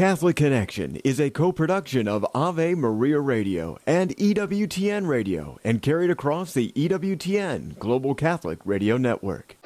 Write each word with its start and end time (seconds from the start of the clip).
Catholic 0.00 0.36
Connection 0.36 0.96
is 1.04 1.20
a 1.20 1.28
co 1.28 1.52
production 1.52 2.08
of 2.08 2.26
Ave 2.34 2.74
Maria 2.74 3.20
Radio 3.20 3.76
and 3.86 4.16
EWTN 4.16 5.06
Radio 5.06 5.58
and 5.62 5.82
carried 5.82 6.10
across 6.10 6.54
the 6.54 6.72
EWTN 6.72 7.78
Global 7.78 8.14
Catholic 8.14 8.60
Radio 8.64 8.96
Network. 8.96 9.58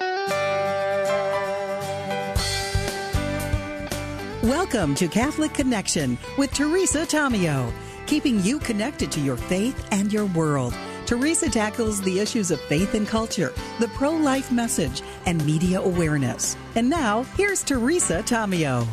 Welcome 4.43 4.97
to 4.97 5.07
Catholic 5.07 5.55
Connection 5.55 6.19
with 6.37 6.53
Teresa 6.53 7.07
Tomeo, 7.07 7.73
keeping 8.07 8.43
you 8.43 8.59
connected 8.59 9.13
to 9.13 9.21
your 9.21 9.37
faith 9.37 9.87
and 9.93 10.13
your 10.13 10.27
world. 10.27 10.75
Teresa 11.07 11.49
tackles 11.49 12.01
the 12.01 12.19
issues 12.19 12.51
of 12.51 12.61
faith 12.63 12.95
and 12.95 13.07
culture, 13.07 13.53
the 13.79 13.87
pro 13.91 14.11
life 14.11 14.51
message, 14.51 15.01
and 15.27 15.47
media 15.47 15.81
awareness. 15.81 16.57
And 16.75 16.91
now, 16.91 17.23
here's 17.37 17.63
Teresa 17.63 18.25
Tomeo. 18.25 18.85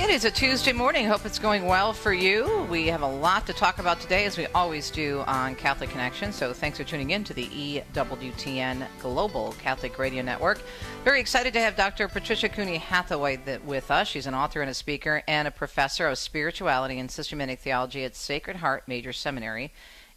It 0.00 0.08
is 0.08 0.24
a 0.24 0.30
Tuesday 0.30 0.72
morning. 0.72 1.06
Hope 1.06 1.26
it's 1.26 1.38
going 1.38 1.66
well 1.66 1.92
for 1.92 2.12
you. 2.12 2.66
We 2.70 2.86
have 2.86 3.02
a 3.02 3.06
lot 3.06 3.46
to 3.46 3.52
talk 3.52 3.78
about 3.78 4.00
today, 4.00 4.24
as 4.24 4.38
we 4.38 4.46
always 4.46 4.90
do 4.90 5.22
on 5.26 5.54
Catholic 5.54 5.90
Connection. 5.90 6.32
So 6.32 6.54
thanks 6.54 6.78
for 6.78 6.84
tuning 6.84 7.10
in 7.10 7.22
to 7.24 7.34
the 7.34 7.46
EWTN 7.46 8.86
Global 9.00 9.54
Catholic 9.60 9.98
Radio 9.98 10.22
Network. 10.22 10.62
Very 11.04 11.20
excited 11.20 11.52
to 11.52 11.60
have 11.60 11.76
Dr. 11.76 12.08
Patricia 12.08 12.48
Cooney 12.48 12.78
Hathaway 12.78 13.58
with 13.64 13.90
us. 13.90 14.08
She's 14.08 14.26
an 14.26 14.34
author 14.34 14.62
and 14.62 14.70
a 14.70 14.74
speaker 14.74 15.22
and 15.28 15.46
a 15.46 15.52
professor 15.52 16.08
of 16.08 16.18
spirituality 16.18 16.98
and 16.98 17.10
systematic 17.10 17.60
theology 17.60 18.02
at 18.02 18.16
Sacred 18.16 18.56
Heart 18.56 18.88
Major 18.88 19.12
Seminary 19.12 19.70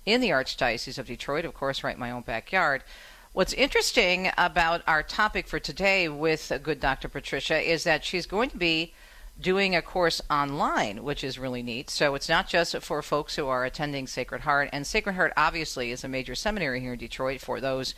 in 0.06 0.22
the 0.22 0.30
Archdiocese 0.30 0.98
of 0.98 1.08
Detroit, 1.08 1.44
of 1.46 1.54
course, 1.54 1.84
right 1.84 1.96
in 1.96 2.00
my 2.00 2.10
own 2.10 2.24
backyard. 2.24 2.84
What's 3.34 3.54
interesting 3.54 4.32
about 4.38 4.82
our 4.88 5.04
topic 5.04 5.46
for 5.46 5.60
today 5.60 6.08
with 6.08 6.52
good 6.64 6.80
Dr. 6.80 7.10
Patricia 7.10 7.60
is 7.60 7.84
that 7.84 8.06
she's 8.06 8.26
going 8.26 8.50
to 8.50 8.58
be 8.58 8.94
doing 9.40 9.76
a 9.76 9.82
course 9.82 10.22
online, 10.30 11.04
which 11.04 11.24
is 11.24 11.40
really 11.40 11.64
neat. 11.64 11.90
So 11.90 12.16
it's 12.16 12.30
not 12.30 12.48
just 12.48 12.78
for 12.82 13.02
folks 13.02 13.36
who 13.36 13.48
are 13.48 13.66
attending 13.66 14.08
Sacred 14.08 14.42
Heart, 14.42 14.70
and 14.72 14.86
Sacred 14.86 15.14
Heart 15.14 15.34
obviously 15.36 15.92
is 15.92 16.04
a 16.04 16.08
major 16.08 16.36
seminary 16.36 16.80
here 16.80 16.94
in 16.94 17.00
Detroit 17.00 17.42
for 17.42 17.60
those 17.60 17.96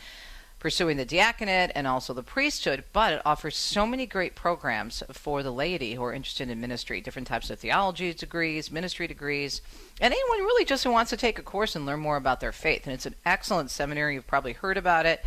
pursuing 0.58 0.96
the 0.96 1.04
diaconate 1.04 1.70
and 1.74 1.86
also 1.86 2.14
the 2.14 2.22
priesthood, 2.22 2.82
but 2.92 3.12
it 3.12 3.22
offers 3.24 3.56
so 3.56 3.86
many 3.86 4.06
great 4.06 4.34
programs 4.34 5.02
for 5.12 5.42
the 5.42 5.52
laity 5.52 5.94
who 5.94 6.02
are 6.02 6.12
interested 6.12 6.48
in 6.48 6.60
ministry, 6.60 7.00
different 7.00 7.28
types 7.28 7.50
of 7.50 7.58
theology 7.58 8.12
degrees, 8.14 8.72
ministry 8.72 9.06
degrees, 9.06 9.60
and 10.00 10.12
anyone 10.12 10.38
really 10.38 10.64
just 10.64 10.82
who 10.82 10.90
wants 10.90 11.10
to 11.10 11.16
take 11.16 11.38
a 11.38 11.42
course 11.42 11.76
and 11.76 11.84
learn 11.84 12.00
more 12.00 12.16
about 12.16 12.40
their 12.40 12.52
faith. 12.52 12.86
And 12.86 12.94
it's 12.94 13.06
an 13.06 13.14
excellent 13.24 13.70
seminary. 13.70 14.14
You've 14.14 14.26
probably 14.26 14.54
heard 14.54 14.78
about 14.78 15.04
it. 15.04 15.24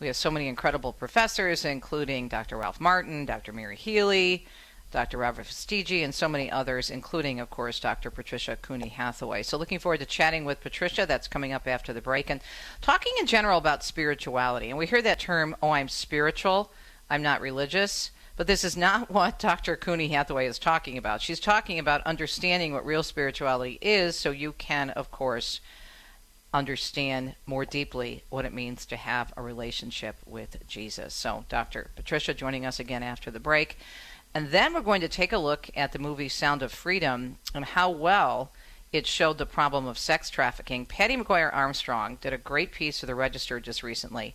We 0.00 0.08
have 0.08 0.16
so 0.16 0.32
many 0.32 0.48
incredible 0.48 0.92
professors, 0.92 1.64
including 1.64 2.26
Dr. 2.26 2.58
Ralph 2.58 2.80
Martin, 2.80 3.24
Dr. 3.24 3.52
Mary 3.52 3.76
Healy, 3.76 4.46
Dr. 4.92 5.18
Robert 5.18 5.46
Fastiggi, 5.46 6.04
and 6.04 6.14
so 6.14 6.28
many 6.28 6.50
others, 6.50 6.90
including, 6.90 7.40
of 7.40 7.50
course, 7.50 7.80
Dr. 7.80 8.10
Patricia 8.10 8.56
Cooney 8.56 8.90
Hathaway. 8.90 9.42
So, 9.42 9.56
looking 9.56 9.78
forward 9.78 10.00
to 10.00 10.06
chatting 10.06 10.44
with 10.44 10.60
Patricia. 10.60 11.06
That's 11.06 11.26
coming 11.26 11.52
up 11.52 11.66
after 11.66 11.92
the 11.92 12.00
break. 12.00 12.30
And 12.30 12.40
talking 12.80 13.12
in 13.18 13.26
general 13.26 13.58
about 13.58 13.82
spirituality. 13.82 14.68
And 14.68 14.78
we 14.78 14.86
hear 14.86 15.02
that 15.02 15.18
term, 15.18 15.56
oh, 15.62 15.70
I'm 15.70 15.88
spiritual, 15.88 16.70
I'm 17.10 17.22
not 17.22 17.40
religious. 17.40 18.10
But 18.36 18.46
this 18.46 18.64
is 18.64 18.76
not 18.76 19.10
what 19.10 19.38
Dr. 19.38 19.76
Cooney 19.76 20.08
Hathaway 20.08 20.46
is 20.46 20.58
talking 20.58 20.96
about. 20.98 21.22
She's 21.22 21.40
talking 21.40 21.78
about 21.78 22.06
understanding 22.06 22.72
what 22.72 22.86
real 22.86 23.02
spirituality 23.02 23.78
is 23.80 24.16
so 24.16 24.30
you 24.30 24.52
can, 24.52 24.90
of 24.90 25.10
course, 25.10 25.60
understand 26.54 27.34
more 27.46 27.64
deeply 27.64 28.24
what 28.28 28.44
it 28.44 28.52
means 28.52 28.84
to 28.86 28.96
have 28.96 29.32
a 29.36 29.42
relationship 29.42 30.16
with 30.26 30.66
Jesus. 30.66 31.14
So, 31.14 31.44
Dr. 31.48 31.90
Patricia 31.96 32.34
joining 32.34 32.66
us 32.66 32.78
again 32.78 33.02
after 33.02 33.30
the 33.30 33.40
break. 33.40 33.78
And 34.34 34.50
then 34.50 34.72
we're 34.72 34.80
going 34.80 35.02
to 35.02 35.08
take 35.08 35.32
a 35.32 35.38
look 35.38 35.68
at 35.76 35.92
the 35.92 35.98
movie 35.98 36.28
Sound 36.28 36.62
of 36.62 36.72
Freedom 36.72 37.36
and 37.54 37.64
how 37.64 37.90
well 37.90 38.50
it 38.92 39.06
showed 39.06 39.38
the 39.38 39.46
problem 39.46 39.86
of 39.86 39.98
sex 39.98 40.30
trafficking. 40.30 40.86
Patti 40.86 41.16
Maguire 41.16 41.50
Armstrong 41.50 42.18
did 42.20 42.32
a 42.32 42.38
great 42.38 42.72
piece 42.72 43.00
for 43.00 43.06
the 43.06 43.14
Register 43.14 43.60
just 43.60 43.82
recently. 43.82 44.34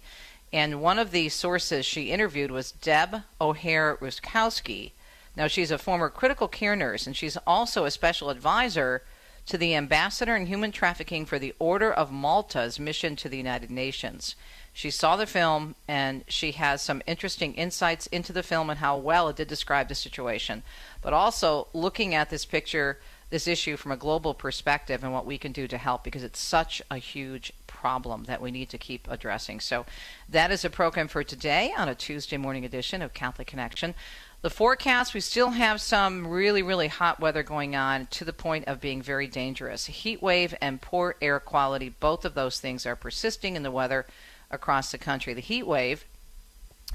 And 0.53 0.81
one 0.81 0.97
of 0.97 1.11
the 1.11 1.29
sources 1.29 1.85
she 1.85 2.11
interviewed 2.11 2.51
was 2.51 2.71
Deb 2.71 3.23
O'Hara-Rusckowski. 3.41 4.91
Now, 5.35 5.47
she's 5.47 5.71
a 5.71 5.77
former 5.77 6.09
critical 6.09 6.47
care 6.47 6.75
nurse, 6.75 7.05
and 7.05 7.15
she's 7.15 7.37
also 7.45 7.85
a 7.85 7.91
special 7.91 8.29
advisor 8.29 9.03
to 9.45 9.57
the 9.57 9.75
ambassador 9.75 10.35
in 10.35 10.47
human 10.47 10.71
trafficking 10.71 11.25
for 11.25 11.37
the 11.37 11.53
Order 11.59 11.91
of 11.91 12.11
Malta's 12.11 12.79
mission 12.79 13.15
to 13.17 13.29
the 13.29 13.37
United 13.37 13.69
Nations. 13.69 14.35
She 14.77 14.91
saw 14.91 15.15
the 15.15 15.25
film 15.25 15.73
and 15.87 16.23
she 16.27 16.51
has 16.51 16.83
some 16.83 17.01
interesting 17.07 17.55
insights 17.55 18.05
into 18.05 18.31
the 18.31 18.43
film 18.43 18.69
and 18.69 18.77
how 18.77 18.95
well 18.95 19.27
it 19.27 19.37
did 19.37 19.47
describe 19.47 19.87
the 19.87 19.95
situation. 19.95 20.61
But 21.01 21.13
also 21.13 21.67
looking 21.73 22.13
at 22.13 22.29
this 22.29 22.45
picture, 22.45 22.99
this 23.31 23.47
issue 23.47 23.75
from 23.75 23.91
a 23.91 23.97
global 23.97 24.35
perspective 24.35 25.03
and 25.03 25.11
what 25.11 25.25
we 25.25 25.39
can 25.39 25.51
do 25.51 25.67
to 25.67 25.79
help 25.79 26.03
because 26.03 26.21
it's 26.21 26.39
such 26.39 26.79
a 26.91 26.97
huge 26.97 27.53
problem 27.65 28.25
that 28.25 28.39
we 28.39 28.51
need 28.51 28.69
to 28.69 28.77
keep 28.77 29.07
addressing. 29.09 29.61
So 29.61 29.87
that 30.29 30.51
is 30.51 30.63
a 30.63 30.69
program 30.69 31.07
for 31.07 31.23
today 31.23 31.73
on 31.75 31.89
a 31.89 31.95
Tuesday 31.95 32.37
morning 32.37 32.63
edition 32.63 33.01
of 33.01 33.15
Catholic 33.15 33.47
Connection. 33.47 33.95
The 34.43 34.51
forecast, 34.51 35.15
we 35.15 35.21
still 35.21 35.49
have 35.49 35.81
some 35.81 36.27
really, 36.27 36.61
really 36.61 36.87
hot 36.87 37.19
weather 37.19 37.41
going 37.41 37.75
on 37.75 38.05
to 38.11 38.23
the 38.23 38.31
point 38.31 38.67
of 38.67 38.79
being 38.79 39.01
very 39.01 39.25
dangerous. 39.25 39.87
Heat 39.87 40.21
wave 40.21 40.53
and 40.61 40.79
poor 40.79 41.15
air 41.19 41.39
quality, 41.39 41.89
both 41.89 42.25
of 42.25 42.35
those 42.35 42.59
things 42.59 42.85
are 42.85 42.95
persisting 42.95 43.55
in 43.55 43.63
the 43.63 43.71
weather 43.71 44.05
across 44.51 44.91
the 44.91 44.97
country. 44.97 45.33
The 45.33 45.41
heat 45.41 45.67
wave 45.67 46.05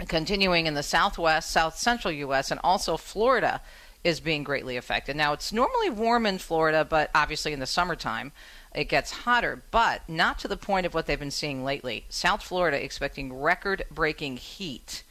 continuing 0.09 0.67
in 0.67 0.75
the 0.75 0.83
southwest, 0.83 1.51
south 1.51 1.77
central 1.77 2.13
U.S., 2.13 2.51
and 2.51 2.61
also 2.65 2.97
Florida 2.97 3.61
is 4.03 4.21
being 4.21 4.43
greatly 4.43 4.77
affected. 4.77 5.15
Now, 5.15 5.33
it's 5.33 5.53
normally 5.53 5.91
warm 5.91 6.27
in 6.27 6.39
Florida, 6.39 6.85
but 6.85 7.11
obviously 7.15 7.53
in 7.53 7.61
the 7.61 7.67
summertime 7.67 8.33
it 8.75 8.89
gets 8.89 9.11
hotter, 9.11 9.63
but 9.71 10.09
not 10.09 10.39
to 10.41 10.49
the 10.49 10.57
point 10.57 10.87
of 10.87 10.95
what 10.95 11.07
they've 11.07 11.19
been 11.19 11.31
seeing 11.31 11.63
lately. 11.63 12.05
South 12.09 12.43
Florida 12.43 12.83
expecting 12.83 13.33
record 13.33 13.85
breaking 13.91 14.39
heat. 14.39 15.05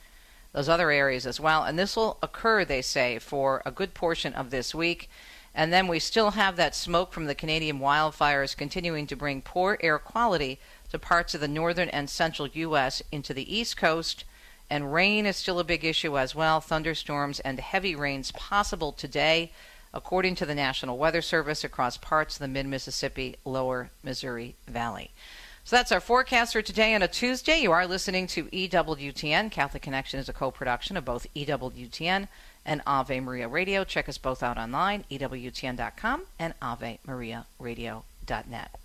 Those 0.52 0.68
other 0.68 0.92
areas 0.92 1.26
as 1.26 1.40
well. 1.40 1.64
And 1.64 1.80
this 1.80 1.96
will 1.96 2.18
occur, 2.22 2.66
they 2.66 2.82
say, 2.82 3.20
for 3.20 3.62
a 3.66 3.72
good 3.72 3.94
portion 3.94 4.34
of 4.34 4.50
this 4.50 4.76
week. 4.76 5.10
And 5.54 5.72
then 5.72 5.88
we 5.88 6.00
still 6.00 6.32
have 6.32 6.56
that 6.58 6.76
smoke 6.76 7.14
from 7.14 7.26
the 7.26 7.36
Canadian 7.36 7.80
wildfires 7.80 8.58
continuing 8.58 9.08
to 9.08 9.16
bring 9.16 9.42
poor 9.42 9.78
air 9.82 10.00
quality 10.00 10.60
to 10.92 11.00
parts 11.00 11.34
of 11.34 11.42
the 11.42 11.48
northern 11.48 11.90
and 11.90 12.10
central 12.10 12.48
U.S. 12.48 13.02
into 13.12 13.34
the 13.34 13.54
East 13.54 13.78
Coast. 13.78 14.24
And 14.70 14.94
rain 14.94 15.26
is 15.26 15.36
still 15.36 15.60
a 15.60 15.66
big 15.66 15.84
issue 15.84 16.18
as 16.18 16.36
well. 16.36 16.62
Thunderstorms 16.62 17.40
and 17.42 17.60
heavy 17.60 17.96
rains 17.96 18.32
possible 18.32 18.92
today, 18.92 19.52
according 19.94 20.36
to 20.36 20.46
the 20.46 20.56
National 20.56 20.98
Weather 20.98 21.22
Service, 21.22 21.64
across 21.64 21.98
parts 21.98 22.36
of 22.36 22.40
the 22.40 22.48
mid 22.48 22.66
Mississippi, 22.66 23.36
lower 23.44 23.90
Missouri 24.04 24.56
Valley. 24.68 25.12
So 25.64 25.76
that's 25.76 25.92
our 25.92 26.00
forecast 26.00 26.54
for 26.54 26.62
today 26.62 26.96
on 26.96 27.02
a 27.02 27.08
Tuesday. 27.08 27.62
You 27.62 27.72
are 27.72 27.86
listening 27.86 28.28
to 28.28 28.46
EWTN. 28.46 29.52
Catholic 29.52 29.84
Connection 29.84 30.20
is 30.20 30.28
a 30.28 30.34
co 30.34 30.52
production 30.52 30.98
of 30.98 31.06
both 31.06 31.28
EWTN 31.36 32.28
and 32.66 32.82
Ave 32.88 33.20
Maria 33.20 33.48
Radio. 33.48 33.84
Check 33.84 34.10
us 34.10 34.18
both 34.18 34.44
out 34.44 34.58
online, 34.58 35.06
EWTN.com 35.12 36.24
and 36.40 36.54
AveMariaRadio.net. 36.62 38.81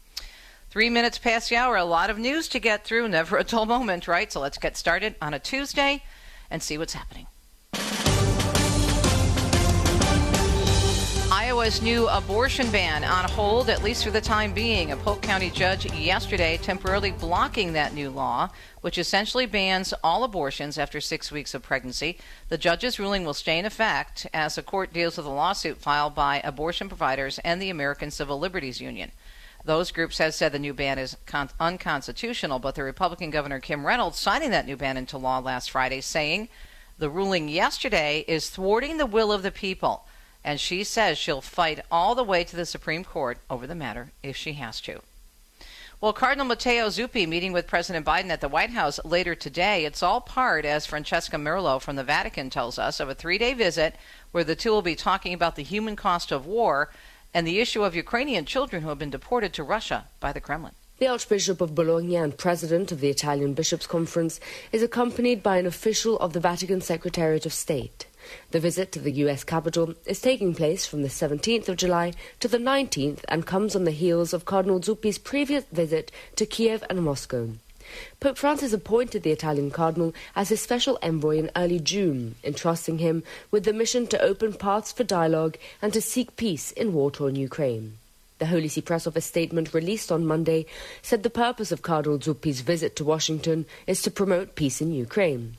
Three 0.77 0.91
minutes 0.91 1.17
past 1.17 1.49
the 1.49 1.57
hour, 1.57 1.75
a 1.77 1.87
lot 1.87 2.11
of 2.11 2.19
news 2.19 2.49
to 2.49 2.59
get 2.59 2.85
through, 2.85 3.09
never 3.09 3.39
a 3.39 3.45
dull 3.45 3.65
moment, 3.65 4.07
right? 4.07 4.31
So 4.31 4.41
let's 4.41 4.59
get 4.59 4.77
started 4.77 5.15
on 5.23 5.33
a 5.33 5.39
Tuesday 5.39 6.03
and 6.51 6.63
see 6.63 6.77
what's 6.77 6.93
happening. 6.93 7.27
Iowa's 11.33 11.81
new 11.81 12.07
abortion 12.09 12.71
ban 12.71 13.05
on 13.05 13.27
hold, 13.31 13.71
at 13.71 13.83
least 13.83 14.05
for 14.05 14.11
the 14.11 14.21
time 14.21 14.53
being. 14.53 14.93
A 14.93 14.99
Polk 14.99 15.23
County 15.23 15.49
judge 15.49 15.91
yesterday 15.95 16.59
temporarily 16.59 17.11
blocking 17.11 17.73
that 17.73 17.95
new 17.95 18.11
law, 18.11 18.51
which 18.83 18.99
essentially 18.99 19.47
bans 19.47 19.95
all 20.05 20.25
abortions 20.25 20.77
after 20.77 21.01
six 21.01 21.33
weeks 21.33 21.55
of 21.55 21.63
pregnancy. 21.63 22.19
The 22.51 22.59
judge's 22.59 22.99
ruling 22.99 23.25
will 23.25 23.33
stay 23.33 23.59
in 23.59 23.65
effect 23.65 24.27
as 24.35 24.57
the 24.57 24.63
court 24.63 24.93
deals 24.93 25.17
with 25.17 25.25
a 25.25 25.31
lawsuit 25.31 25.79
filed 25.79 26.15
by 26.15 26.43
abortion 26.45 26.89
providers 26.89 27.41
and 27.43 27.63
the 27.63 27.71
American 27.71 28.11
Civil 28.11 28.39
Liberties 28.39 28.79
Union. 28.79 29.13
Those 29.67 29.91
groups 29.91 30.19
have 30.19 30.33
said 30.33 30.53
the 30.53 30.61
new 30.61 30.73
ban 30.73 30.97
is 30.97 31.17
con- 31.27 31.51
unconstitutional, 31.59 32.61
but 32.61 32.77
the 32.77 32.85
Republican 32.85 33.31
Governor 33.31 33.59
Kim 33.59 33.85
Reynolds 33.85 34.17
signing 34.17 34.53
that 34.53 34.65
new 34.65 34.77
ban 34.77 34.97
into 34.97 35.19
law 35.19 35.41
last 35.41 35.73
Friday, 35.73 36.01
saying 36.01 36.49
the 36.99 37.11
ruling 37.11 37.49
yesterday 37.49 38.25
is 38.29 38.49
thwarting 38.49 38.97
the 38.97 39.07
will 39.07 39.33
of 39.33 39.43
the 39.43 39.51
people, 39.51 40.05
and 40.45 40.61
she 40.61 40.85
says 40.85 41.19
she'll 41.19 41.41
fight 41.41 41.81
all 41.91 42.15
the 42.15 42.23
way 42.23 42.45
to 42.45 42.55
the 42.55 42.65
Supreme 42.65 43.03
Court 43.03 43.39
over 43.51 43.67
the 43.67 43.75
matter 43.75 44.13
if 44.23 44.37
she 44.37 44.53
has 44.53 44.81
to. 44.83 45.01
Well, 46.01 46.13
Cardinal 46.13 46.47
Matteo 46.47 46.87
Zuppi 46.87 47.27
meeting 47.27 47.53
with 47.53 47.67
President 47.67 48.07
Biden 48.07 48.29
at 48.29 48.41
the 48.41 48.49
White 48.49 48.71
House 48.71 49.01
later 49.05 49.35
today. 49.35 49.85
It's 49.85 50.03
all 50.03 50.21
part, 50.21 50.65
as 50.65 50.87
Francesca 50.87 51.39
Merlo 51.39 51.83
from 51.83 51.97
the 51.97 52.05
Vatican 52.05 52.51
tells 52.51 52.79
us, 52.79 53.01
of 53.01 53.09
a 53.09 53.17
three 53.17 53.39
day 53.39 53.53
visit 53.53 53.97
where 54.31 54.45
the 54.45 54.55
two 54.55 54.71
will 54.71 54.83
be 54.83 54.95
talking 54.95 55.35
about 55.35 55.57
the 55.57 55.65
human 55.65 55.97
cost 55.97 56.31
of 56.31 56.47
war 56.47 56.91
and 57.37 57.47
the 57.47 57.61
issue 57.61 57.83
of 57.85 57.95
Ukrainian 57.95 58.47
children 58.47 58.81
who 58.81 58.89
have 58.89 58.99
been 58.99 59.11
deported 59.11 59.53
to 59.53 59.63
Russia 59.63 60.07
by 60.21 60.33
the 60.33 60.41
Kremlin. 60.41 60.73
The 61.01 61.09
Archbishop 61.09 61.61
of 61.61 61.75
Bologna 61.75 62.17
and 62.17 62.39
President 62.39 62.91
of 62.91 63.01
the 63.01 63.11
Italian 63.11 63.53
Bishops' 63.53 63.87
Conference 63.87 64.41
is 64.73 64.83
accompanied 64.83 65.43
by 65.43 65.59
an 65.59 65.67
official 65.67 66.19
of 66.19 66.33
the 66.33 66.41
Vatican 66.41 66.81
Secretariat 66.81 67.45
of 67.45 67.53
State. 67.53 68.07
The 68.53 68.59
visit 68.59 68.91
to 68.93 69.01
the 69.01 69.19
U.S. 69.25 69.45
capital 69.45 69.93
is 70.07 70.23
taking 70.23 70.55
place 70.55 70.87
from 70.87 71.03
the 71.03 71.11
17th 71.11 71.69
of 71.69 71.77
July 71.77 72.15
to 72.41 72.49
the 72.49 72.57
19th 72.57 73.21
and 73.29 73.45
comes 73.45 73.77
on 73.77 73.85
the 73.85 73.91
heels 73.91 74.33
of 74.33 74.47
Cardinal 74.47 74.81
Zuppi's 74.81 75.19
previous 75.19 75.65
visit 75.67 76.11
to 76.37 76.47
Kiev 76.47 76.85
and 76.89 77.03
Moscow. 77.03 77.51
Pope 78.21 78.39
Francis 78.39 78.73
appointed 78.73 79.23
the 79.23 79.31
Italian 79.31 79.71
cardinal 79.71 80.15
as 80.35 80.49
his 80.49 80.61
special 80.61 80.99
envoy 81.03 81.39
in 81.39 81.51
early 81.55 81.79
June, 81.79 82.35
entrusting 82.43 82.99
him 82.99 83.23
with 83.51 83.65
the 83.65 83.73
mission 83.73 84.07
to 84.07 84.23
open 84.23 84.53
paths 84.53 84.93
for 84.93 85.05
dialogue 85.05 85.57
and 85.81 85.93
to 85.93 86.01
seek 86.01 86.37
peace 86.37 86.73
in 86.73 86.93
war 86.93 87.11
torn 87.11 87.37
Ukraine. 87.37 87.99
The 88.39 88.47
Holy 88.47 88.69
See 88.69 88.83
Press 88.83 89.07
Office 89.07 89.25
statement 89.25 89.73
released 89.73 90.13
on 90.13 90.27
Monday 90.27 90.67
said 91.01 91.23
the 91.23 91.31
purpose 91.31 91.73
of 91.73 91.83
Cardinal 91.83 92.19
Zuppi's 92.19 92.61
visit 92.61 92.95
to 92.97 93.05
Washington 93.05 93.65
is 93.87 94.03
to 94.03 94.11
promote 94.11 94.55
peace 94.55 94.81
in 94.81 94.93
Ukraine. 94.93 95.57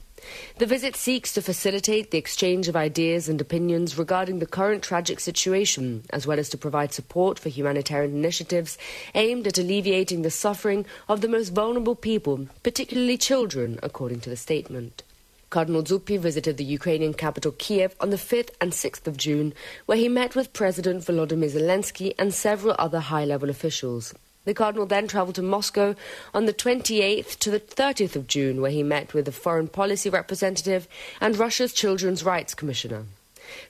The 0.58 0.66
visit 0.66 0.96
seeks 0.96 1.34
to 1.34 1.42
facilitate 1.42 2.12
the 2.12 2.18
exchange 2.18 2.68
of 2.68 2.76
ideas 2.76 3.30
and 3.30 3.40
opinions 3.40 3.98
regarding 3.98 4.40
the 4.40 4.46
current 4.46 4.84
tragic 4.84 5.20
situation, 5.20 6.04
as 6.10 6.26
well 6.26 6.40
as 6.40 6.50
to 6.50 6.58
provide 6.58 6.92
support 6.92 7.38
for 7.38 7.50
humanitarian 7.50 8.16
initiatives 8.16 8.78
aimed 9.14 9.46
at 9.48 9.58
alleviating 9.58 10.24
the 10.24 10.32
suffering 10.32 10.86
of 11.08 11.22
the 11.22 11.28
most 11.28 11.50
vulnerable 11.50 11.96
people, 11.96 12.48
particularly 12.64 13.18
children, 13.18 13.80
according 13.84 14.20
to 14.22 14.30
the 14.30 14.36
statement. 14.36 15.04
Cardinal 15.50 15.84
Zuppi 15.84 16.18
visited 16.20 16.58
the 16.58 16.66
Ukrainian 16.66 17.14
capital 17.14 17.54
Kiev 17.54 17.96
on 18.02 18.10
the 18.10 18.18
5th 18.18 18.50
and 18.60 18.74
6th 18.74 19.08
of 19.08 19.16
June, 19.16 19.54
where 19.86 19.98
he 19.98 20.10
met 20.10 20.36
with 20.36 20.52
President 20.52 21.06
Volodymyr 21.06 21.52
Zelensky 21.52 22.14
and 22.20 22.34
several 22.34 22.76
other 22.78 23.00
high 23.00 23.24
level 23.24 23.50
officials. 23.50 24.14
The 24.48 24.54
Cardinal 24.54 24.86
then 24.86 25.10
travelled 25.10 25.36
to 25.36 25.42
Moscow 25.42 25.94
on 26.34 26.46
the 26.46 26.54
28th 26.54 27.38
to 27.40 27.52
the 27.52 27.60
30th 27.60 28.16
of 28.16 28.28
June, 28.28 28.62
where 28.62 28.72
he 28.72 28.82
met 28.82 29.14
with 29.14 29.26
the 29.26 29.34
foreign 29.34 29.68
policy 29.68 30.10
representative 30.10 30.88
and 31.20 31.38
Russia's 31.38 31.74
Children's 31.74 32.24
Rights 32.24 32.54
Commissioner. 32.56 33.04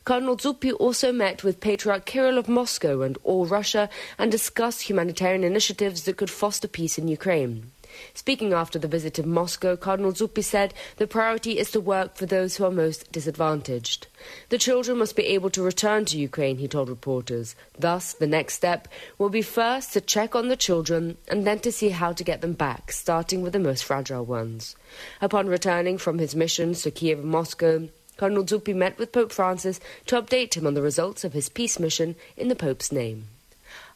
Cardinal 0.05 0.37
Zuppi 0.37 0.71
also 0.73 1.11
met 1.11 1.43
with 1.43 1.61
Patriarch 1.61 2.05
Kirill 2.05 2.37
of 2.37 2.47
Moscow 2.47 3.01
and 3.01 3.17
all 3.23 3.47
Russia 3.47 3.89
and 4.19 4.31
discussed 4.31 4.83
humanitarian 4.83 5.43
initiatives 5.43 6.03
that 6.03 6.17
could 6.17 6.29
foster 6.29 6.67
peace 6.67 6.99
in 6.99 7.07
Ukraine. 7.07 7.71
Speaking 8.13 8.53
after 8.53 8.79
the 8.79 8.87
visit 8.87 9.13
to 9.15 9.27
Moscow, 9.27 9.75
Cardinal 9.75 10.13
Zuppi 10.13 10.43
said 10.43 10.73
the 10.97 11.07
priority 11.07 11.57
is 11.57 11.71
to 11.71 11.79
work 11.79 12.15
for 12.15 12.25
those 12.25 12.55
who 12.57 12.65
are 12.65 12.71
most 12.71 13.11
disadvantaged. 13.11 14.07
The 14.49 14.57
children 14.57 14.97
must 14.97 15.15
be 15.15 15.25
able 15.27 15.49
to 15.51 15.61
return 15.61 16.05
to 16.05 16.17
Ukraine, 16.17 16.57
he 16.57 16.67
told 16.67 16.89
reporters. 16.89 17.55
Thus, 17.77 18.13
the 18.13 18.27
next 18.27 18.55
step 18.55 18.87
will 19.17 19.29
be 19.29 19.41
first 19.41 19.93
to 19.93 20.01
check 20.01 20.35
on 20.35 20.47
the 20.47 20.55
children 20.55 21.17
and 21.27 21.45
then 21.45 21.59
to 21.59 21.71
see 21.71 21.89
how 21.89 22.13
to 22.13 22.23
get 22.23 22.41
them 22.41 22.53
back, 22.53 22.91
starting 22.91 23.41
with 23.41 23.53
the 23.53 23.59
most 23.59 23.83
fragile 23.83 24.25
ones. 24.25 24.75
Upon 25.21 25.47
returning 25.47 25.97
from 25.97 26.19
his 26.19 26.35
missions 26.35 26.81
to 26.81 26.91
Kiev 26.91 27.19
and 27.19 27.27
Moscow, 27.29 27.89
Cardinal 28.17 28.45
Zuppi 28.45 28.75
met 28.75 28.97
with 28.97 29.11
Pope 29.11 29.31
Francis 29.31 29.79
to 30.07 30.21
update 30.21 30.55
him 30.55 30.65
on 30.65 30.73
the 30.73 30.81
results 30.81 31.23
of 31.23 31.33
his 31.33 31.49
peace 31.49 31.79
mission 31.79 32.15
in 32.35 32.47
the 32.47 32.55
Pope's 32.55 32.91
name. 32.91 33.27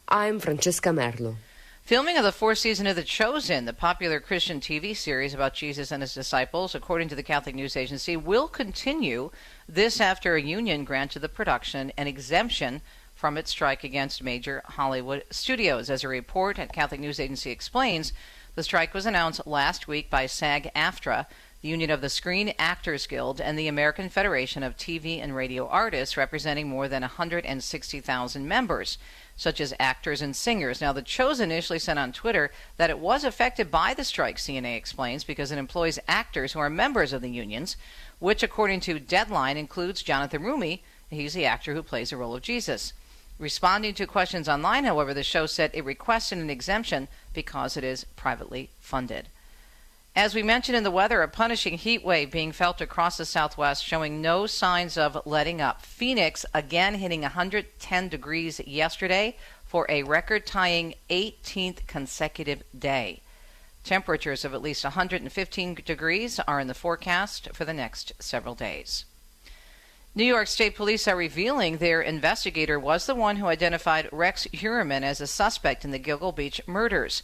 I'm 0.07 0.39
Francesca 0.39 0.89
Merlo. 0.89 1.36
Filming 1.83 2.15
of 2.15 2.23
the 2.23 2.31
fourth 2.31 2.59
season 2.59 2.87
of 2.87 2.95
The 2.95 3.03
Chosen, 3.03 3.65
the 3.65 3.73
popular 3.73 4.21
Christian 4.21 4.61
TV 4.61 4.95
series 4.95 5.33
about 5.33 5.55
Jesus 5.55 5.91
and 5.91 6.01
his 6.01 6.13
disciples, 6.13 6.73
according 6.73 7.09
to 7.09 7.15
the 7.15 7.23
Catholic 7.23 7.55
News 7.55 7.75
Agency, 7.75 8.15
will 8.15 8.47
continue 8.47 9.31
this 9.67 9.99
after 9.99 10.35
a 10.35 10.41
union 10.41 10.85
granted 10.85 11.19
the 11.19 11.27
production 11.27 11.91
an 11.97 12.07
exemption 12.07 12.81
from 13.13 13.35
its 13.37 13.51
strike 13.51 13.83
against 13.83 14.23
major 14.23 14.61
Hollywood 14.65 15.25
studios. 15.31 15.89
As 15.89 16.03
a 16.03 16.07
report 16.07 16.59
at 16.59 16.71
Catholic 16.71 17.01
News 17.01 17.19
Agency 17.19 17.51
explains, 17.51 18.13
the 18.55 18.63
strike 18.63 18.93
was 18.93 19.05
announced 19.05 19.45
last 19.45 19.87
week 19.87 20.09
by 20.09 20.27
SAG 20.27 20.71
AFTRA, 20.75 21.25
the 21.61 21.69
Union 21.69 21.89
of 21.89 22.01
the 22.01 22.09
Screen 22.09 22.53
Actors 22.57 23.05
Guild, 23.05 23.41
and 23.41 23.57
the 23.57 23.67
American 23.67 24.09
Federation 24.09 24.63
of 24.63 24.77
TV 24.77 25.21
and 25.21 25.35
Radio 25.35 25.67
Artists, 25.67 26.17
representing 26.17 26.67
more 26.67 26.87
than 26.87 27.01
160,000 27.01 28.47
members 28.47 28.97
such 29.41 29.59
as 29.59 29.73
actors 29.79 30.21
and 30.21 30.35
singers. 30.35 30.81
Now, 30.81 30.93
The 30.93 31.01
Chosen 31.01 31.49
initially 31.49 31.79
said 31.79 31.97
on 31.97 32.11
Twitter 32.11 32.51
that 32.77 32.91
it 32.91 32.99
was 32.99 33.23
affected 33.23 33.71
by 33.71 33.95
the 33.95 34.03
strike, 34.03 34.38
CNA 34.38 34.77
explains, 34.77 35.23
because 35.23 35.51
it 35.51 35.57
employs 35.57 35.97
actors 36.07 36.53
who 36.53 36.59
are 36.59 36.69
members 36.69 37.11
of 37.11 37.23
the 37.23 37.29
unions, 37.31 37.75
which, 38.19 38.43
according 38.43 38.81
to 38.81 38.99
Deadline, 38.99 39.57
includes 39.57 40.03
Jonathan 40.03 40.43
Roumie. 40.43 40.81
He's 41.09 41.33
the 41.33 41.47
actor 41.47 41.73
who 41.73 41.81
plays 41.81 42.11
the 42.11 42.17
role 42.17 42.35
of 42.35 42.43
Jesus. 42.43 42.93
Responding 43.39 43.95
to 43.95 44.05
questions 44.05 44.47
online, 44.47 44.83
however, 44.83 45.11
the 45.11 45.23
show 45.23 45.47
said 45.47 45.71
it 45.73 45.85
requested 45.85 46.38
an 46.38 46.51
exemption 46.51 47.07
because 47.33 47.75
it 47.75 47.83
is 47.83 48.05
privately 48.15 48.69
funded. 48.79 49.27
As 50.15 50.35
we 50.35 50.43
mentioned 50.43 50.75
in 50.75 50.83
the 50.83 50.91
weather, 50.91 51.21
a 51.21 51.27
punishing 51.29 51.77
heat 51.77 52.03
wave 52.03 52.31
being 52.31 52.51
felt 52.51 52.81
across 52.81 53.15
the 53.15 53.25
southwest, 53.25 53.85
showing 53.85 54.21
no 54.21 54.45
signs 54.45 54.97
of 54.97 55.25
letting 55.25 55.61
up. 55.61 55.83
Phoenix 55.83 56.45
again 56.53 56.95
hitting 56.95 57.21
110 57.21 58.09
degrees 58.09 58.59
yesterday 58.67 59.37
for 59.63 59.85
a 59.87 60.03
record 60.03 60.45
tying 60.45 60.95
18th 61.09 61.87
consecutive 61.87 62.61
day. 62.77 63.21
Temperatures 63.85 64.43
of 64.43 64.53
at 64.53 64.61
least 64.61 64.83
115 64.83 65.75
degrees 65.85 66.41
are 66.41 66.59
in 66.59 66.67
the 66.67 66.73
forecast 66.73 67.47
for 67.53 67.63
the 67.63 67.73
next 67.73 68.11
several 68.19 68.53
days. 68.53 69.05
New 70.13 70.25
York 70.25 70.47
State 70.47 70.75
Police 70.75 71.07
are 71.07 71.15
revealing 71.15 71.77
their 71.77 72.01
investigator 72.01 72.77
was 72.77 73.05
the 73.05 73.15
one 73.15 73.37
who 73.37 73.45
identified 73.45 74.09
Rex 74.11 74.45
Heuermann 74.51 75.03
as 75.03 75.21
a 75.21 75.25
suspect 75.25 75.85
in 75.85 75.91
the 75.91 75.99
Gilgo 75.99 76.35
Beach 76.35 76.59
murders. 76.67 77.23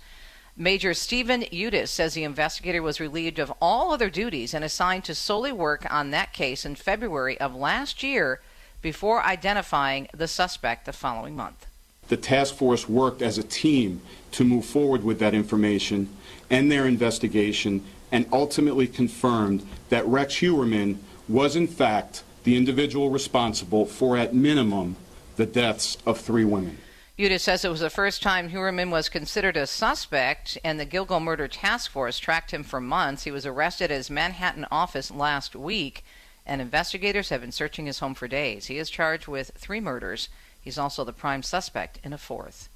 Major 0.59 0.95
Stephen 0.95 1.43
Udis 1.43 1.89
says 1.89 2.15
the 2.15 2.23
investigator 2.23 2.81
was 2.81 2.99
relieved 2.99 3.37
of 3.37 3.53
all 3.61 3.91
other 3.91 4.09
duties 4.09 4.55
and 4.55 4.65
assigned 4.65 5.03
to 5.03 5.13
solely 5.13 5.51
work 5.51 5.85
on 5.93 6.09
that 6.09 6.33
case 6.33 6.65
in 6.65 6.73
February 6.73 7.39
of 7.39 7.53
last 7.53 8.01
year 8.01 8.41
before 8.81 9.23
identifying 9.23 10.07
the 10.17 10.27
suspect 10.27 10.87
the 10.87 10.93
following 10.93 11.35
month. 11.35 11.67
The 12.07 12.17
task 12.17 12.55
force 12.55 12.89
worked 12.89 13.21
as 13.21 13.37
a 13.37 13.43
team 13.43 14.01
to 14.31 14.43
move 14.43 14.65
forward 14.65 15.03
with 15.03 15.19
that 15.19 15.35
information 15.35 16.09
and 16.49 16.71
their 16.71 16.87
investigation 16.87 17.83
and 18.11 18.25
ultimately 18.31 18.87
confirmed 18.87 19.63
that 19.89 20.07
Rex 20.07 20.37
Heuermann 20.37 20.97
was 21.29 21.55
in 21.55 21.67
fact 21.67 22.23
the 22.45 22.57
individual 22.57 23.11
responsible 23.11 23.85
for 23.85 24.17
at 24.17 24.33
minimum 24.33 24.95
the 25.35 25.45
deaths 25.45 25.99
of 26.03 26.19
three 26.19 26.45
women. 26.45 26.79
Udis 27.17 27.39
says 27.39 27.65
it 27.65 27.69
was 27.69 27.79
the 27.79 27.89
first 27.89 28.21
time 28.21 28.49
Heuermann 28.49 28.91
was 28.91 29.09
considered 29.09 29.57
a 29.57 29.65
suspect, 29.65 30.55
and 30.63 30.79
the 30.79 30.85
Gilgo 30.85 31.19
Murder 31.19 31.47
Task 31.47 31.89
Force 31.89 32.19
tracked 32.19 32.51
him 32.51 32.63
for 32.63 32.79
months. 32.79 33.23
He 33.23 33.31
was 33.31 33.43
arrested 33.43 33.85
at 33.85 33.97
his 33.97 34.11
Manhattan 34.11 34.67
office 34.69 35.09
last 35.09 35.55
week, 35.55 36.05
and 36.45 36.61
investigators 36.61 37.29
have 37.29 37.41
been 37.41 37.51
searching 37.51 37.87
his 37.87 37.97
home 37.97 38.13
for 38.13 38.27
days. 38.27 38.67
He 38.67 38.77
is 38.77 38.91
charged 38.91 39.27
with 39.27 39.49
three 39.55 39.79
murders. 39.79 40.29
He's 40.61 40.77
also 40.77 41.03
the 41.03 41.11
prime 41.11 41.41
suspect 41.41 41.99
in 42.03 42.13
a 42.13 42.19
fourth. 42.19 42.69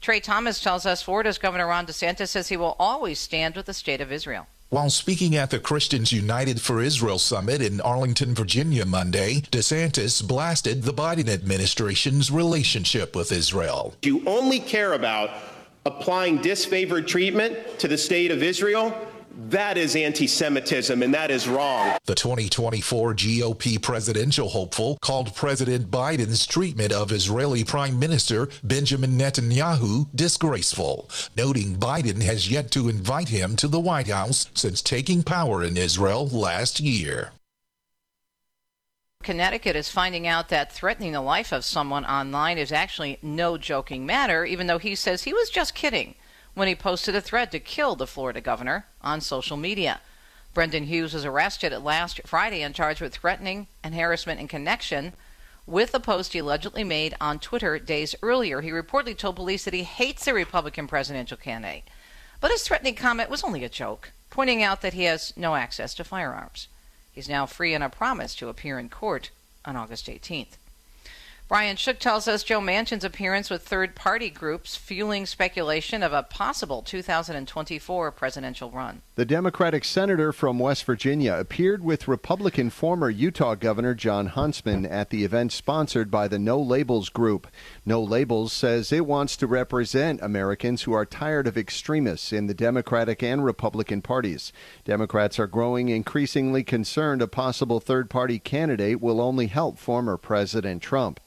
Trey 0.00 0.18
Thomas 0.18 0.60
tells 0.60 0.84
us 0.86 1.00
Florida's 1.00 1.38
Governor 1.38 1.68
Ron 1.68 1.86
DeSantis 1.86 2.30
says 2.30 2.48
he 2.48 2.56
will 2.56 2.74
always 2.80 3.20
stand 3.20 3.54
with 3.54 3.66
the 3.66 3.72
state 3.72 4.00
of 4.00 4.10
Israel. 4.10 4.48
While 4.74 4.90
speaking 4.90 5.36
at 5.36 5.50
the 5.50 5.60
Christians 5.60 6.10
United 6.10 6.60
for 6.60 6.82
Israel 6.82 7.20
summit 7.20 7.62
in 7.62 7.80
Arlington, 7.80 8.34
Virginia 8.34 8.84
Monday, 8.84 9.42
DeSantis 9.52 10.20
blasted 10.26 10.82
the 10.82 10.92
Biden 10.92 11.28
administration's 11.28 12.28
relationship 12.28 13.14
with 13.14 13.30
Israel. 13.30 13.94
You 14.02 14.24
only 14.26 14.58
care 14.58 14.94
about 14.94 15.30
applying 15.86 16.40
disfavored 16.40 17.06
treatment 17.06 17.56
to 17.78 17.86
the 17.86 17.96
state 17.96 18.32
of 18.32 18.42
Israel 18.42 18.92
that 19.36 19.76
is 19.76 19.96
anti 19.96 20.26
Semitism, 20.26 21.02
and 21.02 21.14
that 21.14 21.30
is 21.30 21.48
wrong. 21.48 21.96
The 22.04 22.14
2024 22.14 23.14
GOP 23.14 23.80
presidential 23.80 24.48
hopeful 24.48 24.98
called 25.00 25.34
President 25.34 25.90
Biden's 25.90 26.46
treatment 26.46 26.92
of 26.92 27.12
Israeli 27.12 27.64
Prime 27.64 27.98
Minister 27.98 28.48
Benjamin 28.62 29.18
Netanyahu 29.18 30.06
disgraceful, 30.14 31.08
noting 31.36 31.76
Biden 31.76 32.22
has 32.22 32.50
yet 32.50 32.70
to 32.72 32.88
invite 32.88 33.28
him 33.28 33.56
to 33.56 33.68
the 33.68 33.80
White 33.80 34.08
House 34.08 34.48
since 34.54 34.82
taking 34.82 35.22
power 35.22 35.62
in 35.62 35.76
Israel 35.76 36.28
last 36.28 36.80
year. 36.80 37.32
Connecticut 39.22 39.74
is 39.74 39.88
finding 39.88 40.26
out 40.26 40.50
that 40.50 40.70
threatening 40.70 41.12
the 41.12 41.20
life 41.22 41.50
of 41.50 41.64
someone 41.64 42.04
online 42.04 42.58
is 42.58 42.70
actually 42.70 43.18
no 43.22 43.56
joking 43.56 44.04
matter, 44.04 44.44
even 44.44 44.66
though 44.66 44.78
he 44.78 44.94
says 44.94 45.22
he 45.22 45.32
was 45.32 45.48
just 45.48 45.74
kidding 45.74 46.14
when 46.54 46.68
he 46.68 46.74
posted 46.74 47.14
a 47.14 47.20
threat 47.20 47.50
to 47.52 47.58
kill 47.58 47.96
the 47.96 48.06
Florida 48.06 48.40
governor 48.40 48.86
on 49.02 49.20
social 49.20 49.56
media. 49.56 50.00
Brendan 50.54 50.84
Hughes 50.84 51.12
was 51.12 51.24
arrested 51.24 51.72
at 51.72 51.82
last 51.82 52.20
Friday 52.24 52.62
and 52.62 52.74
charged 52.74 53.00
with 53.00 53.14
threatening 53.14 53.66
and 53.82 53.94
harassment 53.94 54.40
in 54.40 54.46
connection 54.46 55.12
with 55.66 55.94
a 55.94 56.00
post 56.00 56.32
he 56.32 56.38
allegedly 56.38 56.84
made 56.84 57.16
on 57.20 57.38
Twitter 57.38 57.78
days 57.78 58.14
earlier. 58.22 58.60
He 58.60 58.70
reportedly 58.70 59.16
told 59.16 59.36
police 59.36 59.64
that 59.64 59.74
he 59.74 59.82
hates 59.82 60.24
the 60.24 60.34
Republican 60.34 60.86
presidential 60.86 61.36
candidate. 61.36 61.84
But 62.40 62.50
his 62.50 62.62
threatening 62.62 62.94
comment 62.94 63.30
was 63.30 63.42
only 63.42 63.64
a 63.64 63.68
joke, 63.68 64.12
pointing 64.30 64.62
out 64.62 64.82
that 64.82 64.92
he 64.92 65.04
has 65.04 65.32
no 65.36 65.56
access 65.56 65.94
to 65.94 66.04
firearms. 66.04 66.68
He's 67.10 67.28
now 67.28 67.46
free 67.46 67.74
on 67.74 67.82
a 67.82 67.88
promise 67.88 68.34
to 68.36 68.48
appear 68.48 68.78
in 68.78 68.88
court 68.90 69.30
on 69.64 69.76
August 69.76 70.06
18th. 70.06 70.58
Brian 71.46 71.76
Shook 71.76 71.98
tells 71.98 72.26
us 72.26 72.42
Joe 72.42 72.60
Manchin's 72.60 73.04
appearance 73.04 73.50
with 73.50 73.62
third 73.62 73.94
party 73.94 74.30
groups 74.30 74.76
fueling 74.76 75.26
speculation 75.26 76.02
of 76.02 76.14
a 76.14 76.22
possible 76.22 76.80
2024 76.80 78.10
presidential 78.12 78.70
run. 78.70 79.02
The 79.16 79.24
Democratic 79.24 79.84
senator 79.84 80.32
from 80.32 80.58
West 80.58 80.82
Virginia 80.82 81.36
appeared 81.38 81.84
with 81.84 82.08
Republican 82.08 82.68
former 82.68 83.08
Utah 83.08 83.54
Governor 83.54 83.94
Jon 83.94 84.26
Huntsman 84.26 84.84
at 84.84 85.10
the 85.10 85.22
event 85.22 85.52
sponsored 85.52 86.10
by 86.10 86.26
the 86.26 86.40
No 86.40 86.60
Labels 86.60 87.10
Group. 87.10 87.46
No 87.86 88.02
Labels 88.02 88.52
says 88.52 88.90
it 88.90 89.06
wants 89.06 89.36
to 89.36 89.46
represent 89.46 90.20
Americans 90.20 90.82
who 90.82 90.92
are 90.94 91.06
tired 91.06 91.46
of 91.46 91.56
extremists 91.56 92.32
in 92.32 92.48
the 92.48 92.54
Democratic 92.54 93.22
and 93.22 93.44
Republican 93.44 94.02
parties. 94.02 94.52
Democrats 94.84 95.38
are 95.38 95.46
growing 95.46 95.90
increasingly 95.90 96.64
concerned 96.64 97.22
a 97.22 97.28
possible 97.28 97.78
third 97.78 98.10
party 98.10 98.40
candidate 98.40 99.00
will 99.00 99.20
only 99.20 99.46
help 99.46 99.78
former 99.78 100.16
President 100.16 100.82
Trump. 100.82 101.20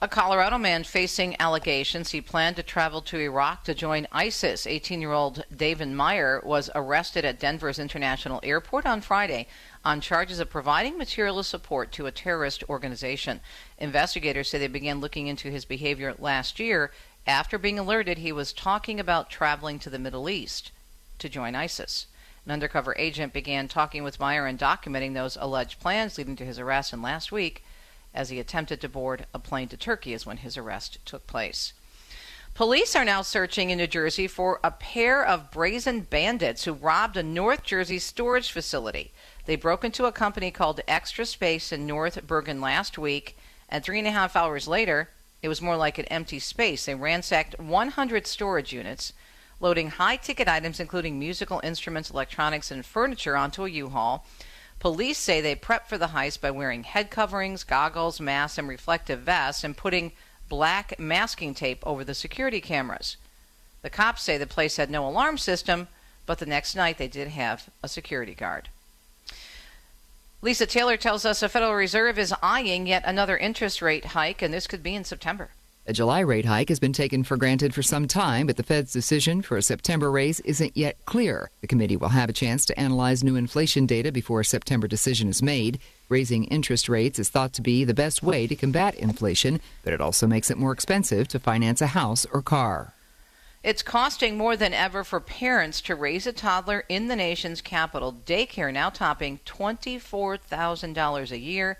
A 0.00 0.06
Colorado 0.06 0.58
man 0.58 0.84
facing 0.84 1.34
allegations 1.40 2.12
he 2.12 2.20
planned 2.20 2.54
to 2.54 2.62
travel 2.62 3.02
to 3.02 3.18
Iraq 3.18 3.64
to 3.64 3.74
join 3.74 4.06
ISIS. 4.12 4.64
18 4.64 5.00
year 5.00 5.10
old 5.10 5.44
David 5.52 5.88
Meyer 5.88 6.40
was 6.44 6.70
arrested 6.72 7.24
at 7.24 7.40
Denver's 7.40 7.80
International 7.80 8.38
Airport 8.44 8.86
on 8.86 9.00
Friday 9.00 9.48
on 9.84 10.00
charges 10.00 10.38
of 10.38 10.50
providing 10.50 10.96
material 10.96 11.42
support 11.42 11.90
to 11.90 12.06
a 12.06 12.12
terrorist 12.12 12.62
organization. 12.68 13.40
Investigators 13.76 14.48
say 14.48 14.58
they 14.58 14.68
began 14.68 15.00
looking 15.00 15.26
into 15.26 15.50
his 15.50 15.64
behavior 15.64 16.14
last 16.16 16.60
year 16.60 16.92
after 17.26 17.58
being 17.58 17.80
alerted 17.80 18.18
he 18.18 18.30
was 18.30 18.52
talking 18.52 19.00
about 19.00 19.30
traveling 19.30 19.80
to 19.80 19.90
the 19.90 19.98
Middle 19.98 20.30
East 20.30 20.70
to 21.18 21.28
join 21.28 21.56
ISIS. 21.56 22.06
An 22.46 22.52
undercover 22.52 22.94
agent 22.98 23.32
began 23.32 23.66
talking 23.66 24.04
with 24.04 24.20
Meyer 24.20 24.46
and 24.46 24.60
documenting 24.60 25.14
those 25.14 25.36
alleged 25.40 25.80
plans 25.80 26.16
leading 26.16 26.36
to 26.36 26.44
his 26.44 26.60
arrest, 26.60 26.92
and 26.92 27.02
last 27.02 27.32
week, 27.32 27.64
as 28.18 28.30
he 28.30 28.40
attempted 28.40 28.80
to 28.80 28.88
board 28.88 29.26
a 29.32 29.38
plane 29.38 29.68
to 29.68 29.76
Turkey 29.76 30.12
is 30.12 30.26
when 30.26 30.38
his 30.38 30.56
arrest 30.56 30.98
took 31.06 31.26
place. 31.28 31.72
Police 32.52 32.96
are 32.96 33.04
now 33.04 33.22
searching 33.22 33.70
in 33.70 33.78
New 33.78 33.86
Jersey 33.86 34.26
for 34.26 34.58
a 34.64 34.72
pair 34.72 35.24
of 35.24 35.52
brazen 35.52 36.00
bandits 36.00 36.64
who 36.64 36.72
robbed 36.72 37.16
a 37.16 37.22
North 37.22 37.62
Jersey 37.62 38.00
storage 38.00 38.50
facility. 38.50 39.12
They 39.46 39.54
broke 39.54 39.84
into 39.84 40.06
a 40.06 40.12
company 40.12 40.50
called 40.50 40.80
Extra 40.88 41.24
Space 41.24 41.70
in 41.70 41.86
North 41.86 42.20
Bergen 42.26 42.60
last 42.60 42.98
week, 42.98 43.38
and 43.68 43.84
three 43.84 44.00
and 44.00 44.08
a 44.08 44.10
half 44.10 44.34
hours 44.34 44.66
later, 44.66 45.10
it 45.40 45.48
was 45.48 45.62
more 45.62 45.76
like 45.76 45.98
an 45.98 46.06
empty 46.06 46.40
space. 46.40 46.86
They 46.86 46.96
ransacked 46.96 47.60
100 47.60 48.26
storage 48.26 48.72
units, 48.72 49.12
loading 49.60 49.90
high 49.90 50.16
ticket 50.16 50.48
items 50.48 50.80
including 50.80 51.20
musical 51.20 51.60
instruments, 51.62 52.10
electronics, 52.10 52.72
and 52.72 52.84
furniture 52.84 53.36
onto 53.36 53.64
a 53.64 53.70
U 53.70 53.90
Haul. 53.90 54.26
Police 54.80 55.18
say 55.18 55.40
they 55.40 55.56
prepped 55.56 55.86
for 55.86 55.98
the 55.98 56.08
heist 56.08 56.40
by 56.40 56.50
wearing 56.50 56.84
head 56.84 57.10
coverings, 57.10 57.64
goggles, 57.64 58.20
masks, 58.20 58.58
and 58.58 58.68
reflective 58.68 59.20
vests 59.20 59.64
and 59.64 59.76
putting 59.76 60.12
black 60.48 60.98
masking 60.98 61.54
tape 61.54 61.84
over 61.84 62.04
the 62.04 62.14
security 62.14 62.60
cameras. 62.60 63.16
The 63.82 63.90
cops 63.90 64.22
say 64.22 64.38
the 64.38 64.46
place 64.46 64.76
had 64.76 64.90
no 64.90 65.06
alarm 65.06 65.38
system, 65.38 65.88
but 66.26 66.38
the 66.38 66.46
next 66.46 66.74
night 66.74 66.98
they 66.98 67.08
did 67.08 67.28
have 67.28 67.68
a 67.82 67.88
security 67.88 68.34
guard. 68.34 68.68
Lisa 70.40 70.66
Taylor 70.66 70.96
tells 70.96 71.24
us 71.24 71.40
the 71.40 71.48
Federal 71.48 71.74
Reserve 71.74 72.18
is 72.18 72.34
eyeing 72.42 72.86
yet 72.86 73.02
another 73.04 73.36
interest 73.36 73.82
rate 73.82 74.06
hike, 74.06 74.40
and 74.40 74.54
this 74.54 74.68
could 74.68 74.82
be 74.82 74.94
in 74.94 75.04
September. 75.04 75.50
A 75.88 75.92
July 75.94 76.20
rate 76.20 76.44
hike 76.44 76.68
has 76.68 76.78
been 76.78 76.92
taken 76.92 77.24
for 77.24 77.38
granted 77.38 77.72
for 77.72 77.82
some 77.82 78.06
time, 78.06 78.46
but 78.46 78.58
the 78.58 78.62
Fed's 78.62 78.92
decision 78.92 79.40
for 79.40 79.56
a 79.56 79.62
September 79.62 80.10
raise 80.10 80.38
isn't 80.40 80.76
yet 80.76 81.02
clear. 81.06 81.50
The 81.62 81.66
committee 81.66 81.96
will 81.96 82.10
have 82.10 82.28
a 82.28 82.34
chance 82.34 82.66
to 82.66 82.78
analyze 82.78 83.24
new 83.24 83.36
inflation 83.36 83.86
data 83.86 84.12
before 84.12 84.40
a 84.40 84.44
September 84.44 84.86
decision 84.86 85.30
is 85.30 85.42
made. 85.42 85.78
Raising 86.10 86.44
interest 86.44 86.90
rates 86.90 87.18
is 87.18 87.30
thought 87.30 87.54
to 87.54 87.62
be 87.62 87.84
the 87.84 87.94
best 87.94 88.22
way 88.22 88.46
to 88.46 88.54
combat 88.54 88.96
inflation, 88.96 89.62
but 89.82 89.94
it 89.94 90.00
also 90.02 90.26
makes 90.26 90.50
it 90.50 90.58
more 90.58 90.72
expensive 90.72 91.26
to 91.28 91.38
finance 91.38 91.80
a 91.80 91.86
house 91.86 92.26
or 92.34 92.42
car. 92.42 92.92
It's 93.64 93.82
costing 93.82 94.36
more 94.36 94.58
than 94.58 94.74
ever 94.74 95.02
for 95.04 95.20
parents 95.20 95.80
to 95.80 95.94
raise 95.94 96.26
a 96.26 96.34
toddler 96.34 96.84
in 96.90 97.08
the 97.08 97.16
nation's 97.16 97.62
capital. 97.62 98.12
Daycare 98.26 98.74
now 98.74 98.90
topping 98.90 99.40
$24,000 99.46 101.30
a 101.30 101.38
year 101.38 101.78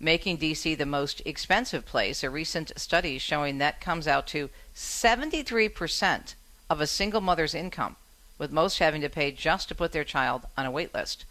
making 0.00 0.36
D.C. 0.36 0.74
the 0.74 0.86
most 0.86 1.22
expensive 1.24 1.84
place. 1.84 2.22
A 2.22 2.30
recent 2.30 2.72
study 2.76 3.18
showing 3.18 3.58
that 3.58 3.80
comes 3.80 4.06
out 4.06 4.26
to 4.28 4.50
73% 4.74 6.34
of 6.70 6.80
a 6.80 6.86
single 6.86 7.20
mother's 7.20 7.54
income, 7.54 7.96
with 8.38 8.52
most 8.52 8.78
having 8.78 9.00
to 9.00 9.08
pay 9.08 9.32
just 9.32 9.68
to 9.68 9.74
put 9.74 9.92
their 9.92 10.04
child 10.04 10.46
on 10.56 10.66
a 10.66 10.70
wait 10.70 10.94
list. 10.94 11.24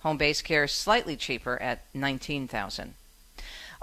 Home-based 0.00 0.44
care 0.44 0.64
is 0.64 0.72
slightly 0.72 1.16
cheaper 1.16 1.60
at 1.60 1.82
19,000. 1.94 2.94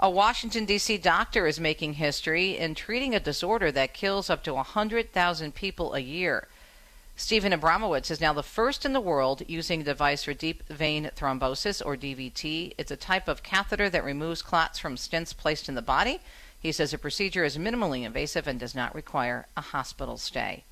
A 0.00 0.10
Washington 0.10 0.64
D.C. 0.64 0.98
doctor 0.98 1.46
is 1.46 1.60
making 1.60 1.94
history 1.94 2.56
in 2.56 2.74
treating 2.74 3.14
a 3.14 3.20
disorder 3.20 3.70
that 3.72 3.94
kills 3.94 4.28
up 4.28 4.42
to 4.44 4.54
100,000 4.54 5.54
people 5.54 5.94
a 5.94 6.00
year. 6.00 6.48
Stephen 7.16 7.52
Abramowitz 7.52 8.10
is 8.10 8.20
now 8.20 8.32
the 8.32 8.42
first 8.42 8.84
in 8.84 8.92
the 8.92 9.00
world 9.00 9.42
using 9.46 9.80
a 9.80 9.84
device 9.84 10.24
for 10.24 10.34
deep 10.34 10.66
vein 10.68 11.10
thrombosis, 11.16 11.80
or 11.84 11.96
DVT. 11.96 12.72
It's 12.76 12.90
a 12.90 12.96
type 12.96 13.28
of 13.28 13.44
catheter 13.44 13.88
that 13.88 14.04
removes 14.04 14.42
clots 14.42 14.80
from 14.80 14.96
stents 14.96 15.36
placed 15.36 15.68
in 15.68 15.76
the 15.76 15.80
body. 15.80 16.18
He 16.58 16.72
says 16.72 16.90
the 16.90 16.98
procedure 16.98 17.44
is 17.44 17.56
minimally 17.56 18.02
invasive 18.02 18.48
and 18.48 18.58
does 18.58 18.74
not 18.74 18.96
require 18.96 19.46
a 19.56 19.60
hospital 19.60 20.16
stay. 20.16 20.64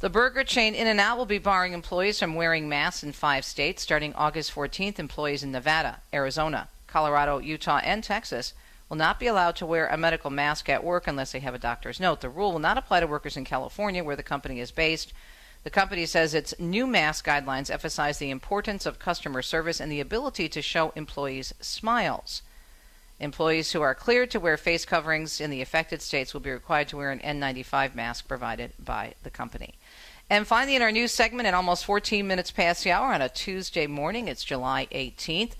The 0.00 0.10
burger 0.10 0.44
chain 0.44 0.74
In 0.74 0.86
N 0.86 1.00
Out 1.00 1.16
will 1.16 1.26
be 1.26 1.38
barring 1.38 1.72
employees 1.72 2.18
from 2.18 2.34
wearing 2.34 2.68
masks 2.68 3.02
in 3.02 3.12
five 3.12 3.44
states. 3.44 3.82
Starting 3.82 4.12
August 4.12 4.54
14th, 4.54 4.98
employees 4.98 5.42
in 5.42 5.52
Nevada, 5.52 6.00
Arizona, 6.12 6.68
Colorado, 6.86 7.38
Utah, 7.38 7.80
and 7.82 8.04
Texas 8.04 8.52
will 8.90 8.98
not 8.98 9.18
be 9.18 9.26
allowed 9.26 9.56
to 9.56 9.64
wear 9.64 9.86
a 9.86 9.96
medical 9.96 10.28
mask 10.28 10.68
at 10.68 10.84
work 10.84 11.06
unless 11.06 11.32
they 11.32 11.40
have 11.40 11.54
a 11.54 11.58
doctor's 11.58 11.98
note. 11.98 12.20
The 12.20 12.28
rule 12.28 12.52
will 12.52 12.58
not 12.58 12.76
apply 12.76 13.00
to 13.00 13.06
workers 13.06 13.38
in 13.38 13.46
California, 13.46 14.04
where 14.04 14.16
the 14.16 14.22
company 14.22 14.60
is 14.60 14.70
based. 14.70 15.14
The 15.64 15.70
company 15.70 16.06
says 16.06 16.34
its 16.34 16.54
new 16.58 16.86
mask 16.86 17.26
guidelines 17.26 17.70
emphasize 17.70 18.18
the 18.18 18.30
importance 18.30 18.84
of 18.84 18.98
customer 18.98 19.42
service 19.42 19.80
and 19.80 19.92
the 19.92 20.00
ability 20.00 20.48
to 20.48 20.62
show 20.62 20.90
employees 20.96 21.54
smiles. 21.60 22.42
Employees 23.20 23.70
who 23.70 23.80
are 23.82 23.94
cleared 23.94 24.30
to 24.32 24.40
wear 24.40 24.56
face 24.56 24.84
coverings 24.84 25.40
in 25.40 25.50
the 25.50 25.62
affected 25.62 26.02
states 26.02 26.34
will 26.34 26.40
be 26.40 26.50
required 26.50 26.88
to 26.88 26.96
wear 26.96 27.12
an 27.12 27.20
N95 27.20 27.94
mask 27.94 28.26
provided 28.26 28.72
by 28.84 29.14
the 29.22 29.30
company. 29.30 29.74
And 30.28 30.46
finally, 30.46 30.74
in 30.74 30.82
our 30.82 30.90
news 30.90 31.12
segment, 31.12 31.46
at 31.46 31.54
almost 31.54 31.84
14 31.84 32.26
minutes 32.26 32.50
past 32.50 32.82
the 32.82 32.90
hour 32.90 33.12
on 33.12 33.22
a 33.22 33.28
Tuesday 33.28 33.86
morning, 33.86 34.26
it's 34.26 34.42
July 34.42 34.88
18th, 34.90 35.52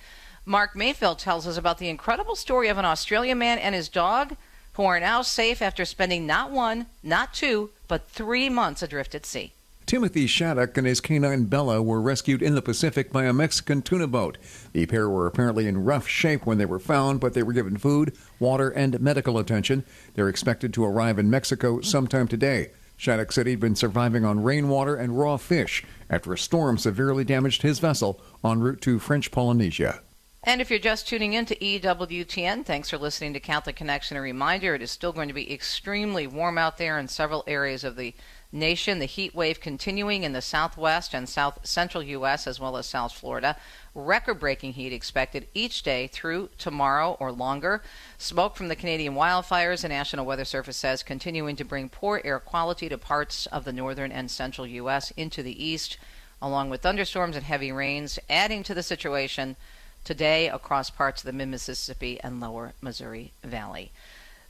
Mark 0.44 0.75
Mayfield 0.75 1.21
tells 1.21 1.47
us 1.47 1.56
about 1.56 1.78
the 1.78 1.88
incredible 1.88 2.35
story 2.35 2.66
of 2.68 2.78
an 2.78 2.85
Australian 2.85 3.38
man 3.38 3.59
and 3.59 3.76
his 3.76 3.88
dog 3.88 4.37
who 4.73 4.85
are 4.85 4.99
now 4.99 5.23
safe 5.23 5.62
after 5.62 5.85
spending 5.85 6.26
not 6.26 6.50
one, 6.50 6.87
not 7.02 7.32
two, 7.32 7.71
but 7.87 8.09
three 8.09 8.49
months 8.49 8.82
adrift 8.82 9.14
at 9.14 9.25
sea. 9.25 9.52
Timothy 9.92 10.26
Shaddock 10.26 10.78
and 10.78 10.87
his 10.87 11.02
canine 11.02 11.44
Bella 11.44 11.82
were 11.82 12.00
rescued 12.00 12.40
in 12.40 12.54
the 12.54 12.62
Pacific 12.62 13.12
by 13.12 13.25
a 13.25 13.32
Mexican 13.34 13.82
tuna 13.82 14.06
boat. 14.06 14.38
The 14.72 14.87
pair 14.87 15.06
were 15.06 15.26
apparently 15.26 15.68
in 15.68 15.84
rough 15.84 16.08
shape 16.08 16.46
when 16.46 16.56
they 16.56 16.64
were 16.64 16.78
found, 16.78 17.20
but 17.20 17.34
they 17.34 17.42
were 17.42 17.52
given 17.52 17.76
food, 17.76 18.16
water, 18.40 18.70
and 18.70 18.99
medical 19.02 19.37
attention. 19.37 19.84
They're 20.14 20.30
expected 20.30 20.72
to 20.72 20.84
arrive 20.87 21.18
in 21.18 21.28
Mexico 21.28 21.82
sometime 21.82 22.26
today. 22.26 22.70
Shaddock 22.96 23.32
said 23.32 23.46
he'd 23.46 23.61
been 23.61 23.76
surviving 23.76 24.25
on 24.25 24.42
rainwater 24.42 24.96
and 24.96 25.18
raw 25.18 25.37
fish 25.37 25.84
after 26.08 26.32
a 26.32 26.38
storm 26.38 26.78
severely 26.78 27.22
damaged 27.22 27.61
his 27.61 27.78
vessel 27.78 28.18
en 28.42 28.61
route 28.61 28.80
to 28.80 28.99
French 28.99 29.30
Polynesia. 29.30 30.00
And 30.44 30.61
if 30.61 30.70
you're 30.70 30.78
just 30.80 31.06
tuning 31.06 31.34
in 31.34 31.44
to 31.46 31.56
EWTN, 31.56 32.64
thanks 32.64 32.90
for 32.90 32.99
listening 32.99 33.32
to 33.34 33.40
Catholic 33.40 33.76
Connection. 33.76 34.16
A 34.16 34.20
reminder 34.20 34.75
it 34.75 34.82
is 34.82 34.90
still 34.90 35.12
going 35.12 35.28
to 35.28 35.34
be 35.34 35.52
extremely 35.52 36.26
warm 36.26 36.58
out 36.58 36.78
there 36.78 36.99
in 36.99 37.06
several 37.06 37.44
areas 37.46 37.84
of 37.84 37.94
the 37.94 38.12
nation. 38.52 38.99
The 38.99 39.06
heat 39.06 39.35
wave 39.35 39.61
continuing 39.61 40.23
in 40.23 40.32
the 40.32 40.42
southwest 40.42 41.14
and 41.14 41.28
south 41.28 41.66
central 41.66 42.02
U.S. 42.02 42.47
as 42.47 42.61
well 42.61 42.76
as 42.76 42.87
South 42.87 43.12
Florida. 43.12 43.56
Record 43.94 44.38
breaking 44.40 44.75
heat 44.75 44.92
expected 44.92 45.49
each 45.54 45.82
day 45.82 46.06
through 46.06 46.50
tomorrow 46.59 47.16
or 47.18 47.32
longer. 47.32 47.82
Smoke 48.18 48.56
from 48.56 48.68
the 48.68 48.76
Canadian 48.76 49.14
wildfires, 49.14 49.82
the 49.82 49.88
National 49.88 50.26
Weather 50.26 50.44
Service 50.44 50.76
says, 50.76 51.02
continuing 51.02 51.56
to 51.56 51.64
bring 51.64 51.88
poor 51.88 52.21
air 52.25 52.38
quality 52.38 52.88
to 52.88 52.99
parts 52.99 53.47
of 53.47 53.64
the 53.64 53.73
northern 53.73 54.12
and 54.12 54.30
central 54.30 54.66
U.S. 54.66 55.11
into 55.12 55.42
the 55.42 55.64
east, 55.64 55.99
along 56.40 56.71
with 56.71 56.82
thunderstorms 56.82 57.37
and 57.37 57.44
heavy 57.44 57.73
rains, 57.73 58.18
adding 58.28 58.62
to 58.62 58.75
the 58.75 58.82
situation 58.82 59.56
today 60.04 60.49
across 60.49 60.90
parts 60.90 61.23
of 61.23 61.26
the 61.26 61.32
mid 61.32 61.49
Mississippi 61.49 62.21
and 62.23 62.40
lower 62.40 62.73
Missouri 62.80 63.32
Valley. 63.44 63.92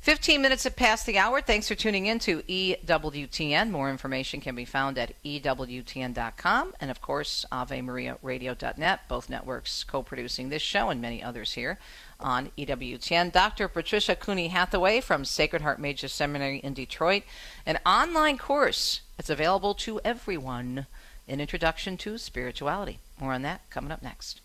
15 0.02 0.42
minutes 0.42 0.64
have 0.64 0.74
passed 0.74 1.06
the 1.06 1.16
hour. 1.16 1.40
Thanks 1.40 1.68
for 1.68 1.76
tuning 1.76 2.06
in 2.06 2.18
to 2.18 2.42
EWTN. 2.42 3.70
More 3.70 3.88
information 3.88 4.40
can 4.40 4.56
be 4.56 4.64
found 4.64 4.98
at 4.98 5.14
EWTN.com 5.22 6.74
and, 6.80 6.90
of 6.90 7.00
course, 7.00 7.46
AveMariaRadio.net, 7.52 9.00
both 9.06 9.30
networks 9.30 9.84
co 9.84 10.02
producing 10.02 10.48
this 10.48 10.60
show 10.60 10.90
and 10.90 11.00
many 11.00 11.22
others 11.22 11.52
here 11.52 11.78
on 12.18 12.50
EWTN. 12.58 13.30
Dr. 13.30 13.68
Patricia 13.68 14.16
Cooney 14.16 14.48
Hathaway 14.48 15.00
from 15.00 15.24
Sacred 15.24 15.62
Heart 15.62 15.78
Major 15.78 16.08
Seminary 16.08 16.58
in 16.58 16.74
Detroit, 16.74 17.22
an 17.64 17.78
online 17.86 18.38
course 18.38 19.02
that's 19.16 19.30
available 19.30 19.72
to 19.74 20.00
everyone, 20.04 20.88
an 21.28 21.40
introduction 21.40 21.96
to 21.98 22.18
spirituality. 22.18 22.98
More 23.20 23.34
on 23.34 23.42
that 23.42 23.70
coming 23.70 23.92
up 23.92 24.02
next. 24.02 24.40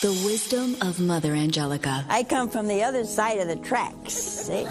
The 0.00 0.12
wisdom 0.24 0.76
of 0.80 0.98
Mother 0.98 1.34
Angelica. 1.34 2.06
I 2.08 2.22
come 2.22 2.48
from 2.48 2.68
the 2.68 2.82
other 2.84 3.04
side 3.04 3.38
of 3.38 3.48
the 3.48 3.56
tracks. 3.56 4.14
See? 4.14 4.64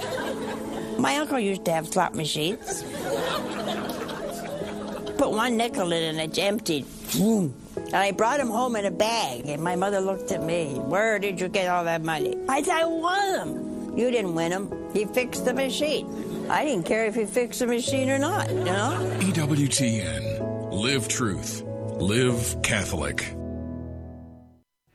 My 0.97 1.17
uncle 1.17 1.37
used 1.37 1.65
to 1.65 1.71
have 1.71 1.87
slot 1.87 2.15
machines. 2.15 2.83
put 5.19 5.29
one 5.29 5.55
nickel 5.55 5.91
in 5.91 6.03
and 6.03 6.19
it's 6.19 6.39
empty. 6.39 6.83
And 7.13 7.53
I 7.93 8.09
brought 8.09 8.39
him 8.39 8.47
home 8.47 8.75
in 8.75 8.85
a 8.85 8.91
bag, 8.91 9.45
and 9.45 9.61
my 9.61 9.75
mother 9.75 9.99
looked 9.99 10.31
at 10.31 10.41
me. 10.41 10.73
Where 10.73 11.19
did 11.19 11.39
you 11.39 11.47
get 11.47 11.69
all 11.69 11.83
that 11.83 12.01
money? 12.01 12.35
I 12.49 12.63
said, 12.63 12.73
I 12.73 12.85
won 12.85 13.33
them. 13.33 13.97
You 13.99 14.09
didn't 14.09 14.33
win 14.33 14.49
them. 14.49 14.91
He 14.93 15.05
fixed 15.05 15.45
the 15.45 15.53
machine. 15.53 16.47
I 16.49 16.65
didn't 16.65 16.87
care 16.87 17.05
if 17.05 17.13
he 17.13 17.25
fixed 17.25 17.59
the 17.59 17.67
machine 17.67 18.09
or 18.09 18.17
not, 18.17 18.49
you 18.49 18.63
know? 18.63 18.97
EWTN. 19.19 20.71
Live 20.71 21.07
truth. 21.07 21.61
Live 21.99 22.59
Catholic. 22.63 23.35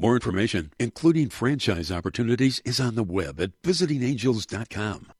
More 0.00 0.14
information, 0.14 0.72
including 0.78 1.28
franchise 1.28 1.92
opportunities, 1.92 2.62
is 2.64 2.80
on 2.80 2.94
the 2.94 3.02
web 3.02 3.38
at 3.38 3.50
visitingangels.com. 3.60 5.12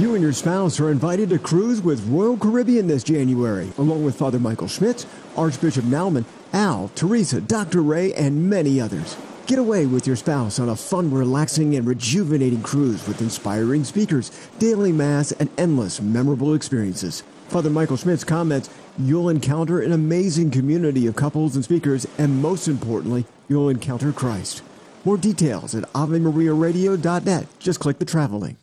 You 0.00 0.14
and 0.14 0.22
your 0.22 0.32
spouse 0.32 0.80
are 0.80 0.90
invited 0.90 1.28
to 1.28 1.38
cruise 1.38 1.80
with 1.80 2.04
Royal 2.08 2.36
Caribbean 2.36 2.88
this 2.88 3.04
January, 3.04 3.70
along 3.78 4.04
with 4.04 4.18
Father 4.18 4.40
Michael 4.40 4.66
Schmitz, 4.66 5.06
Archbishop 5.36 5.84
Naumann, 5.84 6.24
Al, 6.52 6.90
Teresa, 6.96 7.40
Dr. 7.40 7.82
Ray, 7.82 8.12
and 8.14 8.50
many 8.50 8.80
others. 8.80 9.16
Get 9.46 9.60
away 9.60 9.86
with 9.86 10.08
your 10.08 10.16
spouse 10.16 10.58
on 10.58 10.68
a 10.68 10.74
fun, 10.74 11.12
relaxing, 11.12 11.76
and 11.76 11.86
rejuvenating 11.86 12.62
cruise 12.62 13.06
with 13.06 13.20
inspiring 13.20 13.84
speakers, 13.84 14.32
daily 14.58 14.90
mass, 14.90 15.30
and 15.30 15.50
endless 15.56 16.00
memorable 16.00 16.52
experiences. 16.52 17.22
Father 17.46 17.70
Michael 17.70 17.96
Schmitz 17.96 18.24
comments, 18.24 18.70
You'll 18.98 19.28
encounter 19.28 19.80
an 19.80 19.92
amazing 19.92 20.50
community 20.50 21.06
of 21.06 21.16
couples 21.16 21.54
and 21.54 21.62
speakers, 21.62 22.06
and 22.16 22.40
most 22.40 22.66
importantly, 22.66 23.26
you'll 23.48 23.68
encounter 23.68 24.12
Christ. 24.12 24.62
More 25.04 25.16
details 25.16 25.74
at 25.74 25.84
AveMariaRadio.net. 25.92 27.46
Just 27.58 27.80
click 27.80 27.98
the 27.98 28.04
travel 28.04 28.40
link. 28.40 28.58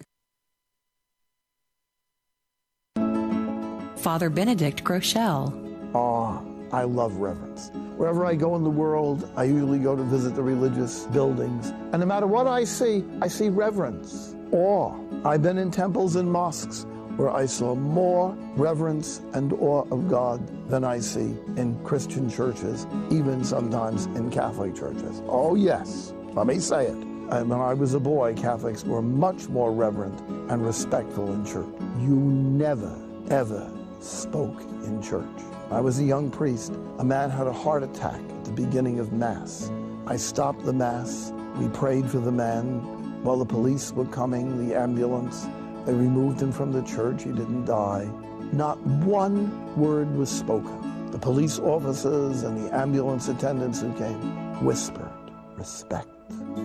Father 4.03 4.29
Benedict 4.29 4.83
Groeschel. 4.83 5.53
Ah, 5.95 6.43
I 6.73 6.83
love 6.83 7.15
reverence. 7.17 7.71
Wherever 7.95 8.25
I 8.25 8.35
go 8.35 8.55
in 8.57 8.63
the 8.63 8.69
world, 8.69 9.31
I 9.37 9.45
usually 9.45 9.79
go 9.79 9.95
to 9.95 10.03
visit 10.03 10.35
the 10.35 10.43
religious 10.43 11.05
buildings. 11.05 11.69
And 11.93 11.99
no 11.99 12.05
matter 12.05 12.27
what 12.27 12.45
I 12.45 12.65
see, 12.65 13.05
I 13.21 13.29
see 13.29 13.47
reverence, 13.47 14.35
awe. 14.51 14.93
I've 15.23 15.41
been 15.41 15.57
in 15.57 15.71
temples 15.71 16.17
and 16.17 16.29
mosques 16.29 16.85
where 17.17 17.29
I 17.29 17.45
saw 17.45 17.75
more 17.75 18.35
reverence 18.55 19.21
and 19.33 19.53
awe 19.53 19.85
of 19.91 20.09
God 20.09 20.69
than 20.69 20.83
I 20.83 20.99
see 20.99 21.35
in 21.57 21.79
Christian 21.83 22.29
churches, 22.29 22.87
even 23.09 23.43
sometimes 23.43 24.05
in 24.07 24.29
Catholic 24.31 24.75
churches. 24.75 25.21
Oh, 25.27 25.55
yes, 25.55 26.13
let 26.33 26.47
me 26.47 26.59
say 26.59 26.87
it. 26.87 26.97
And 27.29 27.49
when 27.49 27.59
I 27.59 27.73
was 27.73 27.93
a 27.93 27.99
boy, 27.99 28.33
Catholics 28.35 28.83
were 28.83 29.01
much 29.01 29.47
more 29.47 29.71
reverent 29.71 30.19
and 30.49 30.65
respectful 30.65 31.31
in 31.33 31.45
church. 31.45 31.73
You 31.99 32.15
never, 32.15 32.95
ever 33.29 33.71
spoke 33.99 34.61
in 34.85 35.01
church. 35.01 35.25
I 35.71 35.79
was 35.79 35.99
a 35.99 36.03
young 36.03 36.29
priest. 36.29 36.73
A 36.99 37.03
man 37.03 37.29
had 37.29 37.47
a 37.47 37.53
heart 37.53 37.83
attack 37.83 38.19
at 38.19 38.45
the 38.45 38.51
beginning 38.51 38.99
of 38.99 39.13
Mass. 39.13 39.71
I 40.05 40.17
stopped 40.17 40.65
the 40.65 40.73
Mass. 40.73 41.31
We 41.57 41.67
prayed 41.69 42.09
for 42.09 42.19
the 42.19 42.31
man 42.31 42.81
while 43.23 43.37
the 43.37 43.45
police 43.45 43.93
were 43.93 44.05
coming, 44.05 44.67
the 44.67 44.77
ambulance. 44.77 45.47
They 45.85 45.93
removed 45.93 46.41
him 46.41 46.51
from 46.51 46.71
the 46.71 46.81
church. 46.83 47.23
He 47.23 47.31
didn't 47.31 47.65
die. 47.65 48.09
Not 48.51 48.79
one 48.81 49.75
word 49.75 50.15
was 50.15 50.29
spoken. 50.29 51.11
The 51.11 51.17
police 51.17 51.59
officers 51.59 52.43
and 52.43 52.63
the 52.63 52.75
ambulance 52.75 53.27
attendants 53.27 53.81
who 53.81 53.91
came 53.93 54.63
whispered 54.63 55.11
respect. 55.57 56.07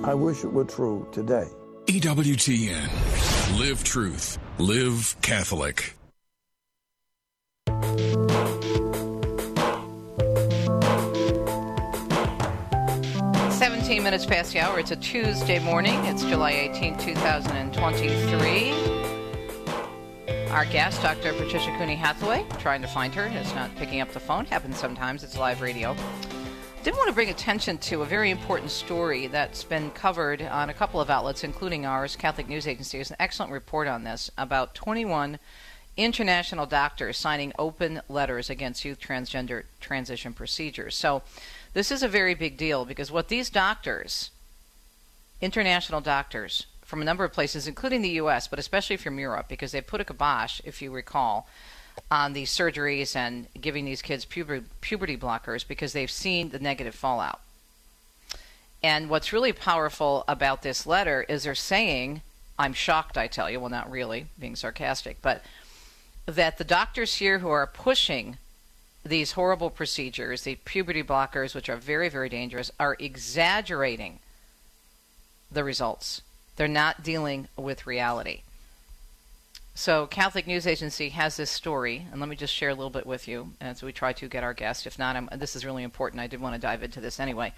I 0.05 0.15
wish 0.15 0.45
it 0.45 0.53
were 0.53 0.65
true 0.65 1.09
today. 1.13 1.49
EWTN. 1.87 3.59
Live 3.59 3.83
truth. 3.83 4.39
Live 4.59 5.17
Catholic. 5.23 5.95
17 13.59 14.03
minutes 14.03 14.27
past 14.27 14.53
the 14.53 14.61
hour. 14.61 14.79
It's 14.79 14.91
a 14.91 14.97
Tuesday 14.97 15.59
morning. 15.59 15.95
It's 16.05 16.23
July 16.23 16.53
18, 16.53 16.99
2023. 16.99 18.98
Our 20.59 20.65
guest, 20.65 21.01
Dr. 21.03 21.33
Patricia 21.35 21.73
Cooney 21.79 21.95
Hathaway, 21.95 22.45
trying 22.59 22.83
to 22.83 22.89
find 22.89 23.15
her, 23.15 23.27
is 23.27 23.55
not 23.55 23.73
picking 23.77 24.01
up 24.01 24.11
the 24.11 24.19
phone. 24.19 24.45
Happens 24.45 24.77
sometimes. 24.77 25.23
It's 25.23 25.39
live 25.39 25.61
radio. 25.61 25.95
Did 26.83 26.97
want 26.97 27.07
to 27.07 27.15
bring 27.15 27.31
attention 27.31 27.79
to 27.79 28.03
a 28.03 28.05
very 28.05 28.31
important 28.31 28.73
story 28.73 29.29
that's 29.29 29.63
been 29.63 29.93
covered 29.93 30.43
on 30.43 30.69
a 30.69 30.75
couple 30.75 31.01
of 31.01 31.11
outlets, 31.11 31.45
including 31.45 31.87
ours. 31.87 32.17
Catholic 32.17 32.49
News 32.49 32.67
Agency 32.67 32.99
has 32.99 33.09
an 33.09 33.17
excellent 33.21 33.53
report 33.53 33.87
on 33.87 34.03
this 34.03 34.33
about 34.37 34.75
21 34.75 35.39
international 35.97 36.67
doctors 36.67 37.17
signing 37.17 37.53
open 37.57 38.03
letters 38.09 38.51
against 38.51 38.85
youth 38.85 38.99
transgender 38.99 39.63
transition 39.79 40.33
procedures. 40.33 40.97
So, 40.97 41.23
this 41.73 41.93
is 41.93 42.03
a 42.03 42.09
very 42.09 42.35
big 42.35 42.57
deal 42.57 42.85
because 42.85 43.13
what 43.13 43.29
these 43.29 43.49
doctors, 43.49 44.33
international 45.41 46.01
doctors 46.01 46.67
from 46.89 47.03
a 47.03 47.05
number 47.05 47.23
of 47.23 47.35
places, 47.35 47.69
including 47.69 48.01
the 48.01 48.09
U.S., 48.23 48.49
but 48.49 48.59
especially 48.59 48.97
from 48.97 49.19
Europe, 49.19 49.47
because 49.47 49.73
they 49.73 49.81
put 49.83 50.01
a 50.01 50.07
kibosh, 50.07 50.63
if 50.65 50.81
you 50.81 50.91
recall, 50.91 51.47
on 52.11 52.33
these 52.33 52.51
surgeries 52.51 53.15
and 53.15 53.47
giving 53.61 53.85
these 53.85 54.01
kids 54.01 54.25
puber- 54.25 54.65
puberty 54.81 55.15
blockers 55.15 55.69
because 55.69 55.93
they've 55.93 56.11
seen 56.11 56.49
the 56.49 56.59
negative 56.59 56.95
fallout. 56.95 57.41
And 58.83 59.11
what's 59.11 59.35
really 59.35 59.53
powerful 59.53 60.25
about 60.27 60.63
this 60.63 60.87
letter 60.87 61.27
is 61.29 61.43
they're 61.43 61.55
saying, 61.55 62.23
I'm 62.59 62.73
shocked, 62.73 63.19
I 63.19 63.27
tell 63.27 63.51
you, 63.51 63.61
well, 63.61 63.69
not 63.69 63.91
really, 63.91 64.25
being 64.41 64.57
sarcastic, 64.57 65.19
but 65.21 65.43
that 66.25 66.57
the 66.57 66.65
doctors 66.65 67.17
here 67.17 67.41
who 67.41 67.51
are 67.51 67.67
pushing 67.67 68.39
these 69.05 69.33
horrible 69.33 69.69
procedures, 69.69 70.43
the 70.43 70.55
puberty 70.65 71.03
blockers, 71.03 71.55
which 71.55 71.69
are 71.69 71.77
very, 71.77 72.09
very 72.09 72.31
dangerous, 72.31 72.71
are 72.81 72.97
exaggerating 72.99 74.21
the 75.53 75.65
results. 75.65 76.23
They're 76.59 76.67
not 76.67 77.05
dealing 77.05 77.47
with 77.57 77.87
reality. 77.87 78.41
So, 79.77 80.09
Catholic 80.09 80.49
News 80.49 80.67
Agency 80.67 81.11
has 81.11 81.37
this 81.37 81.53
story, 81.53 82.05
and 82.11 82.19
let 82.19 82.29
me 82.29 82.35
just 82.35 82.53
share 82.53 82.71
a 82.71 82.75
little 82.75 82.91
bit 82.91 83.07
with 83.07 83.29
you 83.29 83.53
as 83.61 83.81
we 83.81 83.93
try 83.93 84.13
to 84.15 84.27
get 84.27 84.43
our 84.43 84.55
guest. 84.55 84.85
If 84.85 84.99
not, 84.99 85.15
I'm, 85.15 85.29
this 85.37 85.55
is 85.55 85.65
really 85.65 85.85
important. 85.85 86.21
I 86.21 86.27
did 86.27 86.41
want 86.41 86.57
to 86.57 86.61
dive 86.61 86.83
into 86.83 87.01
this 87.01 87.21
anyway. 87.21 87.53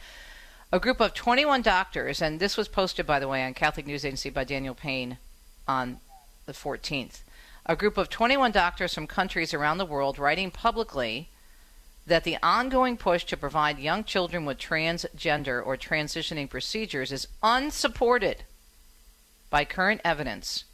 A 0.71 0.79
group 0.79 1.01
of 1.01 1.15
21 1.15 1.63
doctors, 1.63 2.21
and 2.21 2.41
this 2.41 2.59
was 2.59 2.69
posted, 2.69 3.07
by 3.07 3.19
the 3.19 3.27
way, 3.27 3.43
on 3.43 3.55
Catholic 3.55 3.87
News 3.87 4.05
Agency 4.05 4.29
by 4.29 4.45
Daniel 4.45 4.75
Payne 4.75 5.17
on 5.67 5.97
the 6.45 6.53
14th. 6.53 7.21
A 7.65 7.77
group 7.77 7.97
of 7.97 8.11
21 8.11 8.53
doctors 8.53 8.93
from 8.93 9.07
countries 9.07 9.55
around 9.55 9.79
the 9.79 9.87
world 9.87 10.19
writing 10.19 10.51
publicly 10.51 11.31
that 12.07 12.25
the 12.25 12.37
ongoing 12.43 12.99
push 12.99 13.25
to 13.25 13.37
provide 13.39 13.79
young 13.79 14.05
children 14.05 14.45
with 14.45 14.59
transgender 14.59 15.65
or 15.65 15.79
transitioning 15.79 16.51
procedures 16.51 17.13
is 17.13 17.29
unsupported 17.43 18.45
by 19.51 19.65
current 19.65 20.01
evidence 20.05 20.65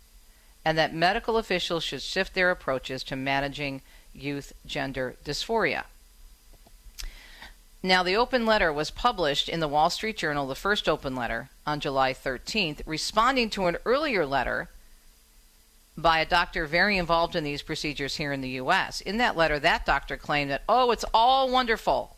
and 0.65 0.77
that 0.77 0.95
medical 0.95 1.39
officials 1.39 1.85
should 1.85 2.03
shift 2.03 2.35
their 2.35 2.51
approaches 2.51 3.03
to 3.05 3.17
managing 3.17 3.83
youth 4.13 4.53
gender 4.67 5.17
dysphoria. 5.25 5.85
Now, 7.83 8.03
the 8.03 8.17
open 8.17 8.45
letter 8.47 8.73
was 8.73 8.91
published 8.91 9.49
in 9.49 9.61
the 9.61 9.69
Wall 9.69 9.91
Street 9.91 10.17
Journal, 10.17 10.49
the 10.49 10.57
first 10.57 10.89
open 10.89 11.15
letter, 11.15 11.51
on 11.65 11.79
July 11.79 12.13
13th, 12.13 12.81
responding 12.85 13.49
to 13.51 13.67
an 13.67 13.77
earlier 13.85 14.27
letter 14.27 14.69
by 15.97 16.19
a 16.19 16.27
doctor 16.27 16.67
very 16.67 16.99
involved 16.99 17.37
in 17.37 17.45
these 17.45 17.63
procedures 17.63 18.17
here 18.17 18.33
in 18.33 18.41
the 18.41 18.49
U.S. 18.51 19.01
In 19.01 19.19
that 19.19 19.37
letter, 19.37 19.61
that 19.61 19.87
doctor 19.87 20.17
claimed 20.17 20.51
that, 20.51 20.63
oh, 20.69 20.91
it's 20.91 21.05
all 21.15 21.49
wonderful. 21.49 22.16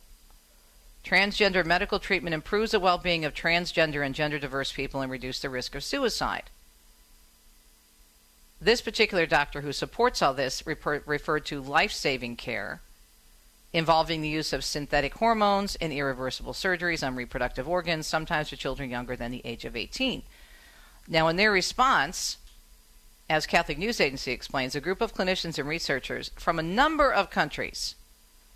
Transgender 1.04 1.64
medical 1.64 1.98
treatment 1.98 2.34
improves 2.34 2.72
the 2.72 2.80
well 2.80 2.98
being 2.98 3.24
of 3.24 3.34
transgender 3.34 4.04
and 4.04 4.14
gender 4.14 4.38
diverse 4.38 4.72
people 4.72 5.00
and 5.00 5.10
reduces 5.10 5.42
the 5.42 5.50
risk 5.50 5.74
of 5.74 5.84
suicide. 5.84 6.50
This 8.60 8.80
particular 8.80 9.24
doctor 9.24 9.60
who 9.60 9.72
supports 9.72 10.20
all 10.20 10.34
this 10.34 10.66
refer- 10.66 11.02
referred 11.06 11.46
to 11.46 11.60
life 11.60 11.92
saving 11.92 12.36
care 12.36 12.80
involving 13.72 14.22
the 14.22 14.28
use 14.28 14.52
of 14.52 14.64
synthetic 14.64 15.14
hormones 15.14 15.76
and 15.76 15.92
irreversible 15.92 16.52
surgeries 16.52 17.06
on 17.06 17.14
reproductive 17.14 17.68
organs, 17.68 18.06
sometimes 18.06 18.48
for 18.48 18.56
children 18.56 18.90
younger 18.90 19.14
than 19.14 19.30
the 19.30 19.42
age 19.44 19.64
of 19.64 19.76
18. 19.76 20.22
Now, 21.06 21.28
in 21.28 21.36
their 21.36 21.52
response, 21.52 22.38
as 23.28 23.46
Catholic 23.46 23.78
News 23.78 24.00
Agency 24.00 24.32
explains, 24.32 24.74
a 24.74 24.80
group 24.80 25.00
of 25.00 25.14
clinicians 25.14 25.58
and 25.58 25.68
researchers 25.68 26.30
from 26.36 26.58
a 26.58 26.62
number 26.62 27.12
of 27.12 27.30
countries 27.30 27.94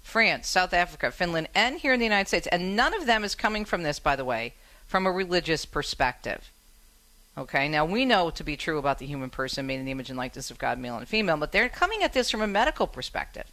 France, 0.02 0.48
South 0.48 0.74
Africa, 0.74 1.10
Finland, 1.10 1.48
and 1.54 1.78
here 1.78 1.92
in 1.92 2.00
the 2.00 2.06
United 2.06 2.28
States, 2.28 2.46
and 2.48 2.76
none 2.76 2.94
of 2.94 3.06
them 3.06 3.24
is 3.24 3.34
coming 3.34 3.64
from 3.64 3.82
this, 3.82 3.98
by 3.98 4.16
the 4.16 4.24
way, 4.24 4.54
from 4.86 5.06
a 5.06 5.12
religious 5.12 5.64
perspective. 5.64 6.50
Okay, 7.38 7.68
now 7.68 7.84
we 7.84 8.04
know 8.04 8.28
to 8.30 8.44
be 8.44 8.56
true 8.56 8.78
about 8.78 8.98
the 8.98 9.06
human 9.06 9.30
person 9.30 9.66
made 9.66 9.78
in 9.78 9.86
the 9.86 9.90
image 9.90 10.10
and 10.10 10.18
likeness 10.18 10.50
of 10.50 10.58
God, 10.58 10.78
male 10.78 10.96
and 10.96 11.08
female, 11.08 11.38
but 11.38 11.52
they're 11.52 11.68
coming 11.68 12.02
at 12.02 12.12
this 12.12 12.30
from 12.30 12.42
a 12.42 12.46
medical 12.46 12.86
perspective. 12.86 13.46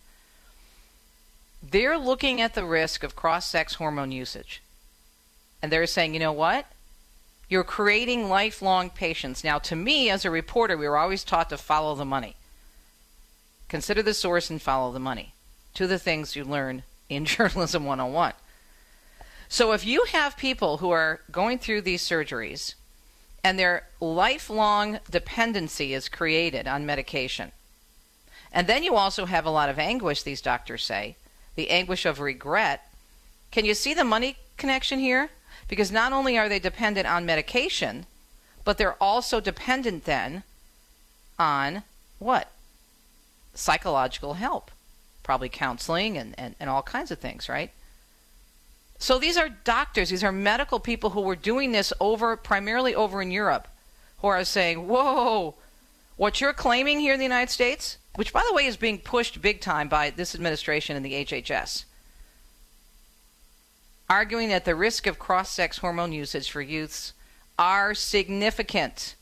They're 1.64 1.98
looking 1.98 2.42
at 2.42 2.56
the 2.56 2.66
risk 2.66 3.04
of 3.04 3.16
cross 3.16 3.46
sex 3.46 3.76
hormone 3.76 4.12
usage. 4.12 4.62
And 5.62 5.72
they're 5.72 5.88
saying, 5.88 6.14
you 6.14 6.20
know 6.20 6.34
what? 6.34 6.66
You're 7.50 7.64
creating 7.64 8.30
lifelong 8.30 8.90
patients. 8.90 9.44
Now, 9.44 9.60
to 9.60 9.76
me, 9.76 10.10
as 10.10 10.24
a 10.24 10.32
reporter, 10.32 10.78
we 10.78 10.88
were 10.88 10.98
always 10.98 11.24
taught 11.24 11.50
to 11.50 11.58
follow 11.58 11.96
the 11.96 12.06
money. 12.06 12.36
Consider 13.68 14.02
the 14.02 14.14
source 14.14 14.50
and 14.50 14.62
follow 14.62 14.92
the 14.92 15.00
money. 15.00 15.34
Of 15.79 15.88
the 15.88 15.99
things 15.99 16.36
you 16.36 16.43
learn 16.43 16.84
in 17.08 17.23
Journalism 17.38 17.86
101. 17.86 18.34
So, 19.47 19.71
if 19.71 19.86
you 19.86 20.03
have 20.12 20.36
people 20.36 20.77
who 20.77 20.89
are 20.91 21.21
going 21.32 21.58
through 21.58 21.82
these 21.82 22.03
surgeries 22.03 22.75
and 23.43 23.58
their 23.58 23.88
lifelong 23.99 24.99
dependency 25.10 25.93
is 25.93 26.10
created 26.10 26.67
on 26.67 26.86
medication. 26.86 27.51
And 28.51 28.67
then 28.67 28.84
you 28.84 28.95
also 28.95 29.25
have 29.25 29.45
a 29.45 29.51
lot 29.51 29.69
of 29.69 29.79
anguish, 29.79 30.23
these 30.23 30.41
doctors 30.41 30.84
say, 30.84 31.15
the 31.55 31.69
anguish 31.69 32.05
of 32.05 32.19
regret. 32.19 32.89
Can 33.51 33.65
you 33.65 33.73
see 33.73 33.93
the 33.93 34.03
money 34.03 34.38
connection 34.58 34.99
here? 34.99 35.29
Because 35.67 35.91
not 35.91 36.13
only 36.13 36.38
are 36.38 36.49
they 36.49 36.60
dependent 36.60 37.08
on 37.08 37.25
medication, 37.25 38.05
but 38.63 38.77
they're 38.77 39.01
also 39.01 39.39
dependent 39.39 40.05
then 40.05 40.43
on 41.38 41.84
what? 42.17 42.51
Psychological 43.53 44.36
help, 44.36 44.71
probably 45.30 45.48
counseling 45.48 46.18
and, 46.18 46.34
and, 46.39 46.56
and 46.60 46.72
all 46.72 46.82
kinds 46.82 47.12
of 47.12 47.20
things, 47.20 47.48
right? 47.48 47.70
So 48.98 49.20
these 49.20 49.38
are 49.38 49.48
doctors, 49.48 50.10
these 50.10 50.24
are 50.24 50.32
medical 50.32 50.80
people 50.80 51.12
who 51.12 51.22
were 51.22 51.36
doing 51.36 51.72
this 51.72 51.94
over 52.00 52.36
primarily 52.36 52.96
over 52.96 53.22
in 53.22 53.30
Europe, 53.30 53.68
who 54.22 54.28
are 54.28 54.44
saying, 54.44 54.88
"Whoa, 54.88 55.54
what 56.18 56.42
you're 56.42 56.52
claiming 56.52 57.00
here 57.00 57.13
in 57.13 57.20
the 57.20 57.32
United 57.32 57.52
States, 57.52 58.00
which 58.15 58.34
by 58.34 58.42
the 58.48 58.56
way 58.56 58.65
is 58.65 58.76
being 58.76 58.98
pushed 58.98 59.39
big 59.39 59.62
time 59.62 59.88
by 59.88 60.10
this 60.10 60.34
administration 60.34 60.96
and 60.96 61.06
the 61.06 61.13
HHS, 61.13 61.86
arguing 64.10 64.50
that 64.50 64.65
the 64.65 64.74
risk 64.74 65.06
of 65.06 65.20
cross-sex 65.20 65.78
hormone 65.78 66.12
usage 66.12 66.50
for 66.50 66.63
youths 66.63 67.13
are 67.60 67.94
significant." 67.94 69.13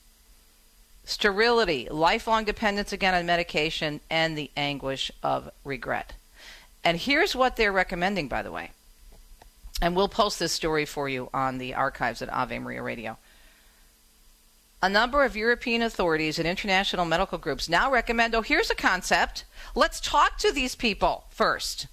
Sterility, 1.08 1.88
lifelong 1.90 2.44
dependence 2.44 2.92
again 2.92 3.16
on 3.16 3.26
medication, 3.26 4.02
and 4.10 4.38
the 4.38 4.52
anguish 4.58 5.10
of 5.24 5.50
regret. 5.64 6.12
And 6.84 6.98
here's 6.98 7.34
what 7.34 7.56
they're 7.56 7.72
recommending, 7.72 8.28
by 8.28 8.42
the 8.42 8.52
way. 8.52 8.72
And 9.82 9.96
we'll 9.96 10.10
post 10.10 10.38
this 10.38 10.52
story 10.52 10.84
for 10.84 11.08
you 11.08 11.30
on 11.34 11.60
the 11.60 11.76
archives 11.76 12.22
at 12.22 12.30
Ave 12.30 12.60
Maria 12.60 12.82
Radio. 12.82 13.18
A 14.84 14.90
number 14.90 15.24
of 15.24 15.38
European 15.38 15.82
authorities 15.82 16.40
and 16.40 16.48
international 16.48 17.06
medical 17.06 17.38
groups 17.38 17.70
now 17.70 17.90
recommend 17.90 18.36
oh, 18.36 18.42
here's 18.42 18.70
a 18.70 18.76
concept. 18.76 19.46
Let's 19.76 20.02
talk 20.02 20.38
to 20.40 20.52
these 20.52 20.76
people 20.76 21.24
first. 21.30 21.88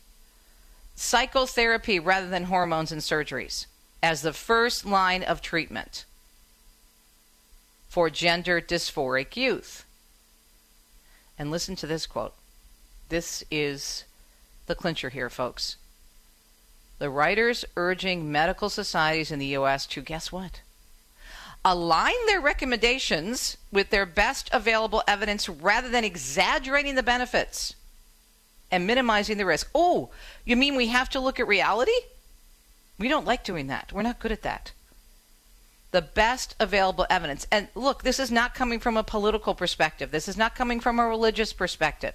Psychotherapy 0.96 2.00
rather 2.00 2.28
than 2.28 2.44
hormones 2.44 2.90
and 2.90 3.00
surgeries 3.00 3.66
as 4.02 4.22
the 4.22 4.32
first 4.32 4.84
line 4.84 5.22
of 5.22 5.40
treatment 5.40 6.04
for 7.94 8.10
gender 8.10 8.60
dysphoric 8.60 9.36
youth. 9.36 9.84
And 11.38 11.48
listen 11.48 11.76
to 11.76 11.86
this 11.86 12.06
quote. 12.06 12.34
This 13.08 13.44
is 13.52 14.02
the 14.66 14.74
clincher 14.74 15.10
here, 15.10 15.30
folks 15.30 15.76
the 16.98 17.10
writers 17.10 17.64
urging 17.76 18.32
medical 18.32 18.68
societies 18.68 19.30
in 19.30 19.38
the 19.38 19.54
U.S. 19.58 19.86
to 19.86 20.00
guess 20.00 20.32
what? 20.32 20.60
Align 21.64 22.14
their 22.26 22.40
recommendations 22.40 23.58
with 23.70 23.90
their 23.90 24.06
best 24.06 24.48
available 24.52 25.02
evidence 25.06 25.48
rather 25.48 25.88
than 25.88 26.02
exaggerating 26.02 26.94
the 26.94 27.02
benefits 27.02 27.74
and 28.70 28.86
minimizing 28.86 29.38
the 29.38 29.46
risk. 29.46 29.68
Oh, 29.74 30.10
you 30.44 30.56
mean 30.56 30.76
we 30.76 30.88
have 30.88 31.10
to 31.10 31.20
look 31.20 31.38
at 31.38 31.46
reality? 31.46 31.92
We 32.98 33.08
don't 33.08 33.26
like 33.26 33.44
doing 33.44 33.66
that. 33.68 33.92
We're 33.92 34.02
not 34.02 34.18
good 34.18 34.32
at 34.32 34.42
that. 34.42 34.72
The 35.94 36.02
best 36.02 36.56
available 36.58 37.06
evidence. 37.08 37.46
And 37.52 37.68
look, 37.76 38.02
this 38.02 38.18
is 38.18 38.28
not 38.28 38.52
coming 38.52 38.80
from 38.80 38.96
a 38.96 39.04
political 39.04 39.54
perspective. 39.54 40.10
This 40.10 40.26
is 40.26 40.36
not 40.36 40.56
coming 40.56 40.80
from 40.80 40.98
a 40.98 41.06
religious 41.06 41.52
perspective. 41.52 42.14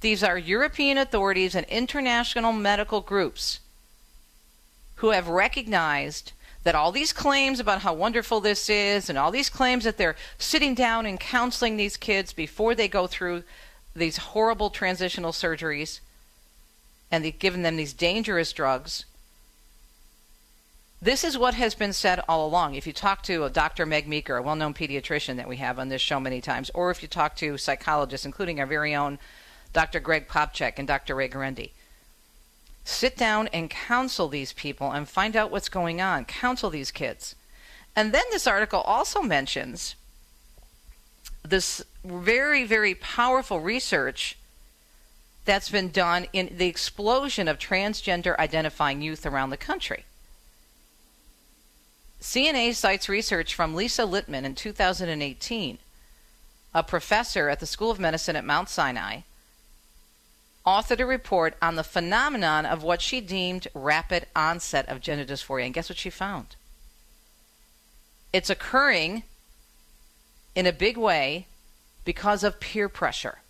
These 0.00 0.24
are 0.24 0.38
European 0.38 0.96
authorities 0.96 1.54
and 1.54 1.66
international 1.66 2.54
medical 2.54 3.02
groups 3.02 3.60
who 4.94 5.10
have 5.10 5.28
recognized 5.28 6.32
that 6.62 6.74
all 6.74 6.92
these 6.92 7.12
claims 7.12 7.60
about 7.60 7.82
how 7.82 7.92
wonderful 7.92 8.40
this 8.40 8.70
is 8.70 9.10
and 9.10 9.18
all 9.18 9.30
these 9.30 9.50
claims 9.50 9.84
that 9.84 9.98
they're 9.98 10.16
sitting 10.38 10.74
down 10.74 11.04
and 11.04 11.20
counseling 11.20 11.76
these 11.76 11.98
kids 11.98 12.32
before 12.32 12.74
they 12.74 12.88
go 12.88 13.06
through 13.06 13.44
these 13.94 14.16
horrible 14.16 14.70
transitional 14.70 15.32
surgeries 15.32 16.00
and 17.10 17.22
they've 17.22 17.38
given 17.38 17.60
them 17.60 17.76
these 17.76 17.92
dangerous 17.92 18.50
drugs. 18.54 19.04
This 21.04 21.22
is 21.22 21.36
what 21.36 21.52
has 21.52 21.74
been 21.74 21.92
said 21.92 22.22
all 22.26 22.46
along. 22.46 22.76
If 22.76 22.86
you 22.86 22.94
talk 22.94 23.22
to 23.24 23.44
a 23.44 23.50
Dr. 23.50 23.84
Meg 23.84 24.08
Meeker, 24.08 24.38
a 24.38 24.42
well 24.42 24.56
known 24.56 24.72
pediatrician 24.72 25.36
that 25.36 25.46
we 25.46 25.58
have 25.58 25.78
on 25.78 25.90
this 25.90 26.00
show 26.00 26.18
many 26.18 26.40
times, 26.40 26.70
or 26.72 26.90
if 26.90 27.02
you 27.02 27.08
talk 27.08 27.36
to 27.36 27.58
psychologists, 27.58 28.24
including 28.24 28.58
our 28.58 28.64
very 28.64 28.94
own 28.94 29.18
Dr. 29.74 30.00
Greg 30.00 30.28
Popcak 30.28 30.78
and 30.78 30.88
Dr. 30.88 31.14
Ray 31.14 31.28
Guarendi. 31.28 31.72
Sit 32.86 33.18
down 33.18 33.48
and 33.48 33.68
counsel 33.68 34.28
these 34.28 34.54
people 34.54 34.92
and 34.92 35.06
find 35.06 35.36
out 35.36 35.50
what's 35.50 35.68
going 35.68 36.00
on. 36.00 36.24
Counsel 36.24 36.70
these 36.70 36.90
kids. 36.90 37.34
And 37.94 38.14
then 38.14 38.24
this 38.30 38.46
article 38.46 38.80
also 38.80 39.20
mentions 39.20 39.96
this 41.46 41.84
very, 42.02 42.64
very 42.64 42.94
powerful 42.94 43.60
research 43.60 44.38
that's 45.44 45.68
been 45.68 45.90
done 45.90 46.28
in 46.32 46.54
the 46.56 46.68
explosion 46.68 47.46
of 47.46 47.58
transgender 47.58 48.38
identifying 48.38 49.02
youth 49.02 49.26
around 49.26 49.50
the 49.50 49.58
country. 49.58 50.06
CNA 52.24 52.74
cites 52.74 53.06
research 53.06 53.54
from 53.54 53.74
Lisa 53.74 54.02
Littman 54.02 54.44
in 54.44 54.54
2018, 54.54 55.78
a 56.72 56.82
professor 56.82 57.50
at 57.50 57.60
the 57.60 57.66
School 57.66 57.90
of 57.90 58.00
Medicine 58.00 58.34
at 58.34 58.46
Mount 58.46 58.70
Sinai, 58.70 59.20
authored 60.66 61.00
a 61.00 61.06
report 61.06 61.54
on 61.60 61.76
the 61.76 61.84
phenomenon 61.84 62.64
of 62.64 62.82
what 62.82 63.02
she 63.02 63.20
deemed 63.20 63.68
rapid 63.74 64.26
onset 64.34 64.88
of 64.88 65.02
gender 65.02 65.26
dysphoria. 65.26 65.66
And 65.66 65.74
guess 65.74 65.90
what 65.90 65.98
she 65.98 66.08
found? 66.08 66.56
It's 68.32 68.48
occurring 68.48 69.24
in 70.54 70.64
a 70.64 70.72
big 70.72 70.96
way 70.96 71.46
because 72.06 72.42
of 72.42 72.58
peer 72.58 72.88
pressure. 72.88 73.40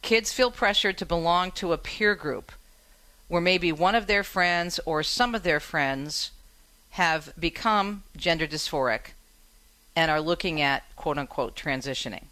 Kids 0.00 0.32
feel 0.32 0.52
pressured 0.52 0.96
to 0.98 1.04
belong 1.04 1.50
to 1.50 1.72
a 1.72 1.78
peer 1.78 2.14
group 2.14 2.52
where 3.26 3.42
maybe 3.42 3.72
one 3.72 3.96
of 3.96 4.06
their 4.06 4.22
friends 4.22 4.78
or 4.86 5.02
some 5.02 5.34
of 5.34 5.42
their 5.42 5.58
friends 5.58 6.30
have 6.94 7.32
become 7.36 8.04
gender 8.16 8.46
dysphoric 8.46 9.14
and 9.96 10.12
are 10.12 10.20
looking 10.20 10.60
at 10.60 10.84
quote 10.94 11.18
unquote 11.18 11.56
transitioning. 11.56 12.22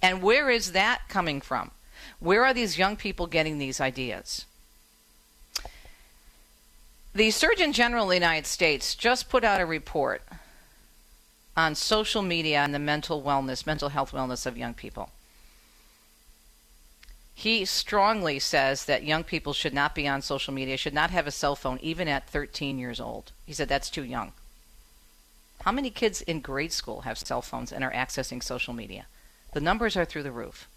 And 0.00 0.22
where 0.22 0.48
is 0.48 0.72
that 0.72 1.08
coming 1.08 1.40
from? 1.40 1.72
Where 2.20 2.44
are 2.44 2.54
these 2.54 2.78
young 2.78 2.94
people 2.94 3.26
getting 3.26 3.58
these 3.58 3.80
ideas? 3.80 4.46
The 7.12 7.32
Surgeon 7.32 7.72
General 7.72 8.04
of 8.04 8.10
the 8.10 8.14
United 8.14 8.46
States 8.46 8.94
just 8.94 9.28
put 9.28 9.42
out 9.42 9.60
a 9.60 9.66
report 9.66 10.22
on 11.56 11.74
social 11.74 12.22
media 12.22 12.60
and 12.60 12.72
the 12.72 12.78
mental 12.78 13.22
wellness, 13.22 13.66
mental 13.66 13.88
health 13.88 14.12
wellness 14.12 14.46
of 14.46 14.56
young 14.56 14.72
people. 14.72 15.10
He 17.34 17.64
strongly 17.64 18.38
says 18.38 18.84
that 18.84 19.04
young 19.04 19.24
people 19.24 19.52
should 19.52 19.74
not 19.74 19.94
be 19.94 20.06
on 20.06 20.22
social 20.22 20.52
media, 20.52 20.76
should 20.76 20.94
not 20.94 21.10
have 21.10 21.26
a 21.26 21.30
cell 21.30 21.56
phone 21.56 21.78
even 21.82 22.08
at 22.08 22.28
13 22.28 22.78
years 22.78 23.00
old. 23.00 23.32
He 23.46 23.52
said 23.52 23.68
that's 23.68 23.90
too 23.90 24.04
young. 24.04 24.32
How 25.62 25.72
many 25.72 25.90
kids 25.90 26.22
in 26.22 26.40
grade 26.40 26.72
school 26.72 27.02
have 27.02 27.18
cell 27.18 27.42
phones 27.42 27.72
and 27.72 27.82
are 27.82 27.92
accessing 27.92 28.42
social 28.42 28.74
media? 28.74 29.06
The 29.52 29.60
numbers 29.60 29.96
are 29.96 30.04
through 30.04 30.24
the 30.24 30.32
roof. 30.32 30.68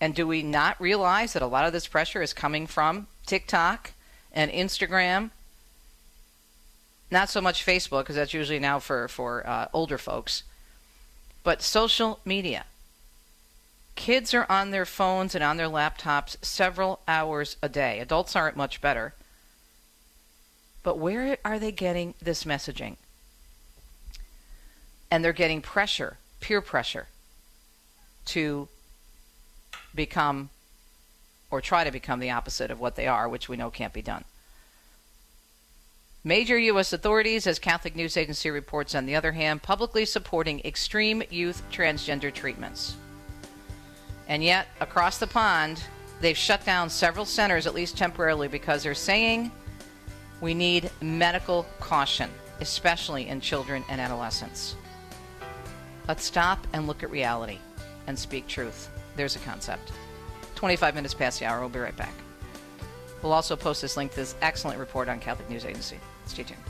And 0.00 0.14
do 0.14 0.26
we 0.26 0.42
not 0.42 0.80
realize 0.80 1.32
that 1.32 1.42
a 1.42 1.46
lot 1.46 1.66
of 1.66 1.72
this 1.72 1.86
pressure 1.86 2.22
is 2.22 2.32
coming 2.32 2.66
from 2.66 3.06
TikTok 3.26 3.92
and 4.34 4.50
Instagram. 4.50 5.30
Not 7.10 7.30
so 7.30 7.40
much 7.40 7.64
Facebook, 7.64 8.02
because 8.02 8.16
that's 8.16 8.34
usually 8.34 8.58
now 8.58 8.80
for, 8.80 9.08
for 9.08 9.46
uh, 9.46 9.68
older 9.72 9.96
folks, 9.96 10.42
but 11.44 11.62
social 11.62 12.18
media. 12.24 12.64
Kids 13.94 14.34
are 14.34 14.46
on 14.48 14.70
their 14.70 14.84
phones 14.84 15.34
and 15.34 15.44
on 15.44 15.56
their 15.56 15.68
laptops 15.68 16.36
several 16.44 17.00
hours 17.06 17.56
a 17.62 17.68
day. 17.68 18.00
Adults 18.00 18.34
aren't 18.34 18.56
much 18.56 18.80
better. 18.80 19.14
But 20.82 20.98
where 20.98 21.38
are 21.44 21.58
they 21.58 21.72
getting 21.72 22.14
this 22.20 22.44
messaging? 22.44 22.96
And 25.10 25.24
they're 25.24 25.32
getting 25.32 25.62
pressure, 25.62 26.18
peer 26.40 26.60
pressure, 26.60 27.06
to 28.26 28.68
become 29.94 30.50
or 31.50 31.60
try 31.60 31.84
to 31.84 31.90
become 31.90 32.18
the 32.18 32.30
opposite 32.30 32.70
of 32.70 32.80
what 32.80 32.96
they 32.96 33.06
are, 33.06 33.28
which 33.28 33.48
we 33.48 33.56
know 33.56 33.70
can't 33.70 33.92
be 33.92 34.02
done. 34.02 34.24
Major 36.24 36.58
U.S. 36.58 36.92
authorities, 36.92 37.46
as 37.46 37.58
Catholic 37.58 37.94
News 37.94 38.16
Agency 38.16 38.50
reports, 38.50 38.94
on 38.94 39.06
the 39.06 39.14
other 39.14 39.32
hand, 39.32 39.62
publicly 39.62 40.04
supporting 40.04 40.60
extreme 40.64 41.22
youth 41.30 41.62
transgender 41.70 42.32
treatments. 42.32 42.96
And 44.28 44.42
yet, 44.42 44.68
across 44.80 45.18
the 45.18 45.26
pond, 45.26 45.82
they've 46.20 46.36
shut 46.36 46.64
down 46.64 46.88
several 46.88 47.24
centers, 47.24 47.66
at 47.66 47.74
least 47.74 47.96
temporarily, 47.96 48.48
because 48.48 48.82
they're 48.82 48.94
saying 48.94 49.50
we 50.40 50.54
need 50.54 50.90
medical 51.00 51.66
caution, 51.80 52.30
especially 52.60 53.28
in 53.28 53.40
children 53.40 53.84
and 53.88 54.00
adolescents. 54.00 54.76
Let's 56.08 56.24
stop 56.24 56.66
and 56.72 56.86
look 56.86 57.02
at 57.02 57.10
reality 57.10 57.58
and 58.06 58.18
speak 58.18 58.46
truth. 58.46 58.90
There's 59.16 59.36
a 59.36 59.40
concept. 59.40 59.92
25 60.54 60.94
minutes 60.94 61.14
past 61.14 61.40
the 61.40 61.46
hour. 61.46 61.60
We'll 61.60 61.68
be 61.68 61.78
right 61.78 61.96
back. 61.96 62.14
We'll 63.22 63.32
also 63.32 63.56
post 63.56 63.80
this 63.80 63.96
link 63.96 64.10
to 64.12 64.16
this 64.16 64.34
excellent 64.42 64.78
report 64.78 65.08
on 65.08 65.18
Catholic 65.18 65.48
News 65.48 65.64
Agency. 65.64 65.98
Stay 66.26 66.42
tuned. 66.42 66.63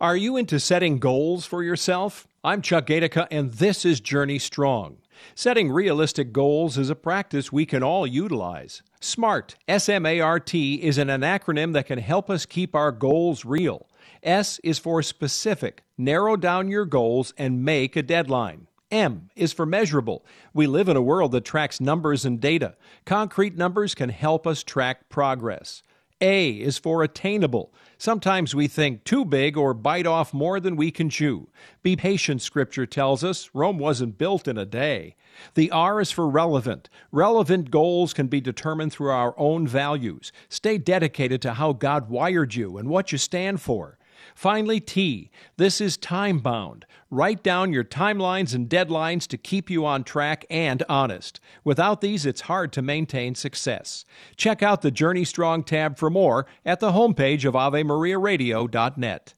Are 0.00 0.16
you 0.16 0.36
into 0.36 0.60
setting 0.60 1.00
goals 1.00 1.44
for 1.44 1.64
yourself? 1.64 2.28
I'm 2.44 2.62
Chuck 2.62 2.86
Gatica, 2.86 3.26
and 3.32 3.50
this 3.54 3.84
is 3.84 3.98
Journey 3.98 4.38
Strong. 4.38 4.98
Setting 5.34 5.72
realistic 5.72 6.32
goals 6.32 6.78
is 6.78 6.88
a 6.88 6.94
practice 6.94 7.50
we 7.50 7.66
can 7.66 7.82
all 7.82 8.06
utilize. 8.06 8.80
SMART, 9.00 9.56
S 9.66 9.88
M 9.88 10.06
A 10.06 10.20
R 10.20 10.38
T, 10.38 10.76
is 10.76 10.98
an 10.98 11.08
acronym 11.08 11.72
that 11.72 11.86
can 11.86 11.98
help 11.98 12.30
us 12.30 12.46
keep 12.46 12.76
our 12.76 12.92
goals 12.92 13.44
real. 13.44 13.88
S 14.22 14.60
is 14.62 14.78
for 14.78 15.02
specific, 15.02 15.82
narrow 15.96 16.36
down 16.36 16.68
your 16.68 16.84
goals 16.84 17.34
and 17.36 17.64
make 17.64 17.96
a 17.96 18.02
deadline. 18.02 18.68
M 18.92 19.30
is 19.34 19.52
for 19.52 19.66
measurable. 19.66 20.24
We 20.54 20.68
live 20.68 20.88
in 20.88 20.96
a 20.96 21.02
world 21.02 21.32
that 21.32 21.44
tracks 21.44 21.80
numbers 21.80 22.24
and 22.24 22.40
data. 22.40 22.76
Concrete 23.04 23.56
numbers 23.56 23.96
can 23.96 24.10
help 24.10 24.46
us 24.46 24.62
track 24.62 25.08
progress. 25.08 25.82
A 26.20 26.50
is 26.50 26.78
for 26.78 27.02
attainable. 27.02 27.72
Sometimes 27.96 28.54
we 28.54 28.66
think 28.66 29.04
too 29.04 29.24
big 29.24 29.56
or 29.56 29.74
bite 29.74 30.06
off 30.06 30.34
more 30.34 30.58
than 30.58 30.76
we 30.76 30.90
can 30.90 31.10
chew. 31.10 31.48
Be 31.82 31.96
patient, 31.96 32.42
Scripture 32.42 32.86
tells 32.86 33.22
us. 33.22 33.50
Rome 33.52 33.78
wasn't 33.78 34.18
built 34.18 34.48
in 34.48 34.58
a 34.58 34.64
day. 34.64 35.16
The 35.54 35.70
R 35.70 36.00
is 36.00 36.10
for 36.10 36.28
relevant. 36.28 36.88
Relevant 37.12 37.70
goals 37.70 38.12
can 38.12 38.26
be 38.26 38.40
determined 38.40 38.92
through 38.92 39.10
our 39.10 39.34
own 39.38 39.66
values. 39.66 40.32
Stay 40.48 40.78
dedicated 40.78 41.40
to 41.42 41.54
how 41.54 41.72
God 41.72 42.08
wired 42.08 42.54
you 42.54 42.78
and 42.78 42.88
what 42.88 43.12
you 43.12 43.18
stand 43.18 43.60
for. 43.60 43.97
Finally, 44.34 44.80
T. 44.80 45.30
This 45.56 45.80
is 45.80 45.96
time 45.96 46.38
bound. 46.38 46.86
Write 47.10 47.42
down 47.42 47.72
your 47.72 47.84
timelines 47.84 48.54
and 48.54 48.68
deadlines 48.68 49.26
to 49.28 49.38
keep 49.38 49.70
you 49.70 49.86
on 49.86 50.04
track 50.04 50.44
and 50.50 50.82
honest. 50.88 51.40
Without 51.64 52.00
these, 52.00 52.26
it's 52.26 52.42
hard 52.42 52.72
to 52.72 52.82
maintain 52.82 53.34
success. 53.34 54.04
Check 54.36 54.62
out 54.62 54.82
the 54.82 54.90
Journey 54.90 55.24
Strong 55.24 55.64
tab 55.64 55.96
for 55.96 56.10
more 56.10 56.46
at 56.64 56.80
the 56.80 56.92
homepage 56.92 57.44
of 57.44 57.54
AveMariaRadio.net. 57.54 59.34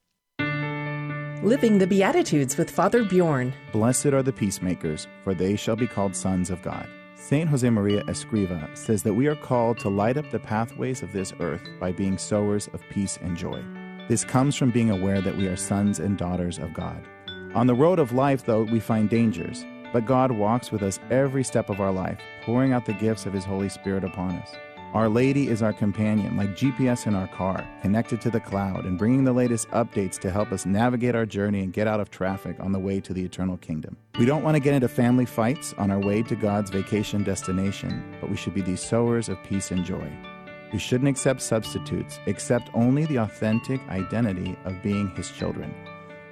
Living 1.43 1.79
the 1.79 1.87
Beatitudes 1.87 2.59
with 2.59 2.71
Father 2.71 3.03
Bjorn. 3.03 3.55
Blessed 3.73 4.07
are 4.07 4.23
the 4.23 4.33
peacemakers, 4.33 5.07
for 5.25 5.33
they 5.33 5.57
shall 5.57 5.77
be 5.77 5.87
called 5.87 6.15
sons 6.15 6.51
of 6.51 6.61
God. 6.61 6.87
Saint 7.15 7.49
Josemaria 7.49 8.03
Escriva 8.07 8.77
says 8.77 9.03
that 9.05 9.15
we 9.15 9.27
are 9.27 9.37
called 9.37 9.79
to 9.79 9.89
light 9.89 10.17
up 10.17 10.31
the 10.31 10.39
pathways 10.39 11.03
of 11.03 11.13
this 11.13 11.33
earth 11.41 11.63
by 11.79 11.93
being 11.93 12.19
sowers 12.19 12.69
of 12.73 12.83
peace 12.91 13.19
and 13.23 13.37
joy. 13.37 13.63
This 14.11 14.25
comes 14.25 14.57
from 14.57 14.73
being 14.73 14.91
aware 14.91 15.21
that 15.21 15.37
we 15.37 15.47
are 15.47 15.55
sons 15.55 16.01
and 16.01 16.19
daughters 16.19 16.59
of 16.59 16.75
God. 16.75 17.01
On 17.55 17.69
the 17.69 17.77
road 17.77 18.01
of 18.01 18.11
life, 18.11 18.45
though, 18.45 18.65
we 18.65 18.81
find 18.81 19.09
dangers, 19.09 19.65
but 19.93 20.05
God 20.05 20.33
walks 20.33 20.73
with 20.73 20.83
us 20.83 20.99
every 21.13 21.45
step 21.45 21.71
of 21.71 21.81
our 21.81 21.93
life, 21.93 22.19
pouring 22.43 22.73
out 22.73 22.87
the 22.87 22.93
gifts 22.93 23.25
of 23.25 23.33
His 23.33 23.45
Holy 23.45 23.69
Spirit 23.69 24.03
upon 24.03 24.33
us. 24.33 24.53
Our 24.95 25.09
Lady 25.09 25.47
is 25.47 25.63
our 25.63 25.73
companion, 25.73 26.37
like 26.37 26.57
GPS 26.57 27.07
in 27.07 27.15
our 27.15 27.29
car, 27.29 27.65
connected 27.83 28.21
to 28.23 28.31
the 28.31 28.41
cloud 28.41 28.85
and 28.85 28.99
bringing 28.99 29.23
the 29.23 29.33
latest 29.33 29.69
updates 29.69 30.19
to 30.23 30.33
help 30.33 30.51
us 30.51 30.67
navigate 30.67 31.15
our 31.15 31.25
journey 31.25 31.61
and 31.61 31.73
get 31.73 31.87
out 31.87 32.01
of 32.01 32.11
traffic 32.11 32.59
on 32.59 32.73
the 32.73 32.81
way 32.81 32.99
to 32.99 33.15
the 33.15 33.25
eternal 33.25 33.59
kingdom. 33.59 33.97
We 34.19 34.27
don't 34.27 34.43
want 34.43 34.57
to 34.57 34.61
get 34.61 34.75
into 34.75 34.89
family 34.89 35.25
fights 35.25 35.73
on 35.79 35.93
our 35.93 36.01
way 36.01 36.25
to 36.25 36.35
God's 36.35 36.71
vacation 36.71 37.23
destination, 37.23 38.03
but 38.21 38.29
we 38.29 38.37
should 38.37 38.55
be 38.55 38.61
these 38.61 38.83
sowers 38.83 39.29
of 39.29 39.41
peace 39.45 39.71
and 39.71 39.85
joy. 39.85 40.11
We 40.73 40.79
shouldn't 40.79 41.09
accept 41.09 41.43
substitutes, 41.43 42.21
accept 42.27 42.71
only 42.75 43.07
the 43.07 43.19
authentic 43.19 43.81
identity 43.89 44.57
of 44.65 44.83
being 44.83 45.11
His 45.17 45.31
children, 45.31 45.75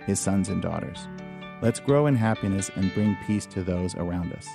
His 0.06 0.20
sons 0.20 0.48
and 0.48 0.62
daughters. 0.62 1.08
Let's 1.60 1.80
grow 1.80 2.06
in 2.06 2.14
happiness 2.14 2.70
and 2.76 2.94
bring 2.94 3.16
peace 3.26 3.44
to 3.46 3.64
those 3.64 3.96
around 3.96 4.32
us. 4.32 4.46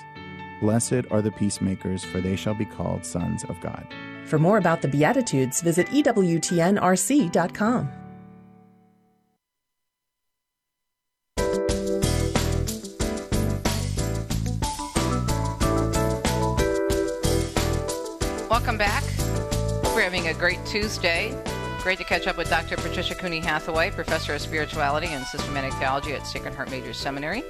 Blessed 0.60 1.04
are 1.10 1.20
the 1.20 1.32
peacemakers, 1.32 2.02
for 2.02 2.22
they 2.22 2.36
shall 2.36 2.54
be 2.54 2.64
called 2.64 3.04
sons 3.04 3.44
of 3.44 3.60
God. 3.60 3.86
For 4.24 4.38
more 4.38 4.56
about 4.56 4.80
the 4.80 4.88
Beatitudes, 4.88 5.60
visit 5.60 5.86
EWTNRC.com. 5.88 7.92
Welcome 18.48 18.78
back. 18.78 19.13
Having 20.04 20.28
a 20.28 20.34
great 20.34 20.58
Tuesday. 20.66 21.34
Great 21.82 21.96
to 21.96 22.04
catch 22.04 22.26
up 22.26 22.36
with 22.36 22.50
Dr. 22.50 22.76
Patricia 22.76 23.14
Cooney 23.14 23.40
Hathaway, 23.40 23.90
professor 23.90 24.34
of 24.34 24.42
spirituality 24.42 25.06
and 25.06 25.24
systematic 25.24 25.72
theology 25.72 26.12
at 26.12 26.26
Sacred 26.26 26.52
Heart 26.52 26.70
Major 26.70 26.92
Seminary. 26.92 27.42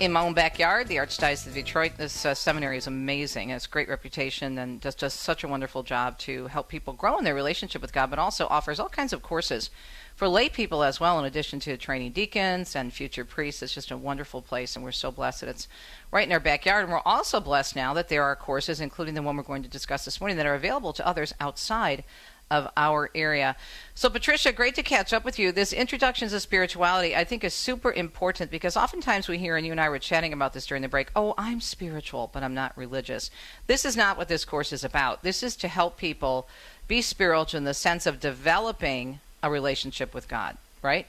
In 0.00 0.10
my 0.10 0.20
own 0.22 0.34
backyard, 0.34 0.88
the 0.88 0.96
Archdiocese 0.96 1.46
of 1.46 1.54
Detroit, 1.54 1.92
this 1.96 2.26
uh, 2.26 2.34
seminary 2.34 2.78
is 2.78 2.88
amazing. 2.88 3.50
It 3.50 3.52
has 3.52 3.68
great 3.68 3.88
reputation 3.88 4.58
and 4.58 4.80
does 4.80 5.14
such 5.14 5.44
a 5.44 5.48
wonderful 5.48 5.84
job 5.84 6.18
to 6.18 6.48
help 6.48 6.68
people 6.68 6.94
grow 6.94 7.16
in 7.18 7.22
their 7.22 7.32
relationship 7.36 7.80
with 7.80 7.92
God, 7.92 8.10
but 8.10 8.18
also 8.18 8.48
offers 8.48 8.80
all 8.80 8.88
kinds 8.88 9.12
of 9.12 9.22
courses 9.22 9.70
for 10.14 10.28
lay 10.28 10.48
people 10.48 10.84
as 10.84 11.00
well, 11.00 11.18
in 11.18 11.24
addition 11.24 11.58
to 11.60 11.76
training 11.76 12.12
deacons 12.12 12.76
and 12.76 12.92
future 12.92 13.24
priests. 13.24 13.62
It's 13.62 13.74
just 13.74 13.90
a 13.90 13.96
wonderful 13.96 14.42
place, 14.42 14.76
and 14.76 14.84
we're 14.84 14.92
so 14.92 15.10
blessed 15.10 15.40
that 15.40 15.50
it's 15.50 15.68
right 16.10 16.26
in 16.26 16.32
our 16.32 16.40
backyard. 16.40 16.84
And 16.84 16.92
we're 16.92 17.00
also 17.04 17.40
blessed 17.40 17.74
now 17.74 17.94
that 17.94 18.08
there 18.08 18.22
are 18.22 18.36
courses, 18.36 18.80
including 18.80 19.14
the 19.14 19.22
one 19.22 19.36
we're 19.36 19.42
going 19.42 19.64
to 19.64 19.68
discuss 19.68 20.04
this 20.04 20.20
morning, 20.20 20.36
that 20.36 20.46
are 20.46 20.54
available 20.54 20.92
to 20.92 21.06
others 21.06 21.34
outside 21.40 22.04
of 22.50 22.70
our 22.76 23.10
area. 23.14 23.56
So, 23.94 24.08
Patricia, 24.08 24.52
great 24.52 24.74
to 24.76 24.82
catch 24.82 25.12
up 25.12 25.24
with 25.24 25.38
you. 25.38 25.50
This 25.50 25.72
introductions 25.72 26.30
to 26.32 26.40
spirituality, 26.40 27.16
I 27.16 27.24
think, 27.24 27.42
is 27.42 27.54
super 27.54 27.90
important 27.90 28.50
because 28.50 28.76
oftentimes 28.76 29.28
we 29.28 29.38
hear, 29.38 29.56
and 29.56 29.66
you 29.66 29.72
and 29.72 29.80
I 29.80 29.88
were 29.88 29.98
chatting 29.98 30.32
about 30.32 30.52
this 30.52 30.66
during 30.66 30.82
the 30.82 30.88
break, 30.88 31.10
oh, 31.16 31.34
I'm 31.36 31.60
spiritual, 31.60 32.30
but 32.32 32.42
I'm 32.42 32.54
not 32.54 32.76
religious. 32.76 33.30
This 33.66 33.84
is 33.84 33.96
not 33.96 34.16
what 34.16 34.28
this 34.28 34.44
course 34.44 34.72
is 34.72 34.84
about. 34.84 35.22
This 35.22 35.42
is 35.42 35.56
to 35.56 35.68
help 35.68 35.96
people 35.96 36.46
be 36.86 37.00
spiritual 37.02 37.58
in 37.58 37.64
the 37.64 37.74
sense 37.74 38.06
of 38.06 38.20
developing 38.20 39.20
a 39.44 39.50
relationship 39.50 40.14
with 40.14 40.26
God, 40.26 40.56
right? 40.82 41.06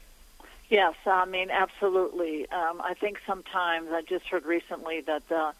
Yes, 0.69 0.95
I 1.05 1.25
mean, 1.25 1.49
absolutely. 1.51 2.49
Um, 2.51 2.81
I 2.81 2.93
think 2.93 3.21
sometimes, 3.25 3.87
I 3.91 4.01
just 4.01 4.25
heard 4.27 4.45
recently 4.45 5.01
that 5.01 5.27
the 5.29 5.53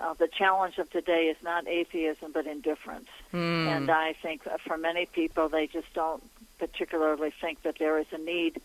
uh, 0.00 0.14
the 0.14 0.26
challenge 0.26 0.78
of 0.78 0.90
today 0.90 1.24
is 1.26 1.36
not 1.42 1.68
atheism 1.68 2.32
but 2.32 2.46
indifference. 2.46 3.08
Hmm. 3.30 3.68
And 3.68 3.90
I 3.90 4.14
think 4.14 4.42
for 4.66 4.78
many 4.78 5.04
people, 5.04 5.50
they 5.50 5.66
just 5.66 5.92
don't 5.92 6.22
particularly 6.58 7.32
think 7.38 7.62
that 7.62 7.78
there 7.78 7.98
is 7.98 8.06
a 8.12 8.18
need 8.18 8.62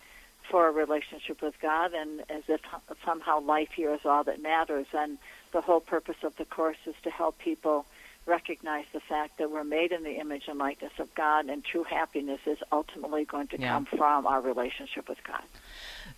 for 0.50 0.70
a 0.70 0.72
relationship 0.72 1.42
with 1.42 1.60
God, 1.62 1.94
and 1.94 2.22
as 2.30 2.44
if 2.48 2.62
somehow 3.04 3.42
life 3.42 3.72
here 3.76 3.94
is 3.94 4.06
all 4.06 4.24
that 4.24 4.42
matters. 4.42 4.88
And 4.94 5.18
the 5.52 5.60
whole 5.60 5.82
purpose 5.82 6.24
of 6.24 6.38
the 6.38 6.46
course 6.46 6.78
is 6.86 6.96
to 7.04 7.10
help 7.10 7.38
people 7.40 7.86
recognize 8.28 8.86
the 8.94 9.00
fact 9.00 9.38
that 9.38 9.50
we're 9.52 9.64
made 9.64 9.92
in 9.92 10.04
the 10.04 10.20
image 10.20 10.44
and 10.48 10.60
likeness 10.60 10.92
of 11.00 11.14
God, 11.16 11.46
and 11.48 11.64
true 11.64 11.84
happiness 11.84 12.42
is 12.46 12.58
ultimately 12.72 13.26
going 13.26 13.48
to 13.48 13.60
Yeah. 13.60 13.74
come 13.74 13.86
from 13.86 14.28
our 14.28 14.42
relationship 14.42 15.08
with 15.10 15.24
God. 15.24 15.42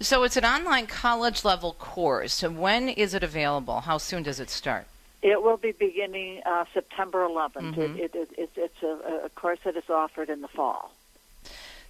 So, 0.02 0.24
it's 0.24 0.38
an 0.38 0.46
online 0.46 0.88
college 0.88 1.46
level 1.46 1.74
course. 1.74 2.34
So, 2.34 2.50
when 2.50 2.90
is 2.90 3.14
it 3.14 3.24
available? 3.24 3.82
How 3.82 3.98
soon 3.98 4.24
does 4.24 4.40
it 4.40 4.50
start? 4.50 4.88
It 5.22 5.44
will 5.44 5.58
be 5.58 5.72
beginning 5.74 6.42
uh, 6.46 6.66
September 6.74 7.26
11th. 7.28 7.76
Mhm. 7.76 7.98
It, 8.00 8.16
it, 8.16 8.16
it, 8.16 8.30
it's 8.38 8.58
it's 8.58 8.84
a, 8.84 9.26
a 9.26 9.30
course 9.30 9.60
that 9.66 9.76
is 9.76 9.90
offered 9.90 10.30
in 10.30 10.42
the 10.42 10.48
fall. 10.48 10.92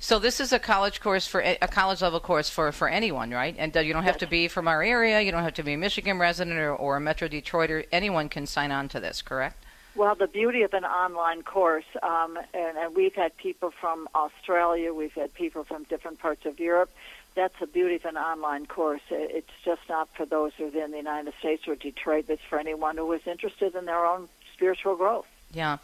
So 0.02 0.18
this 0.18 0.40
is 0.40 0.54
a 0.54 0.60
college 0.60 1.02
course 1.02 1.28
for 1.28 1.42
a 1.42 1.58
college 1.68 2.02
level 2.02 2.22
course 2.22 2.50
for, 2.50 2.72
for 2.72 2.88
anyone, 2.88 3.32
right? 3.32 3.54
And 3.58 3.76
uh, 3.76 3.82
you 3.82 3.92
don't 3.92 4.06
have 4.06 4.18
to 4.20 4.28
be 4.28 4.48
from 4.48 4.66
our 4.68 4.82
area. 4.82 5.20
You 5.20 5.30
don't 5.34 5.44
have 5.44 5.56
to 5.56 5.64
be 5.64 5.74
a 5.74 5.78
Michigan 5.78 6.18
resident 6.18 6.58
or, 6.58 6.74
or 6.74 6.96
a 6.96 7.02
Metro 7.02 7.28
Detroiter. 7.28 7.86
Anyone 7.92 8.30
can 8.30 8.46
sign 8.48 8.72
on 8.72 8.88
to 8.90 9.02
this, 9.02 9.22
correct? 9.22 9.62
Well, 9.96 10.16
the 10.16 10.28
beauty 10.28 10.62
of 10.62 10.74
an 10.74 10.86
online 10.86 11.42
course, 11.42 11.86
um, 12.04 12.38
and, 12.54 12.78
and 12.78 12.96
we've 12.96 13.16
had 13.16 13.36
people 13.38 13.72
from 13.72 14.08
Australia, 14.16 14.94
we've 14.94 15.14
had 15.14 15.34
people 15.34 15.64
from 15.64 15.84
different 15.84 16.20
parts 16.20 16.46
of 16.46 16.60
Europe. 16.60 16.92
That's 17.36 17.58
the 17.60 17.68
beauty 17.68 17.96
of 17.96 18.06
an 18.06 18.18
online 18.18 18.66
course. 18.66 19.02
It's 19.10 19.50
just 19.64 19.82
not 19.90 20.10
for 20.16 20.26
those 20.26 20.52
within 20.60 20.92
the 20.92 20.98
United 20.98 21.34
States 21.40 21.68
or 21.68 21.76
Detroit. 21.76 22.26
It's 22.28 22.42
for 22.50 22.60
anyone 22.60 22.98
who 22.98 23.12
is 23.14 23.26
interested 23.28 23.76
in 23.76 23.86
their 23.86 24.06
own 24.06 24.30
spiritual 24.54 24.96
growth. 24.96 25.26
Yeah. 25.52 25.78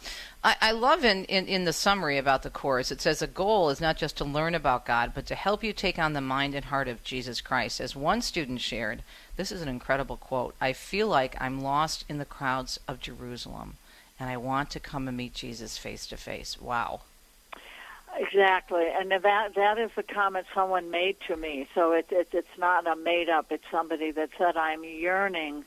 I, 0.44 0.56
I 0.60 0.70
love 0.72 1.04
in, 1.04 1.24
in, 1.24 1.46
in 1.46 1.64
the 1.64 1.72
summary 1.72 2.18
about 2.18 2.42
the 2.42 2.50
course, 2.50 2.92
it 2.92 3.00
says 3.00 3.20
a 3.20 3.26
goal 3.26 3.70
is 3.70 3.80
not 3.80 3.96
just 3.96 4.16
to 4.18 4.24
learn 4.24 4.54
about 4.54 4.86
God, 4.86 5.12
but 5.14 5.26
to 5.26 5.34
help 5.34 5.64
you 5.64 5.72
take 5.72 5.98
on 5.98 6.12
the 6.12 6.20
mind 6.20 6.54
and 6.54 6.66
heart 6.66 6.88
of 6.88 7.02
Jesus 7.02 7.40
Christ. 7.40 7.80
As 7.80 7.96
one 7.96 8.22
student 8.22 8.60
shared, 8.60 9.02
this 9.36 9.50
is 9.50 9.62
an 9.62 9.68
incredible 9.68 10.16
quote 10.16 10.54
I 10.60 10.72
feel 10.72 11.08
like 11.08 11.36
I'm 11.40 11.60
lost 11.62 12.04
in 12.08 12.18
the 12.18 12.24
crowds 12.24 12.78
of 12.86 13.00
Jerusalem, 13.00 13.74
and 14.18 14.30
I 14.30 14.36
want 14.36 14.70
to 14.70 14.80
come 14.80 15.08
and 15.08 15.16
meet 15.16 15.34
Jesus 15.34 15.76
face 15.78 16.06
to 16.08 16.16
face. 16.16 16.60
Wow. 16.60 17.00
Exactly, 18.18 18.86
and 18.88 19.10
that 19.10 19.54
that 19.54 19.78
is 19.78 19.90
the 19.94 20.02
comment 20.02 20.46
someone 20.54 20.90
made 20.90 21.16
to 21.28 21.36
me. 21.36 21.68
So 21.74 21.92
it, 21.92 22.06
it 22.10 22.28
it's 22.32 22.58
not 22.58 22.86
a 22.86 22.96
made 22.96 23.28
up. 23.28 23.46
It's 23.50 23.64
somebody 23.70 24.10
that 24.12 24.30
said 24.38 24.56
I'm 24.56 24.84
yearning 24.84 25.64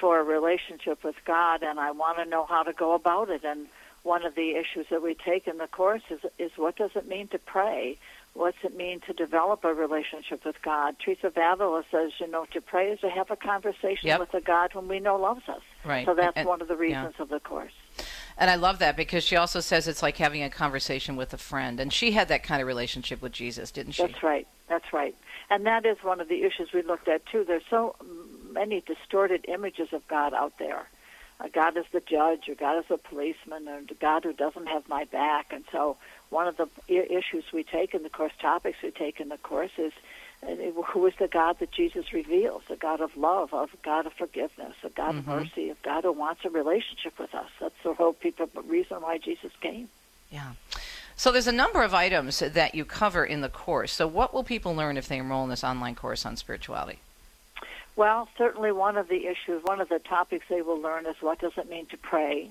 for 0.00 0.18
a 0.18 0.22
relationship 0.22 1.04
with 1.04 1.16
God, 1.26 1.62
and 1.62 1.78
I 1.78 1.90
want 1.90 2.16
to 2.16 2.24
know 2.24 2.46
how 2.46 2.62
to 2.62 2.72
go 2.72 2.94
about 2.94 3.28
it. 3.28 3.44
And 3.44 3.66
one 4.02 4.24
of 4.24 4.34
the 4.34 4.52
issues 4.52 4.86
that 4.90 5.02
we 5.02 5.14
take 5.14 5.46
in 5.46 5.58
the 5.58 5.66
course 5.66 6.02
is 6.08 6.20
is 6.38 6.52
what 6.56 6.76
does 6.76 6.92
it 6.94 7.06
mean 7.06 7.28
to 7.28 7.38
pray? 7.38 7.98
What's 8.32 8.58
it 8.62 8.74
mean 8.74 9.00
to 9.00 9.12
develop 9.12 9.64
a 9.64 9.74
relationship 9.74 10.44
with 10.44 10.62
God? 10.62 10.96
Teresa 11.04 11.26
of 11.26 11.36
Avila 11.36 11.84
says, 11.90 12.12
you 12.18 12.28
know, 12.28 12.46
to 12.52 12.60
pray 12.60 12.92
is 12.92 13.00
to 13.00 13.10
have 13.10 13.30
a 13.30 13.36
conversation 13.36 14.06
yep. 14.06 14.20
with 14.20 14.32
a 14.34 14.40
God 14.40 14.70
whom 14.72 14.88
we 14.88 15.00
know 15.00 15.16
loves 15.16 15.48
us. 15.48 15.62
Right. 15.84 16.06
So 16.06 16.14
that's 16.14 16.36
and, 16.36 16.48
one 16.48 16.62
of 16.62 16.68
the 16.68 16.76
reasons 16.76 17.14
yeah. 17.18 17.22
of 17.22 17.28
the 17.28 17.40
course. 17.40 17.72
And 18.40 18.48
I 18.48 18.54
love 18.54 18.78
that 18.78 18.96
because 18.96 19.22
she 19.22 19.36
also 19.36 19.60
says 19.60 19.86
it's 19.86 20.02
like 20.02 20.16
having 20.16 20.42
a 20.42 20.48
conversation 20.48 21.14
with 21.14 21.34
a 21.34 21.38
friend. 21.38 21.78
And 21.78 21.92
she 21.92 22.12
had 22.12 22.28
that 22.28 22.42
kind 22.42 22.62
of 22.62 22.66
relationship 22.66 23.20
with 23.20 23.32
Jesus, 23.32 23.70
didn't 23.70 23.92
she? 23.92 24.02
That's 24.02 24.22
right. 24.22 24.48
That's 24.66 24.92
right. 24.94 25.14
And 25.50 25.66
that 25.66 25.84
is 25.84 25.98
one 26.02 26.20
of 26.22 26.28
the 26.28 26.42
issues 26.42 26.72
we 26.72 26.80
looked 26.80 27.06
at, 27.06 27.26
too. 27.26 27.44
There's 27.44 27.66
so 27.68 27.96
many 28.50 28.80
distorted 28.80 29.44
images 29.46 29.92
of 29.92 30.08
God 30.08 30.32
out 30.32 30.54
there. 30.58 30.88
Uh, 31.38 31.48
God 31.52 31.76
is 31.76 31.84
the 31.92 32.00
judge, 32.00 32.48
or 32.48 32.54
God 32.54 32.78
is 32.78 32.86
the 32.88 32.96
policeman, 32.96 33.68
or 33.68 33.82
God 34.00 34.24
who 34.24 34.32
doesn't 34.32 34.68
have 34.68 34.88
my 34.88 35.04
back. 35.04 35.52
And 35.52 35.64
so, 35.70 35.98
one 36.30 36.46
of 36.46 36.56
the 36.56 36.68
issues 36.88 37.44
we 37.52 37.62
take 37.62 37.94
in 37.94 38.02
the 38.04 38.10
course, 38.10 38.32
topics 38.40 38.78
we 38.82 38.90
take 38.90 39.20
in 39.20 39.28
the 39.28 39.38
course, 39.38 39.72
is 39.76 39.92
who 40.42 41.06
is 41.06 41.14
the 41.18 41.28
God 41.28 41.58
that 41.60 41.70
Jesus 41.70 42.12
reveals? 42.12 42.62
A 42.70 42.76
God 42.76 43.00
of 43.00 43.16
love, 43.16 43.52
a 43.52 43.68
God 43.82 44.06
of 44.06 44.12
forgiveness, 44.14 44.74
a 44.82 44.88
God 44.88 45.14
Mm-hmm. 45.14 45.18
of 45.18 45.26
mercy, 45.26 45.70
a 45.70 45.76
God 45.82 46.04
who 46.04 46.12
wants 46.12 46.44
a 46.44 46.50
relationship 46.50 47.18
with 47.18 47.34
us. 47.34 47.50
That's 47.60 47.74
the 47.84 47.94
whole 47.94 48.12
people, 48.12 48.48
reason 48.66 48.98
why 48.98 49.18
Jesus 49.18 49.52
came. 49.60 49.88
Yeah. 50.30 50.52
So 51.16 51.30
there's 51.30 51.46
a 51.46 51.52
number 51.52 51.82
of 51.82 51.92
items 51.92 52.38
that 52.38 52.74
you 52.74 52.84
cover 52.84 53.24
in 53.24 53.42
the 53.42 53.48
course. 53.50 53.92
So 53.92 54.06
what 54.06 54.32
will 54.32 54.44
people 54.44 54.74
learn 54.74 54.96
if 54.96 55.08
they 55.08 55.18
enroll 55.18 55.44
in 55.44 55.50
this 55.50 55.62
online 55.64 55.94
course 55.94 56.24
on 56.24 56.36
spirituality? 56.36 57.00
Well, 57.96 58.28
certainly 58.38 58.72
one 58.72 58.96
of 58.96 59.08
the 59.08 59.26
issues, 59.26 59.62
one 59.64 59.80
of 59.80 59.90
the 59.90 59.98
topics 59.98 60.46
they 60.48 60.62
will 60.62 60.80
learn 60.80 61.04
is 61.04 61.16
what 61.20 61.40
does 61.40 61.52
it 61.58 61.68
mean 61.68 61.84
to 61.86 61.98
pray. 61.98 62.50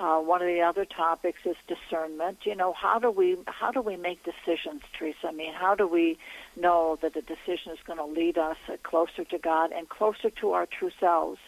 Uh, 0.00 0.18
one 0.18 0.40
of 0.40 0.48
the 0.48 0.62
other 0.62 0.86
topics 0.86 1.40
is 1.44 1.54
discernment. 1.68 2.38
You 2.44 2.56
know, 2.56 2.72
how 2.72 2.98
do 2.98 3.10
we 3.10 3.36
how 3.46 3.70
do 3.70 3.82
we 3.82 3.96
make 3.96 4.24
decisions, 4.24 4.80
Teresa? 4.98 5.28
I 5.28 5.32
mean, 5.32 5.52
how 5.52 5.74
do 5.74 5.86
we 5.86 6.18
know 6.56 6.98
that 7.02 7.14
the 7.14 7.22
decision 7.22 7.72
is 7.72 7.78
going 7.86 7.98
to 7.98 8.04
lead 8.04 8.38
us 8.38 8.56
closer 8.82 9.24
to 9.24 9.38
God 9.38 9.72
and 9.72 9.88
closer 9.88 10.30
to 10.30 10.52
our 10.52 10.66
true 10.66 10.90
selves, 11.00 11.40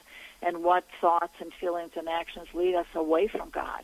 and 0.43 0.63
what 0.63 0.85
thoughts 1.01 1.35
and 1.41 1.53
feelings 1.55 1.93
and 1.97 2.09
actions 2.09 2.49
lead 2.55 2.75
us 2.75 2.87
away 2.95 3.29
from 3.29 3.51
God, 3.51 3.83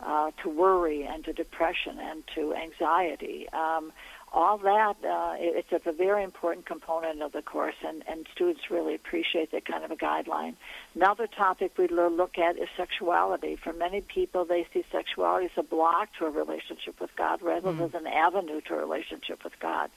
uh, 0.00 0.30
to 0.42 0.48
worry 0.48 1.04
and 1.04 1.24
to 1.24 1.32
depression 1.32 1.98
and 1.98 2.22
to 2.34 2.54
anxiety. 2.54 3.48
Um, 3.50 3.92
all 4.34 4.56
that 4.56 4.96
uh, 5.04 5.34
it's 5.38 5.86
a 5.86 5.92
very 5.92 6.24
important 6.24 6.64
component 6.64 7.20
of 7.20 7.32
the 7.32 7.42
course, 7.42 7.74
and, 7.86 8.02
and 8.08 8.26
students 8.34 8.70
really 8.70 8.94
appreciate 8.94 9.52
that 9.52 9.66
kind 9.66 9.84
of 9.84 9.90
a 9.90 9.96
guideline. 9.96 10.54
Another 10.94 11.26
topic 11.26 11.72
we 11.76 11.86
look 11.86 12.38
at 12.38 12.56
is 12.56 12.68
sexuality. 12.74 13.56
For 13.56 13.74
many 13.74 14.00
people, 14.00 14.46
they 14.46 14.66
see 14.72 14.84
sexuality 14.90 15.46
as 15.46 15.58
a 15.58 15.62
block 15.62 16.08
to 16.18 16.24
a 16.24 16.30
relationship 16.30 16.98
with 16.98 17.14
God 17.16 17.42
rather 17.42 17.72
Mm-hmm. 17.72 17.92
than 17.92 18.06
an 18.06 18.12
avenue 18.12 18.60
to 18.62 18.74
a 18.74 18.78
relationship 18.78 19.44
with 19.44 19.58
God. 19.60 19.90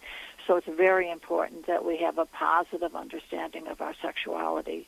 So 0.48 0.58
it's 0.58 0.68
very 0.68 1.10
important 1.10 1.68
that 1.68 1.84
we 1.86 1.98
have 1.98 2.18
a 2.18 2.26
positive 2.26 2.96
understanding 2.96 3.68
of 3.68 3.82
our 3.82 3.94
sexuality. 4.02 4.88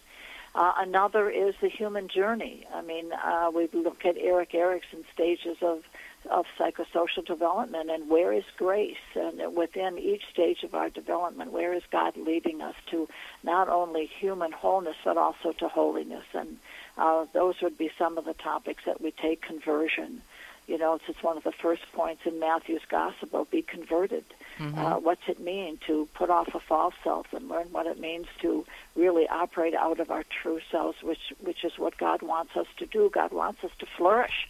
Uh, 0.56 0.74
another 0.78 1.30
is 1.30 1.56
the 1.62 1.70
human 1.70 2.08
journey. 2.08 2.65
I 2.74 2.82
mean, 2.82 3.12
uh, 3.13 3.52
we 3.54 3.67
look 3.74 4.06
at 4.06 4.17
Erik 4.17 4.56
Erikson's 4.56 5.06
stages 5.13 5.58
of 5.62 5.84
of 6.30 6.46
psychosocial 6.60 7.26
development 7.26 7.89
and 7.89 8.10
where 8.10 8.34
is 8.34 8.43
grace 8.58 8.98
and 9.15 9.56
within 9.56 9.98
each 9.98 10.24
stage 10.32 10.63
of 10.63 10.74
our 10.74 10.89
development 10.89 11.52
where 11.52 11.74
is 11.74 11.84
god 11.91 12.15
leading 12.17 12.62
us 12.62 12.76
to 12.89 13.08
not 13.43 13.70
only 13.70 14.06
human 14.06 14.52
wholeness 14.52 14.98
but 15.06 15.17
also 15.17 15.52
to 15.54 15.67
holiness 15.67 16.26
and 16.34 16.58
uh, 16.98 17.26
those 17.34 17.56
would 17.62 17.78
be 17.78 17.89
some 17.98 18.17
of 18.17 18.26
the 18.26 18.34
topics 18.34 18.84
that 18.86 19.00
we 19.00 19.12
take 19.12 19.41
conversion 19.41 20.22
you 20.67 20.78
know 20.78 21.00
it's 21.08 21.24
one 21.24 21.38
of 21.38 21.43
the 21.43 21.52
first 21.52 21.84
points 21.93 22.26
in 22.26 22.39
matthew's 22.39 22.86
gospel 22.89 23.48
be 23.50 23.62
converted 23.62 24.26
Mm-hmm. 24.60 24.78
uh, 24.78 25.00
what's 25.00 25.22
it 25.28 25.39
mean 25.39 25.78
to 25.88 26.08
put 26.15 26.30
off 26.30 26.48
a 26.54 26.60
false 26.60 26.96
self 27.04 27.28
and 27.34 27.48
learn 27.48 27.67
what 27.72 27.86
it 27.86 28.00
means 28.00 28.28
to 28.41 28.65
really 28.96 29.28
operate 29.28 29.76
out 29.76 30.00
of 30.00 30.10
our 30.10 30.24
true 30.41 30.60
selves 30.72 30.98
which 31.04 31.34
which 31.39 31.63
is 31.63 31.74
what 31.78 31.98
god 31.98 32.22
wants 32.22 32.56
us 32.56 32.67
to 32.78 32.86
do 32.86 33.10
god 33.13 33.32
wants 33.32 33.63
us 33.63 33.72
to 33.80 33.86
flourish 33.98 34.48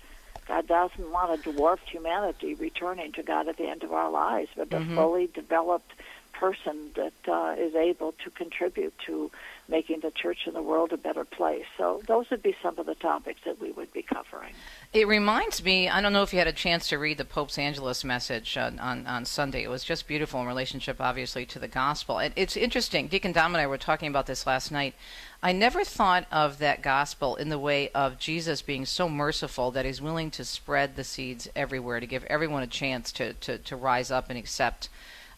God 0.47 0.65
doesn't 0.67 1.11
want 1.11 1.37
a 1.37 1.51
dwarfed 1.51 1.89
humanity 1.89 2.53
returning 2.53 3.11
to 3.13 3.23
God 3.23 3.49
at 3.49 3.57
the 3.57 3.67
end 3.67 3.83
of 3.83 3.91
our 3.91 4.09
lives, 4.09 4.49
but 4.55 4.71
a 4.71 4.79
Mhm. 4.79 4.95
fully 4.95 5.27
developed 5.27 5.91
person 6.31 6.91
that 6.95 7.13
uh, 7.27 7.55
is 7.57 7.75
able 7.75 8.13
to 8.23 8.29
contribute 8.29 8.93
to 8.99 9.29
making 9.69 9.99
the 10.01 10.11
church 10.11 10.39
and 10.45 10.55
the 10.55 10.61
world 10.61 10.93
a 10.93 10.97
better 10.97 11.25
place. 11.25 11.65
So 11.77 12.01
those 12.07 12.29
would 12.29 12.41
be 12.41 12.55
some 12.61 12.79
of 12.79 12.85
the 12.85 12.95
topics 12.95 13.41
that 13.45 13.59
we 13.59 13.71
would 13.71 13.91
be 13.91 14.01
covering. 14.01 14.53
It 14.93 15.07
reminds 15.07 15.63
me, 15.63 15.89
I 15.89 16.01
don't 16.01 16.13
know 16.13 16.23
if 16.23 16.31
you 16.31 16.39
had 16.39 16.47
a 16.47 16.53
chance 16.53 16.87
to 16.89 16.97
read 16.97 17.17
the 17.17 17.25
Pope's 17.25 17.57
Angelus 17.57 18.03
message 18.03 18.57
on, 18.57 18.79
on, 18.79 19.05
on 19.05 19.25
Sunday. 19.25 19.63
It 19.63 19.69
was 19.69 19.83
just 19.83 20.07
beautiful 20.07 20.41
in 20.41 20.47
relationship, 20.47 21.01
obviously, 21.01 21.45
to 21.47 21.59
the 21.59 21.67
gospel. 21.67 22.19
And 22.19 22.33
it's 22.35 22.55
interesting. 22.55 23.07
Deacon 23.07 23.33
Dom 23.33 23.53
and 23.53 23.61
I 23.61 23.67
were 23.67 23.77
talking 23.77 24.07
about 24.07 24.25
this 24.25 24.47
last 24.47 24.71
night. 24.71 24.95
I 25.43 25.51
never 25.51 25.83
thought 25.83 26.25
of 26.31 26.57
that 26.59 26.81
gospel 26.81 27.35
in 27.35 27.49
the 27.49 27.59
way 27.59 27.89
of 27.89 28.17
Jesus 28.17 28.61
being 28.61 28.85
so 28.85 29.07
merciful 29.07 29.69
that 29.71 29.85
he's 29.85 30.01
willing 30.01 30.31
to 30.31 30.45
spread 30.45 30.95
the 30.95 31.03
seeds 31.03 31.47
everywhere, 31.55 31.99
to 31.99 32.07
give 32.07 32.23
everyone 32.25 32.63
a 32.63 32.67
chance 32.67 33.11
to, 33.13 33.33
to, 33.33 33.57
to 33.59 33.75
rise 33.75 34.09
up 34.09 34.29
and 34.29 34.39
accept 34.39 34.89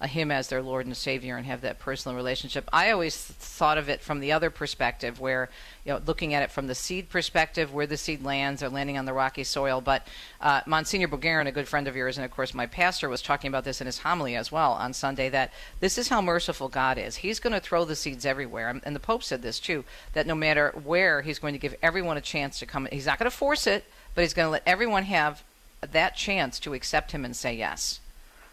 him 0.07 0.31
as 0.31 0.47
their 0.47 0.61
Lord 0.61 0.85
and 0.85 0.95
Savior 0.95 1.35
and 1.35 1.45
have 1.45 1.61
that 1.61 1.79
personal 1.79 2.15
relationship. 2.15 2.69
I 2.71 2.91
always 2.91 3.17
thought 3.17 3.77
of 3.77 3.89
it 3.89 3.99
from 3.99 4.21
the 4.21 4.31
other 4.31 4.49
perspective, 4.49 5.19
where 5.19 5.49
you 5.83 5.91
know, 5.91 6.01
looking 6.05 6.33
at 6.33 6.41
it 6.41 6.51
from 6.51 6.67
the 6.67 6.75
seed 6.75 7.09
perspective, 7.09 7.73
where 7.73 7.85
the 7.85 7.97
seed 7.97 8.23
lands, 8.23 8.63
or 8.63 8.69
landing 8.69 8.97
on 8.97 9.05
the 9.05 9.13
rocky 9.13 9.43
soil. 9.43 9.81
But 9.81 10.07
uh, 10.39 10.61
Monsignor 10.65 11.09
Bulgarin, 11.09 11.47
a 11.47 11.51
good 11.51 11.67
friend 11.67 11.87
of 11.87 11.97
yours, 11.97 12.17
and 12.17 12.23
of 12.23 12.31
course 12.31 12.53
my 12.53 12.65
pastor, 12.65 13.09
was 13.09 13.21
talking 13.21 13.49
about 13.49 13.65
this 13.65 13.81
in 13.81 13.87
his 13.87 13.99
homily 13.99 14.37
as 14.37 14.51
well 14.51 14.71
on 14.71 14.93
Sunday. 14.93 15.27
That 15.27 15.51
this 15.81 15.97
is 15.97 16.07
how 16.07 16.21
merciful 16.21 16.69
God 16.69 16.97
is. 16.97 17.17
He's 17.17 17.39
going 17.39 17.53
to 17.53 17.59
throw 17.59 17.83
the 17.83 17.95
seeds 17.95 18.25
everywhere, 18.25 18.79
and 18.83 18.95
the 18.95 19.01
Pope 19.01 19.23
said 19.23 19.41
this 19.41 19.59
too. 19.59 19.83
That 20.13 20.27
no 20.27 20.35
matter 20.35 20.73
where, 20.81 21.21
He's 21.21 21.39
going 21.39 21.53
to 21.53 21.59
give 21.59 21.75
everyone 21.81 22.15
a 22.15 22.21
chance 22.21 22.59
to 22.59 22.65
come. 22.65 22.87
He's 22.91 23.05
not 23.05 23.19
going 23.19 23.29
to 23.29 23.35
force 23.35 23.67
it, 23.67 23.83
but 24.15 24.21
He's 24.21 24.33
going 24.33 24.47
to 24.47 24.51
let 24.51 24.63
everyone 24.65 25.03
have 25.03 25.43
that 25.81 26.15
chance 26.15 26.57
to 26.59 26.73
accept 26.73 27.11
Him 27.11 27.25
and 27.25 27.35
say 27.35 27.53
yes. 27.53 27.99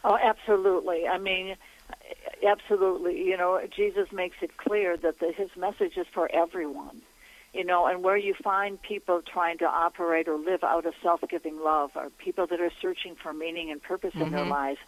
Oh, 0.07 0.17
absolutely. 0.23 1.09
I 1.09 1.19
mean, 1.19 1.57
absolutely. 2.47 3.25
You 3.25 3.37
know, 3.37 3.61
Jesus 3.75 4.13
makes 4.13 4.37
it 4.41 4.57
clear 4.57 4.97
that 4.97 5.19
the, 5.19 5.33
his 5.33 5.51
message 5.57 5.97
is 5.97 6.07
for 6.15 6.31
everyone. 6.33 7.03
You 7.53 7.65
know, 7.65 7.87
and 7.87 8.05
where 8.05 8.19
you 8.19 8.35
find 8.35 8.81
people 8.83 9.23
trying 9.23 9.59
to 9.59 9.65
operate 9.65 10.29
or 10.29 10.37
live 10.37 10.63
out 10.63 10.85
of 10.85 10.93
self-giving 11.03 11.59
love, 11.59 11.93
or 11.97 12.11
people 12.19 12.47
that 12.49 12.61
are 12.61 12.71
searching 12.83 13.15
for 13.15 13.33
meaning 13.33 13.71
and 13.71 13.83
purpose 13.83 14.13
in 14.21 14.31
their 14.31 14.45
Mhm. 14.45 14.51
lives, 14.51 14.79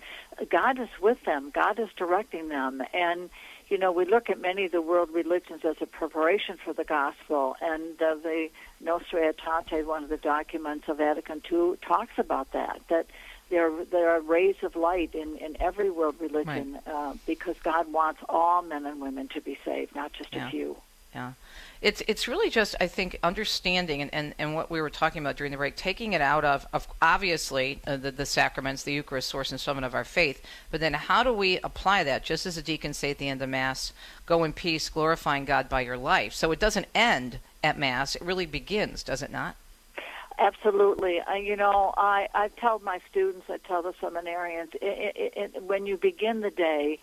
God 0.50 0.78
is 0.78 0.90
with 1.00 1.24
them. 1.24 1.50
God 1.50 1.78
is 1.78 1.88
directing 1.96 2.48
them, 2.48 2.82
and 2.92 3.30
you 3.70 3.78
know, 3.78 3.90
we 3.92 4.04
look 4.04 4.28
at 4.30 4.38
many 4.38 4.64
of 4.66 4.72
the 4.72 4.82
world 4.82 5.10
religions 5.12 5.64
as 5.64 5.76
a 5.80 5.86
preparation 5.86 6.58
for 6.58 6.72
the 6.74 6.84
gospel, 6.84 7.56
and 7.60 8.00
uh, 8.02 8.14
the 8.16 8.50
Nostra 8.80 9.32
Aetate, 9.32 9.84
one 9.86 10.02
of 10.04 10.10
the 10.10 10.16
documents 10.16 10.88
of 10.88 10.98
Vatican 10.98 11.42
II, 11.50 11.76
talks 11.82 12.18
about 12.18 12.52
that. 12.52 12.80
That 12.88 13.06
there 13.50 13.70
there 13.86 14.10
are 14.10 14.20
rays 14.20 14.56
of 14.62 14.76
light 14.76 15.14
in 15.14 15.36
in 15.36 15.56
every 15.60 15.90
world 15.90 16.16
religion 16.20 16.78
uh, 16.86 17.14
because 17.26 17.56
God 17.62 17.92
wants 17.92 18.20
all 18.28 18.62
men 18.62 18.86
and 18.86 19.00
women 19.00 19.28
to 19.28 19.40
be 19.40 19.58
saved, 19.64 19.94
not 19.94 20.12
just 20.12 20.34
Yeah. 20.34 20.48
a 20.48 20.50
few. 20.50 20.76
Yeah. 21.14 21.32
It's 21.80 22.02
it's 22.08 22.26
really 22.28 22.50
just 22.50 22.74
I 22.80 22.86
think 22.88 23.18
understanding 23.22 24.02
and, 24.02 24.12
and, 24.12 24.34
and 24.38 24.54
what 24.54 24.70
we 24.70 24.80
were 24.80 24.90
talking 24.90 25.22
about 25.22 25.36
during 25.36 25.52
the 25.52 25.56
break, 25.58 25.76
taking 25.76 26.12
it 26.12 26.20
out 26.20 26.44
of, 26.44 26.66
of 26.72 26.86
obviously 27.00 27.80
uh, 27.86 27.96
the, 27.96 28.10
the 28.10 28.26
sacraments, 28.26 28.82
the 28.82 28.92
Eucharist, 28.92 29.28
source 29.28 29.50
and 29.52 29.60
summit 29.60 29.84
of 29.84 29.94
our 29.94 30.04
faith, 30.04 30.44
but 30.70 30.80
then 30.80 30.92
how 30.92 31.22
do 31.22 31.32
we 31.32 31.58
apply 31.60 32.04
that? 32.04 32.24
Just 32.24 32.46
as 32.46 32.56
the 32.56 32.62
deacons 32.62 32.98
say 32.98 33.12
at 33.12 33.18
the 33.18 33.28
end 33.28 33.40
of 33.40 33.48
Mass, 33.48 33.92
go 34.26 34.44
in 34.44 34.52
peace, 34.52 34.88
glorifying 34.90 35.44
God 35.44 35.68
by 35.68 35.80
your 35.82 35.96
life. 35.96 36.34
So 36.34 36.50
it 36.52 36.58
doesn't 36.58 36.86
end 36.94 37.38
at 37.62 37.78
Mass; 37.78 38.16
it 38.16 38.22
really 38.22 38.46
begins, 38.46 39.02
does 39.02 39.22
it 39.22 39.30
not? 39.30 39.54
Absolutely. 40.38 41.20
Uh, 41.20 41.34
you 41.34 41.56
know, 41.56 41.92
I, 41.96 42.28
I 42.32 42.48
tell 42.48 42.78
my 42.78 43.00
students, 43.10 43.46
I 43.48 43.58
tell 43.58 43.82
the 43.82 43.92
seminarians, 43.94 44.74
it, 44.76 45.16
it, 45.16 45.32
it, 45.36 45.62
when 45.62 45.86
you 45.86 45.96
begin 45.96 46.40
the 46.40 46.50
day, 46.50 47.00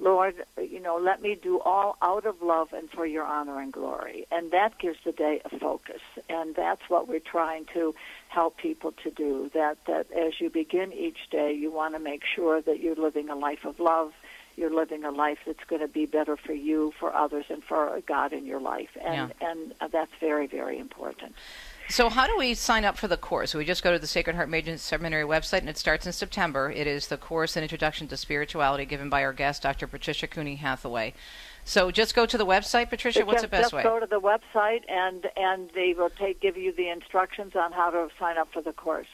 Lord, 0.00 0.34
you 0.58 0.80
know, 0.80 0.96
let 0.96 1.22
me 1.22 1.34
do 1.34 1.60
all 1.60 1.96
out 2.02 2.26
of 2.26 2.42
love 2.42 2.72
and 2.72 2.90
for 2.90 3.06
your 3.06 3.24
honor 3.24 3.60
and 3.60 3.72
glory. 3.72 4.26
And 4.30 4.50
that 4.50 4.78
gives 4.78 4.98
the 5.04 5.12
day 5.12 5.40
a 5.44 5.58
focus. 5.58 6.00
And 6.28 6.54
that's 6.54 6.82
what 6.88 7.08
we're 7.08 7.20
trying 7.20 7.66
to 7.74 7.94
help 8.28 8.58
people 8.58 8.92
to 9.04 9.10
do. 9.10 9.50
That, 9.54 9.78
that 9.86 10.10
as 10.12 10.40
you 10.40 10.50
begin 10.50 10.92
each 10.92 11.30
day, 11.30 11.52
you 11.52 11.70
want 11.70 11.94
to 11.94 12.00
make 12.00 12.22
sure 12.24 12.60
that 12.62 12.80
you're 12.80 12.96
living 12.96 13.28
a 13.30 13.34
life 13.34 13.64
of 13.64 13.80
love. 13.80 14.12
You're 14.56 14.74
living 14.74 15.04
a 15.04 15.10
life 15.10 15.38
that's 15.46 15.64
going 15.68 15.82
to 15.82 15.88
be 15.88 16.04
better 16.04 16.36
for 16.36 16.52
you, 16.52 16.92
for 16.98 17.14
others, 17.14 17.44
and 17.48 17.62
for 17.62 18.00
God 18.06 18.32
in 18.32 18.44
your 18.44 18.60
life. 18.60 18.90
And, 19.02 19.32
Yeah. 19.40 19.48
and 19.50 19.74
that's 19.92 20.12
very, 20.20 20.46
very 20.48 20.78
important. 20.78 21.34
So, 21.90 22.10
how 22.10 22.26
do 22.26 22.36
we 22.36 22.52
sign 22.52 22.84
up 22.84 22.98
for 22.98 23.08
the 23.08 23.16
course? 23.16 23.54
We 23.54 23.64
just 23.64 23.82
go 23.82 23.92
to 23.92 23.98
the 23.98 24.06
Sacred 24.06 24.36
Heart 24.36 24.50
Major 24.50 24.76
Seminary 24.76 25.24
website, 25.24 25.60
and 25.60 25.70
it 25.70 25.78
starts 25.78 26.06
in 26.06 26.12
September. 26.12 26.70
It 26.70 26.86
is 26.86 27.06
the 27.08 27.16
course 27.16 27.56
An 27.56 27.62
Introduction 27.62 28.06
to 28.08 28.16
Spirituality 28.18 28.84
given 28.84 29.08
by 29.08 29.24
our 29.24 29.32
guest, 29.32 29.62
Dr. 29.62 29.86
Patricia 29.86 30.26
Cooney 30.26 30.56
Hathaway. 30.56 31.14
So, 31.64 31.90
just 31.90 32.14
go 32.14 32.26
to 32.26 32.36
the 32.36 32.44
website, 32.44 32.90
Patricia. 32.90 33.24
What's 33.24 33.40
the 33.40 33.48
best 33.48 33.64
just 33.64 33.72
way? 33.72 33.82
go 33.82 33.98
to 33.98 34.06
the 34.06 34.20
website 34.20 34.82
and 34.88 35.30
and 35.34 35.70
they 35.74 35.94
will 35.94 36.10
take 36.10 36.40
give 36.40 36.58
you 36.58 36.72
the 36.72 36.90
instructions 36.90 37.56
on 37.56 37.72
how 37.72 37.90
to 37.90 38.08
sign 38.18 38.36
up 38.36 38.52
for 38.52 38.60
the 38.60 38.74
course. 38.74 39.08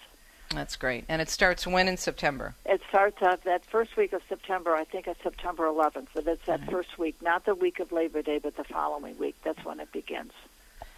That's 0.51 0.75
great. 0.75 1.05
And 1.09 1.22
it 1.22 1.31
starts 1.31 1.66
when 1.66 1.87
in 1.87 1.97
September? 1.97 2.55
It 2.66 2.81
starts 2.89 3.22
up 3.22 3.45
that 3.45 3.64
first 3.64 3.97
week 3.97 4.12
of 4.12 4.22
September. 4.29 4.75
I 4.75 4.85
think 4.85 5.07
it's 5.07 5.22
September 5.22 5.64
11th, 5.64 6.09
but 6.14 6.27
it's 6.27 6.47
that 6.47 6.68
first 6.70 6.99
week, 6.99 7.20
not 7.22 7.45
the 7.45 7.55
week 7.55 7.79
of 7.81 7.93
Labor 7.93 8.22
Day, 8.22 8.39
but 8.39 8.57
the 8.57 8.64
following 8.64 9.16
week. 9.18 9.37
That's 9.45 9.64
when 9.64 9.81
it 9.81 9.91
begins. 9.93 10.33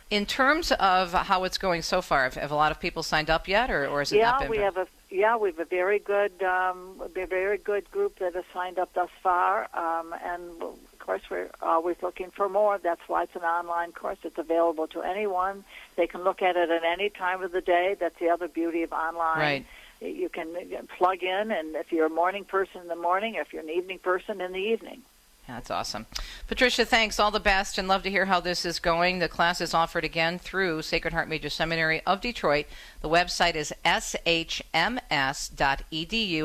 In 0.09 0.25
terms 0.25 0.71
of 0.71 1.13
how 1.13 1.43
it's 1.43 1.59
going 1.59 1.83
so 1.83 2.01
far, 2.01 2.25
have, 2.25 2.35
have 2.35 2.53
a 2.53 2.55
lot 2.55 2.71
of 2.71 2.79
people 2.79 3.03
signed 3.03 3.29
up 3.29 3.49
yet, 3.49 3.71
or, 3.71 3.89
or 3.89 3.99
has 3.99 4.13
it 4.13 4.23
not 4.23 4.43
yeah, 4.43 4.49
we 4.49 4.59
have 4.59 4.77
a 4.77 4.87
yeah 5.11 5.37
we 5.37 5.49
have 5.49 5.59
a 5.59 5.65
very 5.65 5.99
good 5.99 6.43
um, 6.45 7.03
a 7.03 7.27
very 7.27 7.59
good 7.59 7.91
group 7.91 8.21
that 8.21 8.35
has 8.35 8.45
signed 8.55 8.79
up 8.79 8.93
thus 8.95 9.11
far, 9.21 9.69
um, 9.75 10.15
and 10.25 10.63
of 10.63 10.99
course 11.01 11.23
we're 11.29 11.51
always 11.61 11.97
looking 12.03 12.31
for 12.31 12.49
more. 12.49 12.79
That's 12.79 13.01
why 13.09 13.25
it's 13.25 13.35
an 13.35 13.43
online 13.43 13.91
course. 13.91 14.19
It's 14.23 14.39
available 14.39 14.87
to 14.89 15.03
anyone. 15.03 15.65
They 15.97 16.07
can 16.07 16.23
look 16.23 16.41
at 16.41 16.55
it 16.57 16.71
at 16.71 16.85
any 16.85 17.11
time 17.11 17.43
of 17.43 17.51
the 17.51 17.61
day. 17.61 17.97
That's 17.99 18.19
the 18.21 18.29
other 18.29 18.47
beauty 18.47 18.85
of 18.85 18.93
online. 18.93 19.39
Right. 19.39 19.67
You 20.01 20.29
can 20.29 20.55
plug 20.99 21.25
in, 21.25 21.51
and 21.51 21.75
if 21.75 21.91
you're 21.91 22.07
a 22.07 22.11
morning 22.11 22.45
person 22.45 22.83
in 22.83 22.87
the 22.87 22.95
morning, 22.95 23.35
if 23.35 23.53
you're 23.53 23.63
an 23.63 23.71
evening 23.71 23.99
person 23.99 24.41
in 24.41 24.53
the 24.53 24.59
evening. 24.59 25.03
That's 25.47 25.71
awesome. 25.71 26.07
Patricia, 26.49 26.85
thanks. 26.85 27.21
All 27.21 27.31
the 27.31 27.39
best 27.39 27.79
and 27.79 27.87
love 27.87 28.03
to 28.03 28.11
hear 28.11 28.25
how 28.25 28.41
this 28.41 28.65
is 28.65 28.81
going. 28.81 29.21
The 29.21 29.29
class 29.29 29.61
is 29.61 29.75
offered 29.75 30.05
again 30.05 30.41
through 30.41 30.83
Sacred 30.83 31.15
Heart 31.15 31.29
Major 31.29 31.51
Seminary 31.51 32.03
of 32.05 32.21
Detroit. 32.21 32.67
The 33.01 33.09
website 33.09 33.55
is 33.55 33.73
shms.edu, 33.85 34.61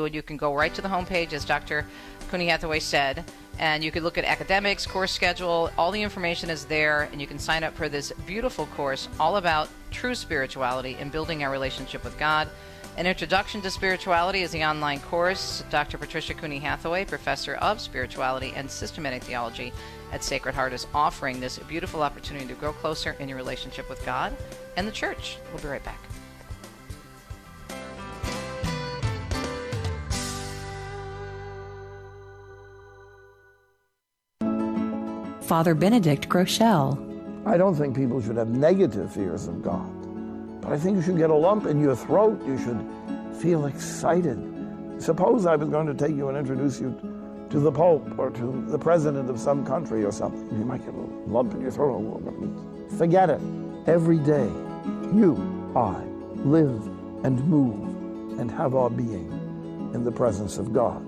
and 0.06 0.14
you 0.14 0.22
can 0.22 0.36
go 0.36 0.54
right 0.54 0.72
to 0.72 0.80
the 0.80 0.88
homepage, 0.88 1.32
as 1.32 1.44
Dr. 1.44 1.84
Cooney 2.30 2.46
Hathaway 2.46 2.78
said. 2.78 3.24
And 3.58 3.82
you 3.82 3.90
can 3.90 4.04
look 4.04 4.18
at 4.18 4.24
academics, 4.24 4.86
course 4.86 5.10
schedule. 5.10 5.70
All 5.76 5.90
the 5.90 6.02
information 6.02 6.48
is 6.48 6.64
there, 6.64 7.08
and 7.10 7.20
you 7.20 7.26
can 7.26 7.40
sign 7.40 7.64
up 7.64 7.74
for 7.74 7.88
this 7.88 8.12
beautiful 8.24 8.66
course 8.66 9.08
all 9.18 9.36
about 9.36 9.68
true 9.90 10.14
spirituality 10.14 10.96
and 11.00 11.10
building 11.10 11.42
our 11.42 11.50
relationship 11.50 12.04
with 12.04 12.16
God. 12.18 12.48
An 12.98 13.06
Introduction 13.06 13.62
to 13.62 13.70
Spirituality 13.70 14.42
is 14.42 14.50
the 14.50 14.64
online 14.64 15.00
course. 15.00 15.64
Dr. 15.70 15.96
Patricia 15.96 16.34
Cooney 16.34 16.58
Hathaway, 16.58 17.06
professor 17.06 17.54
of 17.54 17.80
spirituality 17.80 18.52
and 18.54 18.70
systematic 18.70 19.22
theology 19.22 19.72
at 20.12 20.22
Sacred 20.22 20.54
Heart, 20.54 20.74
is 20.74 20.86
offering 20.94 21.40
this 21.40 21.58
beautiful 21.60 22.02
opportunity 22.02 22.46
to 22.46 22.54
grow 22.54 22.74
closer 22.74 23.16
in 23.18 23.30
your 23.30 23.38
relationship 23.38 23.88
with 23.88 24.04
God 24.04 24.36
and 24.76 24.86
the 24.86 24.92
church. 24.92 25.38
We'll 25.52 25.62
be 25.62 25.68
right 25.68 25.82
back. 25.82 25.98
Father 35.40 35.74
Benedict 35.74 36.28
Groeschel. 36.28 37.46
I 37.46 37.56
don't 37.56 37.74
think 37.74 37.96
people 37.96 38.20
should 38.20 38.36
have 38.36 38.48
negative 38.48 39.12
fears 39.12 39.48
of 39.48 39.62
God, 39.62 39.90
but 40.62 40.72
I 40.72 40.78
think 40.78 40.96
you 40.96 41.02
should 41.02 41.18
get 41.18 41.28
a 41.28 41.34
lump 41.34 41.66
in 41.66 41.80
your 41.80 41.96
throat. 41.96 42.40
You 42.46 42.56
should 42.56 43.36
feel 43.42 43.66
excited. 43.66 44.38
Suppose 44.98 45.44
I 45.44 45.56
was 45.56 45.68
going 45.68 45.88
to 45.88 45.94
take 45.94 46.16
you 46.16 46.28
and 46.28 46.38
introduce 46.38 46.80
you 46.80 46.96
to 47.50 47.58
the 47.58 47.72
Pope 47.72 48.16
or 48.16 48.30
to 48.30 48.64
the 48.68 48.78
President 48.78 49.28
of 49.28 49.40
some 49.40 49.66
country 49.66 50.04
or 50.04 50.12
something. 50.12 50.48
You 50.56 50.64
might 50.64 50.84
get 50.84 50.94
a 50.94 51.00
lump 51.26 51.52
in 51.54 51.60
your 51.60 51.72
throat. 51.72 52.88
Forget 52.96 53.28
it. 53.28 53.40
Every 53.86 54.18
day, 54.18 54.46
you, 55.12 55.36
I, 55.74 56.00
live 56.36 56.86
and 57.24 57.44
move 57.48 58.38
and 58.38 58.48
have 58.52 58.76
our 58.76 58.88
being 58.88 59.30
in 59.92 60.04
the 60.04 60.12
presence 60.12 60.58
of 60.58 60.72
God. 60.72 61.04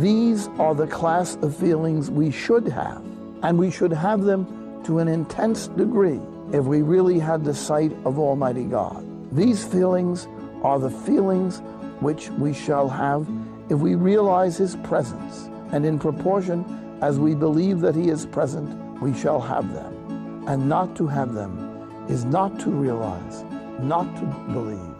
These 0.00 0.48
are 0.58 0.74
the 0.74 0.88
class 0.88 1.36
of 1.36 1.56
feelings 1.56 2.10
we 2.10 2.32
should 2.32 2.66
have, 2.66 3.02
and 3.42 3.58
we 3.58 3.70
should 3.70 3.92
have 3.92 4.22
them 4.22 4.82
to 4.84 4.98
an 4.98 5.06
intense 5.06 5.68
degree 5.68 6.20
if 6.52 6.64
we 6.64 6.82
really 6.82 7.18
had 7.18 7.44
the 7.44 7.54
sight 7.54 7.92
of 8.04 8.18
Almighty 8.18 8.64
God. 8.64 9.04
These 9.34 9.64
feelings 9.64 10.26
are 10.62 10.78
the 10.78 10.90
feelings 10.90 11.60
which 12.00 12.30
we 12.30 12.52
shall 12.54 12.88
have 12.88 13.28
if 13.68 13.78
we 13.78 13.94
realize 13.94 14.56
His 14.56 14.76
presence, 14.76 15.50
and 15.72 15.84
in 15.84 15.98
proportion 15.98 16.64
as 17.02 17.18
we 17.18 17.34
believe 17.34 17.80
that 17.80 17.94
He 17.94 18.08
is 18.08 18.26
present, 18.26 19.00
we 19.00 19.12
shall 19.12 19.40
have 19.40 19.72
them. 19.74 20.44
And 20.48 20.68
not 20.68 20.96
to 20.96 21.06
have 21.06 21.34
them 21.34 22.06
is 22.08 22.24
not 22.24 22.58
to 22.60 22.70
realize, 22.70 23.44
not 23.80 24.16
to 24.16 24.24
believe 24.52 24.96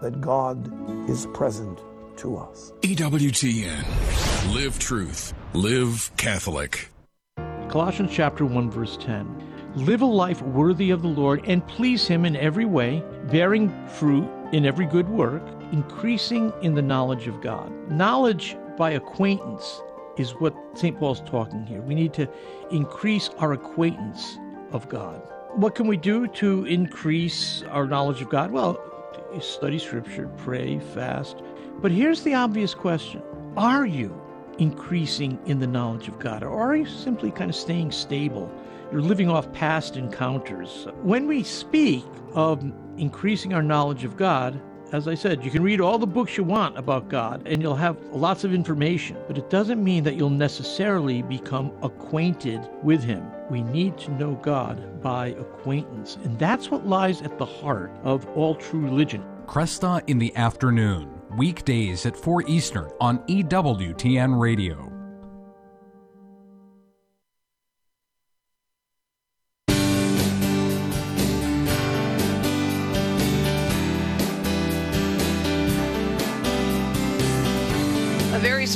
that 0.00 0.20
God 0.20 1.10
is 1.10 1.26
present 1.34 1.80
to 2.18 2.36
us. 2.36 2.72
EWTN. 2.82 4.54
Live 4.54 4.78
truth. 4.78 5.34
Live 5.54 6.10
Catholic. 6.16 6.88
Colossians 7.68 8.12
chapter 8.12 8.44
1 8.44 8.70
verse 8.70 8.96
10. 8.98 9.41
Live 9.74 10.02
a 10.02 10.06
life 10.06 10.42
worthy 10.42 10.90
of 10.90 11.00
the 11.00 11.08
Lord 11.08 11.42
and 11.46 11.66
please 11.66 12.06
him 12.06 12.26
in 12.26 12.36
every 12.36 12.66
way, 12.66 13.02
bearing 13.30 13.70
fruit 13.88 14.28
in 14.52 14.66
every 14.66 14.84
good 14.84 15.08
work, 15.08 15.42
increasing 15.72 16.52
in 16.60 16.74
the 16.74 16.82
knowledge 16.82 17.26
of 17.26 17.40
God. 17.40 17.72
Knowledge 17.90 18.54
by 18.76 18.90
acquaintance 18.90 19.80
is 20.18 20.32
what 20.32 20.54
St. 20.74 20.98
Paul's 20.98 21.22
talking 21.22 21.64
here. 21.64 21.80
We 21.80 21.94
need 21.94 22.12
to 22.14 22.28
increase 22.70 23.30
our 23.38 23.54
acquaintance 23.54 24.38
of 24.72 24.90
God. 24.90 25.22
What 25.54 25.74
can 25.74 25.86
we 25.86 25.96
do 25.96 26.26
to 26.26 26.66
increase 26.66 27.62
our 27.70 27.86
knowledge 27.86 28.20
of 28.20 28.28
God? 28.28 28.50
Well, 28.50 28.78
study 29.40 29.78
scripture, 29.78 30.28
pray, 30.36 30.80
fast. 30.80 31.38
But 31.80 31.92
here's 31.92 32.24
the 32.24 32.34
obvious 32.34 32.74
question 32.74 33.22
Are 33.56 33.86
you 33.86 34.20
increasing 34.58 35.38
in 35.46 35.60
the 35.60 35.66
knowledge 35.66 36.08
of 36.08 36.18
God? 36.18 36.42
Or 36.42 36.60
are 36.60 36.76
you 36.76 36.86
simply 36.86 37.30
kind 37.30 37.48
of 37.48 37.56
staying 37.56 37.92
stable? 37.92 38.52
You're 38.92 39.00
living 39.00 39.30
off 39.30 39.50
past 39.54 39.96
encounters. 39.96 40.86
When 41.00 41.26
we 41.26 41.42
speak 41.44 42.04
of 42.34 42.62
increasing 42.98 43.54
our 43.54 43.62
knowledge 43.62 44.04
of 44.04 44.18
God, 44.18 44.60
as 44.92 45.08
I 45.08 45.14
said, 45.14 45.42
you 45.42 45.50
can 45.50 45.62
read 45.62 45.80
all 45.80 45.96
the 45.96 46.06
books 46.06 46.36
you 46.36 46.44
want 46.44 46.76
about 46.76 47.08
God 47.08 47.42
and 47.46 47.62
you'll 47.62 47.74
have 47.74 47.96
lots 48.12 48.44
of 48.44 48.52
information, 48.52 49.16
but 49.26 49.38
it 49.38 49.48
doesn't 49.48 49.82
mean 49.82 50.04
that 50.04 50.16
you'll 50.16 50.28
necessarily 50.28 51.22
become 51.22 51.72
acquainted 51.82 52.60
with 52.82 53.02
Him. 53.02 53.24
We 53.48 53.62
need 53.62 53.96
to 53.96 54.10
know 54.10 54.34
God 54.42 55.00
by 55.00 55.28
acquaintance, 55.28 56.18
and 56.24 56.38
that's 56.38 56.70
what 56.70 56.86
lies 56.86 57.22
at 57.22 57.38
the 57.38 57.46
heart 57.46 57.90
of 58.02 58.28
all 58.36 58.54
true 58.54 58.80
religion. 58.80 59.24
Kresta 59.46 60.06
in 60.06 60.18
the 60.18 60.36
afternoon, 60.36 61.18
weekdays 61.38 62.04
at 62.04 62.14
4 62.14 62.42
Eastern 62.42 62.90
on 63.00 63.20
EWTN 63.20 64.38
Radio. 64.38 64.91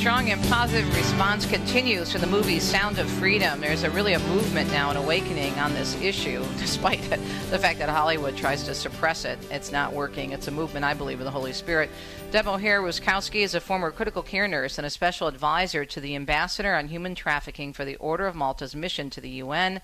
Strong 0.07 0.31
and 0.31 0.45
positive 0.45 0.97
response 0.97 1.47
continues 1.47 2.11
to 2.11 2.19
the 2.19 2.29
movie 2.29 2.61
Sound 2.61 3.01
of 3.01 3.11
Freedom. 3.11 3.61
There's 3.61 3.83
a 3.83 3.91
really 3.91 4.13
a 4.13 4.21
movement 4.21 4.71
now, 4.71 4.89
an 4.89 4.97
awakening 4.97 5.53
on 5.55 5.75
this 5.75 6.01
issue, 6.01 6.45
despite 6.59 7.03
the 7.51 7.59
fact 7.59 7.81
that 7.81 7.89
Hollywood 7.89 8.37
tries 8.37 8.63
to 8.67 8.75
suppress 8.77 9.25
it. 9.25 9.37
It's 9.51 9.73
not 9.73 9.93
working. 9.93 10.31
It's 10.31 10.47
a 10.47 10.53
movement, 10.53 10.85
I 10.85 10.95
believe, 10.95 11.19
of 11.19 11.25
the 11.25 11.33
Holy 11.33 11.53
Spirit. 11.53 11.91
Deb 12.31 12.47
O'Hara-Rusckowski 12.47 13.41
is 13.41 13.57
a 13.57 13.61
former 13.61 13.91
critical 13.91 14.23
care 14.23 14.47
nurse 14.47 14.79
and 14.79 14.87
a 14.87 14.91
special 14.91 15.27
advisor 15.27 15.85
to 15.85 16.01
the 16.01 16.15
ambassador 16.15 16.77
on 16.77 16.87
human 16.87 17.17
trafficking 17.17 17.73
for 17.73 17.85
the 17.85 17.97
Order 17.97 18.29
of 18.29 18.37
Malta's 18.37 18.77
mission 18.77 19.11
to 19.11 19.21
the 19.21 19.31
UN. 19.31 19.81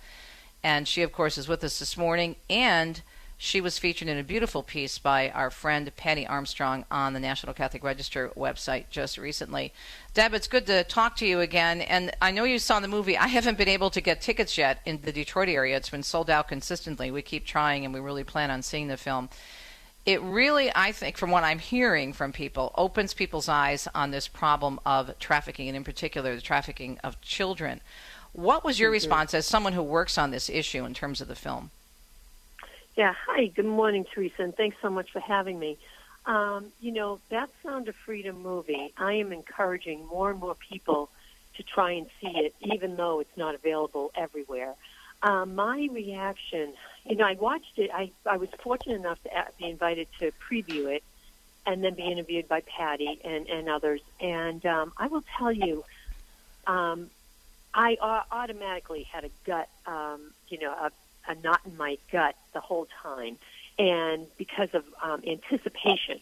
And 0.63 0.87
she, 0.87 1.03
of 1.03 1.11
course, 1.11 1.37
is 1.37 1.49
with 1.49 1.65
us 1.65 1.81
this 1.81 1.97
morning. 1.97 2.37
And 2.49 3.03
she 3.43 3.61
was 3.61 3.77
featured 3.77 4.07
in 4.07 4.19
a 4.19 4.23
beautiful 4.23 4.63
piece 4.63 4.99
by 4.99 5.29
our 5.31 5.51
friend 5.51 5.91
Patti 5.97 6.25
Armstrong 6.25 6.85
on 6.93 7.13
the 7.13 7.19
National 7.19 7.53
Catholic 7.53 7.83
Register 7.83 8.31
website 8.37 8.85
just 8.89 9.19
recently. 9.19 9.73
Deb, 10.15 10.33
it's 10.33 10.47
good 10.47 10.65
to 10.69 10.85
talk 10.85 11.17
to 11.17 11.27
you 11.27 11.41
again. 11.41 11.81
And 11.81 12.13
I 12.23 12.31
know 12.31 12.45
you 12.45 12.61
saw 12.61 12.79
the 12.79 12.87
movie. 12.87 13.19
I 13.19 13.27
haven't 13.27 13.59
been 13.59 13.67
able 13.67 13.91
to 13.91 14.01
get 14.01 14.21
tickets 14.21 14.57
yet 14.57 14.79
in 14.87 15.01
the 15.03 15.11
Detroit 15.11 15.49
area. 15.49 15.77
It's 15.77 15.91
been 15.91 16.05
sold 16.05 16.31
out 16.31 16.47
consistently. 16.47 17.11
We 17.11 17.21
keep 17.21 17.45
trying, 17.45 17.85
and 17.85 17.93
we 17.93 17.99
really 17.99 18.23
plan 18.23 18.53
on 18.53 18.63
seeing 18.63 18.87
the 18.87 18.97
film. 18.97 19.29
It 20.07 20.23
really, 20.23 20.71
I 20.73 20.93
think, 20.93 21.17
from 21.17 21.33
what 21.33 21.43
I'm 21.43 21.59
hearing 21.59 22.13
from 22.13 22.33
people, 22.33 22.73
opens 22.77 23.13
people's 23.13 23.49
eyes 23.49 23.89
on 23.93 24.13
this 24.13 24.29
problem 24.29 24.79
of 24.87 25.19
trafficking, 25.19 25.67
and 25.67 25.77
in 25.77 25.83
particular, 25.83 26.37
the 26.37 26.43
trafficking 26.43 26.97
of 27.03 27.21
children. 27.21 27.81
What 28.35 28.65
was 28.65 28.79
your 28.79 28.93
response 28.93 29.35
as 29.35 29.47
someone 29.47 29.73
who 29.73 29.83
works 29.83 30.17
on 30.17 30.31
this 30.31 30.49
issue 30.49 30.85
in 30.85 30.95
terms 30.95 31.21
of 31.21 31.27
the 31.27 31.35
film? 31.35 31.73
Yeah, 32.97 33.15
hi, 33.27 33.47
good 33.47 33.65
morning, 33.65 34.05
Teresa, 34.15 34.43
and 34.43 34.55
thanks 34.55 34.77
so 34.83 34.91
much 34.91 35.09
for 35.13 35.21
having 35.21 35.59
me. 35.59 35.79
Um, 36.27 36.73
you 36.79 36.93
know, 36.93 37.21
that 37.31 37.49
Sound 37.65 37.89
of 37.89 37.95
Freedom 38.05 38.41
movie, 38.43 38.93
I 38.99 39.15
am 39.15 39.33
encouraging 39.33 40.07
more 40.07 40.31
and 40.31 40.39
more 40.39 40.57
people 40.71 41.09
to 41.57 41.63
try 41.63 41.93
and 41.93 42.07
see 42.21 42.33
it, 42.35 42.55
even 42.61 42.97
though 42.97 43.21
it's 43.21 43.37
not 43.37 43.55
available 43.55 44.11
everywhere. 44.15 44.75
Um, 45.23 45.55
my 45.55 45.89
reaction, 45.91 46.75
you 47.07 47.17
know, 47.17 47.25
I 47.25 47.35
watched 47.41 47.79
it. 47.79 47.91
I, 47.95 48.13
I 48.31 48.37
was 48.37 48.49
fortunate 48.63 48.97
enough 48.97 49.19
to 49.23 49.31
be 49.59 49.71
invited 49.71 50.09
to 50.21 50.31
preview 50.53 50.95
it 50.95 51.03
and 51.65 51.83
then 51.83 51.95
be 51.95 52.11
interviewed 52.11 52.47
by 52.47 52.61
Patti 52.77 53.21
and, 53.25 53.47
and 53.47 53.71
others. 53.71 54.03
And 54.21 54.65
um, 54.67 54.93
I 54.99 55.07
will 55.07 55.23
tell 55.39 55.53
you, 55.53 55.83
um, 56.67 57.11
I 57.75 57.97
uh, 58.03 58.21
automatically 58.31 59.07
had 59.11 59.25
a 59.25 59.31
gut, 59.47 59.69
um, 59.87 60.33
you 60.49 60.59
know, 60.59 60.73
a, 60.73 60.91
a 61.29 61.35
knot 61.37 61.61
in 61.65 61.77
my 61.77 61.99
gut 62.11 62.35
the 62.53 62.61
whole 62.61 62.87
time, 63.03 63.39
and 63.79 64.27
because 64.37 64.69
of 64.75 64.85
um, 65.03 65.23
anticipation. 65.27 66.21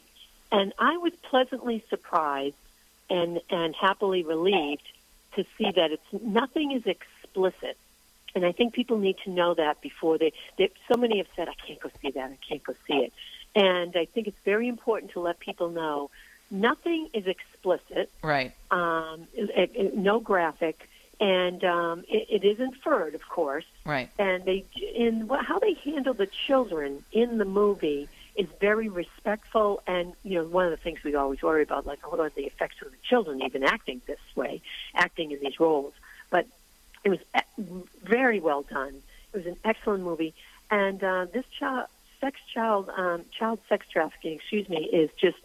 And 0.52 0.72
I 0.78 0.96
was 0.96 1.12
pleasantly 1.22 1.84
surprised 1.88 2.56
and 3.08 3.40
and 3.50 3.74
happily 3.74 4.22
relieved 4.22 4.88
to 5.36 5.44
see 5.56 5.70
that 5.70 5.92
it's 5.92 6.22
nothing 6.22 6.72
is 6.72 6.86
explicit. 6.86 7.76
And 8.34 8.44
I 8.46 8.52
think 8.52 8.74
people 8.74 8.98
need 8.98 9.16
to 9.24 9.30
know 9.30 9.54
that 9.54 9.80
before 9.80 10.18
they, 10.18 10.32
they. 10.56 10.70
So 10.90 10.96
many 10.96 11.18
have 11.18 11.26
said, 11.34 11.48
"I 11.48 11.54
can't 11.66 11.80
go 11.80 11.90
see 12.00 12.10
that. 12.10 12.30
I 12.30 12.38
can't 12.48 12.62
go 12.62 12.74
see 12.86 12.94
it." 12.94 13.12
And 13.54 13.96
I 13.96 14.04
think 14.04 14.28
it's 14.28 14.38
very 14.44 14.68
important 14.68 15.12
to 15.12 15.20
let 15.20 15.40
people 15.40 15.70
know 15.70 16.10
nothing 16.50 17.08
is 17.12 17.26
explicit 17.26 18.10
Right. 18.22 18.52
um, 18.70 19.26
it, 19.34 19.70
it, 19.74 19.96
no 19.96 20.20
graphic, 20.20 20.88
and 21.20 21.62
um, 21.64 22.04
it, 22.08 22.42
it 22.42 22.44
is 22.44 22.58
inferred, 22.58 23.14
of 23.14 23.28
course. 23.28 23.66
Right. 23.84 24.08
And 24.18 24.44
they 24.44 24.64
in 24.94 25.28
how 25.28 25.58
they 25.58 25.74
handle 25.74 26.14
the 26.14 26.26
children 26.26 27.04
in 27.12 27.38
the 27.38 27.44
movie 27.44 28.08
is 28.34 28.48
very 28.58 28.88
respectful. 28.88 29.82
And 29.86 30.14
you 30.24 30.36
know, 30.36 30.44
one 30.44 30.64
of 30.64 30.70
the 30.70 30.78
things 30.78 31.04
we 31.04 31.14
always 31.14 31.42
worry 31.42 31.62
about, 31.62 31.86
like 31.86 32.10
what 32.10 32.20
are 32.20 32.30
the 32.30 32.44
effects 32.44 32.76
on 32.82 32.90
the 32.90 32.96
children, 33.02 33.42
even 33.42 33.62
acting 33.62 34.00
this 34.06 34.18
way, 34.34 34.62
acting 34.94 35.30
in 35.30 35.40
these 35.40 35.60
roles. 35.60 35.92
But 36.30 36.46
it 37.04 37.10
was 37.10 37.20
e- 37.36 37.62
very 38.02 38.40
well 38.40 38.62
done. 38.62 39.02
It 39.32 39.36
was 39.36 39.46
an 39.46 39.56
excellent 39.64 40.02
movie, 40.02 40.34
and 40.70 41.04
uh, 41.04 41.26
this 41.26 41.44
child, 41.58 41.86
sex 42.20 42.40
child, 42.52 42.90
um, 42.96 43.24
child 43.38 43.60
sex 43.68 43.86
trafficking, 43.88 44.32
excuse 44.32 44.68
me, 44.68 44.84
is 44.84 45.10
just 45.20 45.38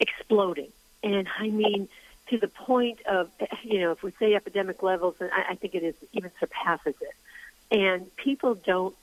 exploding. 0.00 0.72
And 1.02 1.28
I 1.38 1.48
mean, 1.48 1.88
to 2.30 2.38
the 2.38 2.48
point 2.48 3.00
of, 3.06 3.30
you 3.62 3.80
know, 3.80 3.92
if 3.92 4.02
we 4.02 4.12
say 4.18 4.34
epidemic 4.34 4.82
levels, 4.82 5.16
and 5.20 5.30
I, 5.32 5.50
I 5.50 5.54
think 5.56 5.74
it 5.74 5.82
is 5.82 5.94
even 6.12 6.30
surpasses 6.40 6.94
it. 7.00 7.14
And 7.70 8.14
people 8.16 8.54
don't 8.54 8.96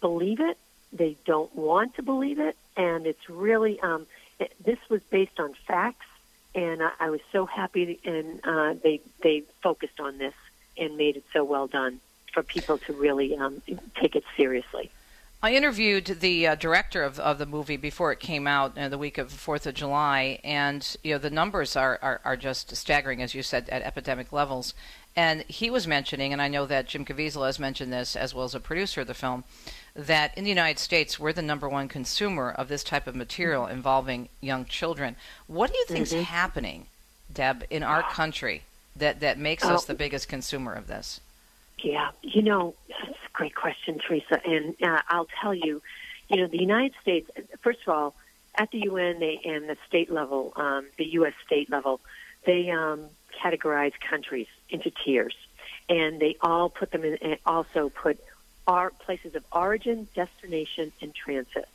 believe 0.00 0.40
it. 0.40 0.58
They 0.92 1.16
don't 1.24 1.54
want 1.54 1.94
to 1.96 2.02
believe 2.02 2.38
it. 2.38 2.56
And 2.76 3.06
it's 3.06 3.28
really, 3.28 3.80
um, 3.80 4.06
it, 4.38 4.52
this 4.64 4.78
was 4.88 5.02
based 5.10 5.38
on 5.38 5.54
facts. 5.66 6.06
And 6.54 6.82
I, 6.82 6.90
I 6.98 7.10
was 7.10 7.20
so 7.30 7.46
happy, 7.46 8.00
and 8.04 8.40
uh, 8.42 8.74
they 8.82 9.00
they 9.22 9.44
focused 9.62 10.00
on 10.00 10.18
this 10.18 10.34
and 10.76 10.96
made 10.96 11.16
it 11.16 11.24
so 11.32 11.44
well 11.44 11.68
done 11.68 12.00
for 12.32 12.42
people 12.42 12.78
to 12.78 12.92
really 12.92 13.36
um, 13.36 13.62
take 13.94 14.16
it 14.16 14.24
seriously. 14.36 14.90
I 15.42 15.54
interviewed 15.54 16.04
the 16.04 16.48
uh, 16.48 16.54
director 16.54 17.02
of, 17.02 17.18
of 17.18 17.38
the 17.38 17.46
movie 17.46 17.78
before 17.78 18.12
it 18.12 18.20
came 18.20 18.46
out 18.46 18.76
uh, 18.76 18.90
the 18.90 18.98
week 18.98 19.16
of 19.16 19.32
Fourth 19.32 19.66
of 19.66 19.72
July, 19.74 20.38
and 20.44 20.96
you 21.02 21.14
know 21.14 21.18
the 21.18 21.30
numbers 21.30 21.76
are, 21.76 21.98
are, 22.02 22.20
are 22.26 22.36
just 22.36 22.76
staggering, 22.76 23.22
as 23.22 23.34
you 23.34 23.42
said, 23.42 23.66
at 23.70 23.80
epidemic 23.82 24.32
levels. 24.32 24.74
And 25.16 25.42
he 25.48 25.70
was 25.70 25.86
mentioning, 25.86 26.32
and 26.34 26.42
I 26.42 26.48
know 26.48 26.66
that 26.66 26.86
Jim 26.86 27.04
Caviezel 27.06 27.46
has 27.46 27.58
mentioned 27.58 27.92
this 27.92 28.16
as 28.16 28.34
well 28.34 28.44
as 28.44 28.54
a 28.54 28.60
producer 28.60 29.00
of 29.00 29.06
the 29.06 29.14
film, 29.14 29.44
that 29.94 30.36
in 30.36 30.44
the 30.44 30.50
United 30.50 30.78
States 30.78 31.18
we're 31.18 31.32
the 31.32 31.42
number 31.42 31.68
one 31.68 31.88
consumer 31.88 32.50
of 32.50 32.68
this 32.68 32.84
type 32.84 33.06
of 33.06 33.16
material 33.16 33.66
involving 33.66 34.28
young 34.42 34.66
children. 34.66 35.16
What 35.46 35.72
do 35.72 35.78
you 35.78 35.86
think 35.86 36.02
is 36.02 36.12
Mhm. 36.12 36.24
happening, 36.24 36.86
Deb, 37.32 37.64
in 37.70 37.82
our 37.82 38.02
country 38.02 38.62
that 38.94 39.20
that 39.20 39.38
makes 39.38 39.64
Oh. 39.64 39.74
us 39.74 39.84
the 39.86 39.94
biggest 39.94 40.28
consumer 40.28 40.74
of 40.74 40.86
this? 40.86 41.20
Yeah, 41.82 42.10
you 42.22 42.42
know, 42.42 42.74
that's 42.88 43.18
a 43.26 43.32
great 43.32 43.54
question, 43.54 43.98
Teresa. 43.98 44.40
And 44.44 44.74
uh, 44.82 45.00
I'll 45.08 45.28
tell 45.40 45.54
you, 45.54 45.80
you 46.28 46.36
know, 46.36 46.46
the 46.46 46.58
United 46.58 46.94
States, 47.00 47.30
first 47.62 47.80
of 47.86 47.94
all, 47.94 48.14
at 48.54 48.70
the 48.70 48.80
UN 48.80 49.20
they, 49.20 49.40
and 49.44 49.68
the 49.68 49.76
state 49.88 50.10
level, 50.10 50.52
um, 50.56 50.86
the 50.98 51.06
U.S. 51.12 51.32
state 51.46 51.70
level, 51.70 52.00
they 52.44 52.70
um, 52.70 53.06
categorize 53.42 53.92
countries 54.08 54.48
into 54.68 54.90
tiers. 55.04 55.34
And 55.88 56.20
they 56.20 56.36
all 56.40 56.68
put 56.68 56.90
them 56.92 57.04
in, 57.04 57.18
and 57.22 57.38
also 57.46 57.88
put 57.88 58.18
our 58.66 58.90
places 58.90 59.34
of 59.34 59.44
origin, 59.52 60.06
destination, 60.14 60.92
and 61.00 61.14
transit. 61.14 61.68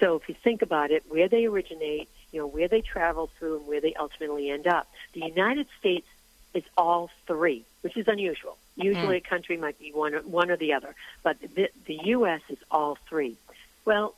So 0.00 0.16
if 0.16 0.28
you 0.28 0.34
think 0.34 0.62
about 0.62 0.90
it, 0.90 1.04
where 1.08 1.28
they 1.28 1.46
originate, 1.46 2.08
you 2.32 2.40
know, 2.40 2.46
where 2.46 2.68
they 2.68 2.80
travel 2.80 3.30
through 3.38 3.58
and 3.58 3.66
where 3.66 3.80
they 3.80 3.94
ultimately 3.94 4.50
end 4.50 4.66
up. 4.66 4.88
The 5.12 5.20
United 5.20 5.66
States 5.78 6.06
is 6.54 6.64
all 6.76 7.10
three, 7.26 7.64
which 7.82 7.96
is 7.96 8.08
unusual. 8.08 8.56
Mm-hmm. 8.78 8.82
Usually, 8.82 9.16
a 9.16 9.20
country 9.20 9.56
might 9.56 9.78
be 9.78 9.92
one 9.92 10.14
or, 10.14 10.20
one 10.20 10.50
or 10.50 10.56
the 10.56 10.72
other, 10.72 10.94
but 11.22 11.36
the, 11.40 11.70
the 11.86 12.00
U.S. 12.04 12.40
is 12.48 12.58
all 12.70 12.98
three. 13.08 13.36
Well, 13.84 14.14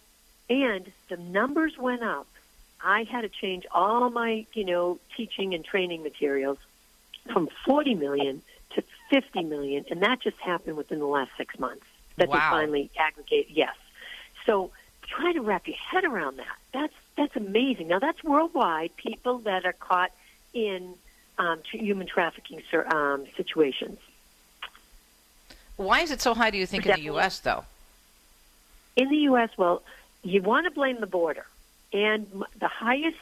and 0.51 0.91
the 1.09 1.16
numbers 1.16 1.78
went 1.78 2.03
up. 2.03 2.26
I 2.82 3.05
had 3.05 3.22
to 3.22 3.28
change 3.28 3.64
all 3.72 4.11
my, 4.11 4.47
you 4.53 4.64
know, 4.64 4.99
teaching 5.16 5.55
and 5.55 5.64
training 5.64 6.03
materials 6.03 6.59
from 7.32 7.49
40 7.64 7.95
million 7.95 8.43
to 8.74 8.82
50 9.11 9.45
million, 9.45 9.87
and 9.91 10.03
that 10.03 10.20
just 10.20 10.39
happened 10.39 10.76
within 10.76 10.99
the 10.99 11.07
last 11.07 11.30
six 11.37 11.59
months. 11.59 11.87
That 12.16 12.30
they 12.30 12.39
finally 12.39 12.91
aggregate. 12.97 13.49
Yes. 13.51 13.74
So 14.47 14.70
try 15.03 15.32
to 15.32 15.41
wrap 15.41 15.66
your 15.66 15.76
head 15.76 16.05
around 16.05 16.37
that. 16.37 16.57
That's 16.72 16.95
that's 17.16 17.35
amazing. 17.35 17.89
Now 17.89 17.99
that's 17.99 18.22
worldwide. 18.22 18.95
People 18.97 19.39
that 19.41 19.64
are 19.64 19.72
caught 19.72 20.12
in 20.53 20.95
um, 21.39 21.61
tr- 21.68 21.78
human 21.78 22.07
trafficking 22.07 22.62
um, 22.87 23.24
situations. 23.37 23.99
Why 25.76 26.01
is 26.01 26.11
it 26.11 26.20
so 26.20 26.35
high? 26.35 26.51
Do 26.51 26.59
you 26.59 26.66
think 26.66 26.87
in 26.87 26.93
the 26.93 27.01
U.S. 27.03 27.41
though? 27.41 27.64
In 28.97 29.09
the 29.09 29.16
U.S., 29.30 29.51
well, 29.57 29.82
you 30.22 30.41
want 30.43 30.66
to 30.66 30.70
blame 30.70 31.01
the 31.01 31.07
border. 31.07 31.47
And 31.93 32.26
the 32.59 32.68
highest 32.68 33.18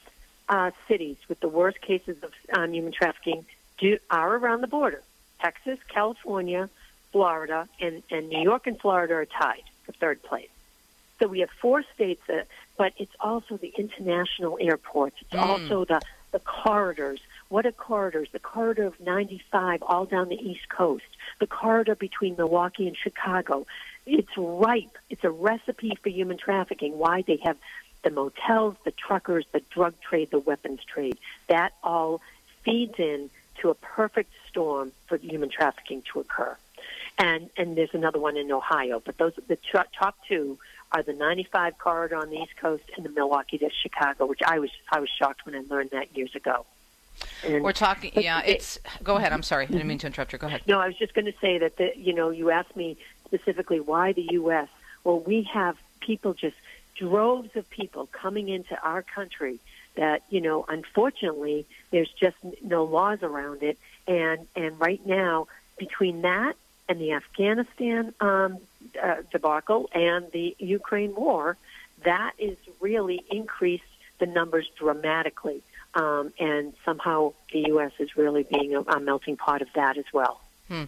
uh, 0.48 0.70
cities 0.88 1.16
with 1.28 1.40
the 1.40 1.48
worst 1.48 1.80
cases 1.80 2.16
of 2.22 2.32
um, 2.52 2.72
human 2.72 2.92
trafficking 2.92 3.46
do, 3.78 3.98
are 4.10 4.36
around 4.36 4.60
the 4.60 4.66
border. 4.66 5.02
Texas, 5.40 5.78
California, 5.88 6.68
Florida, 7.10 7.68
and, 7.80 8.02
and 8.10 8.28
New 8.28 8.42
York 8.42 8.66
and 8.66 8.78
Florida 8.78 9.14
are 9.14 9.24
tied 9.24 9.64
for 9.84 9.92
third 9.92 10.22
place. 10.22 10.48
So 11.18 11.26
we 11.28 11.40
have 11.40 11.50
four 11.50 11.82
states, 11.94 12.22
that, 12.28 12.48
but 12.76 12.92
it's 12.98 13.14
also 13.20 13.56
the 13.56 13.72
international 13.76 14.58
airports. 14.60 15.16
It's 15.20 15.32
Mm. 15.32 15.46
also 15.46 15.84
the, 15.84 16.00
the 16.32 16.40
corridors. 16.40 17.20
What 17.53 17.66
are 17.66 17.72
corridors? 17.72 18.30
The 18.32 18.38
corridor 18.38 18.84
of 18.84 18.98
95 18.98 19.82
all 19.82 20.07
down 20.07 20.30
the 20.30 20.40
East 20.40 20.70
Coast. 20.70 21.05
The 21.38 21.46
corridor 21.46 21.94
between 21.94 22.34
Milwaukee 22.36 22.88
and 22.88 22.96
Chicago. 22.96 23.66
It's 24.07 24.34
ripe. 24.38 24.96
It's 25.11 25.22
a 25.22 25.30
recipe 25.30 25.94
for 26.03 26.09
human 26.09 26.38
trafficking. 26.38 26.96
Why 26.96 27.20
they 27.20 27.36
have 27.44 27.59
the 28.05 28.11
motels, 28.11 28.76
the 28.86 28.90
truckers, 28.90 29.44
the 29.53 29.61
drug 29.68 29.92
trade, 30.00 30.30
the 30.30 30.38
weapons 30.38 30.80
trade. 30.82 31.18
That 31.48 31.74
all 31.84 32.22
feeds 32.64 32.94
in 32.96 33.28
to 33.61 33.68
a 33.68 33.74
perfect 33.74 34.32
storm 34.48 34.92
for 35.07 35.18
human 35.18 35.50
trafficking 35.50 36.05
to 36.11 36.20
occur. 36.20 36.57
And 37.18 37.50
and 37.59 37.76
there's 37.76 37.92
another 37.92 38.18
one 38.18 38.38
in 38.38 38.50
Ohio, 38.50 39.03
but 39.05 39.18
those 39.18 39.34
the 39.46 39.59
top 40.00 40.16
two 40.26 40.59
are 40.90 41.03
the 41.03 41.12
95 41.12 41.76
corridor 41.76 42.16
on 42.16 42.30
the 42.30 42.36
East 42.36 42.57
Coast 42.57 42.84
and 42.96 43.05
the 43.05 43.11
Milwaukee 43.11 43.59
to 43.59 43.68
Chicago, 43.68 44.24
which 44.24 44.40
I 44.42 44.59
was 44.59 44.70
I 44.90 45.00
was 45.00 45.11
shocked 45.11 45.44
when 45.44 45.55
I 45.55 45.61
learned 45.68 45.90
that 45.90 46.16
years 46.16 46.34
ago. 46.34 46.64
And- 47.44 47.62
We're 47.62 47.72
talking. 47.72 48.12
Yeah, 48.14 48.40
it- 48.42 48.56
it's. 48.56 48.78
Go 49.02 49.16
ahead. 49.16 49.32
I'm 49.32 49.42
sorry. 49.42 49.64
I 49.64 49.66
didn't 49.68 49.86
mean 49.86 49.98
to 49.98 50.06
interrupt 50.06 50.32
you. 50.32 50.38
Go 50.38 50.46
ahead. 50.46 50.62
no, 50.66 50.80
I 50.80 50.86
was 50.86 50.96
just 50.96 51.14
going 51.14 51.26
to 51.26 51.34
say 51.40 51.58
that 51.58 51.76
the, 51.76 51.92
you 51.96 52.12
know 52.12 52.30
you 52.30 52.50
asked 52.50 52.76
me 52.76 52.96
specifically 53.26 53.80
why 53.80 54.12
the 54.12 54.28
U.S. 54.32 54.68
Well, 55.04 55.20
we 55.20 55.42
have 55.52 55.76
people 56.00 56.34
just 56.34 56.56
droves 56.96 57.56
of 57.56 57.68
people 57.70 58.06
coming 58.12 58.48
into 58.48 58.80
our 58.82 59.02
country 59.02 59.58
that 59.94 60.22
you 60.30 60.40
know 60.40 60.64
unfortunately 60.68 61.66
there's 61.90 62.10
just 62.10 62.36
no 62.62 62.84
laws 62.84 63.22
around 63.22 63.62
it, 63.62 63.78
and 64.06 64.46
and 64.56 64.78
right 64.80 65.04
now 65.06 65.48
between 65.78 66.22
that 66.22 66.56
and 66.88 67.00
the 67.00 67.12
Afghanistan 67.12 68.12
um, 68.20 68.58
uh, 69.02 69.16
debacle 69.30 69.88
and 69.94 70.30
the 70.32 70.54
Ukraine 70.58 71.14
war, 71.14 71.56
that 72.04 72.32
is 72.38 72.56
really 72.80 73.24
increased 73.30 73.84
the 74.18 74.26
numbers 74.26 74.68
dramatically. 74.76 75.62
Um, 75.95 76.32
and 76.38 76.72
somehow 76.84 77.34
the 77.53 77.64
U.S. 77.68 77.93
is 77.99 78.16
really 78.16 78.45
being 78.45 78.74
a, 78.74 78.80
a 78.80 79.01
melting 79.01 79.36
pot 79.36 79.61
of 79.61 79.68
that 79.74 79.99
as 79.99 80.07
well. 80.12 80.40
Hmm. 80.68 80.84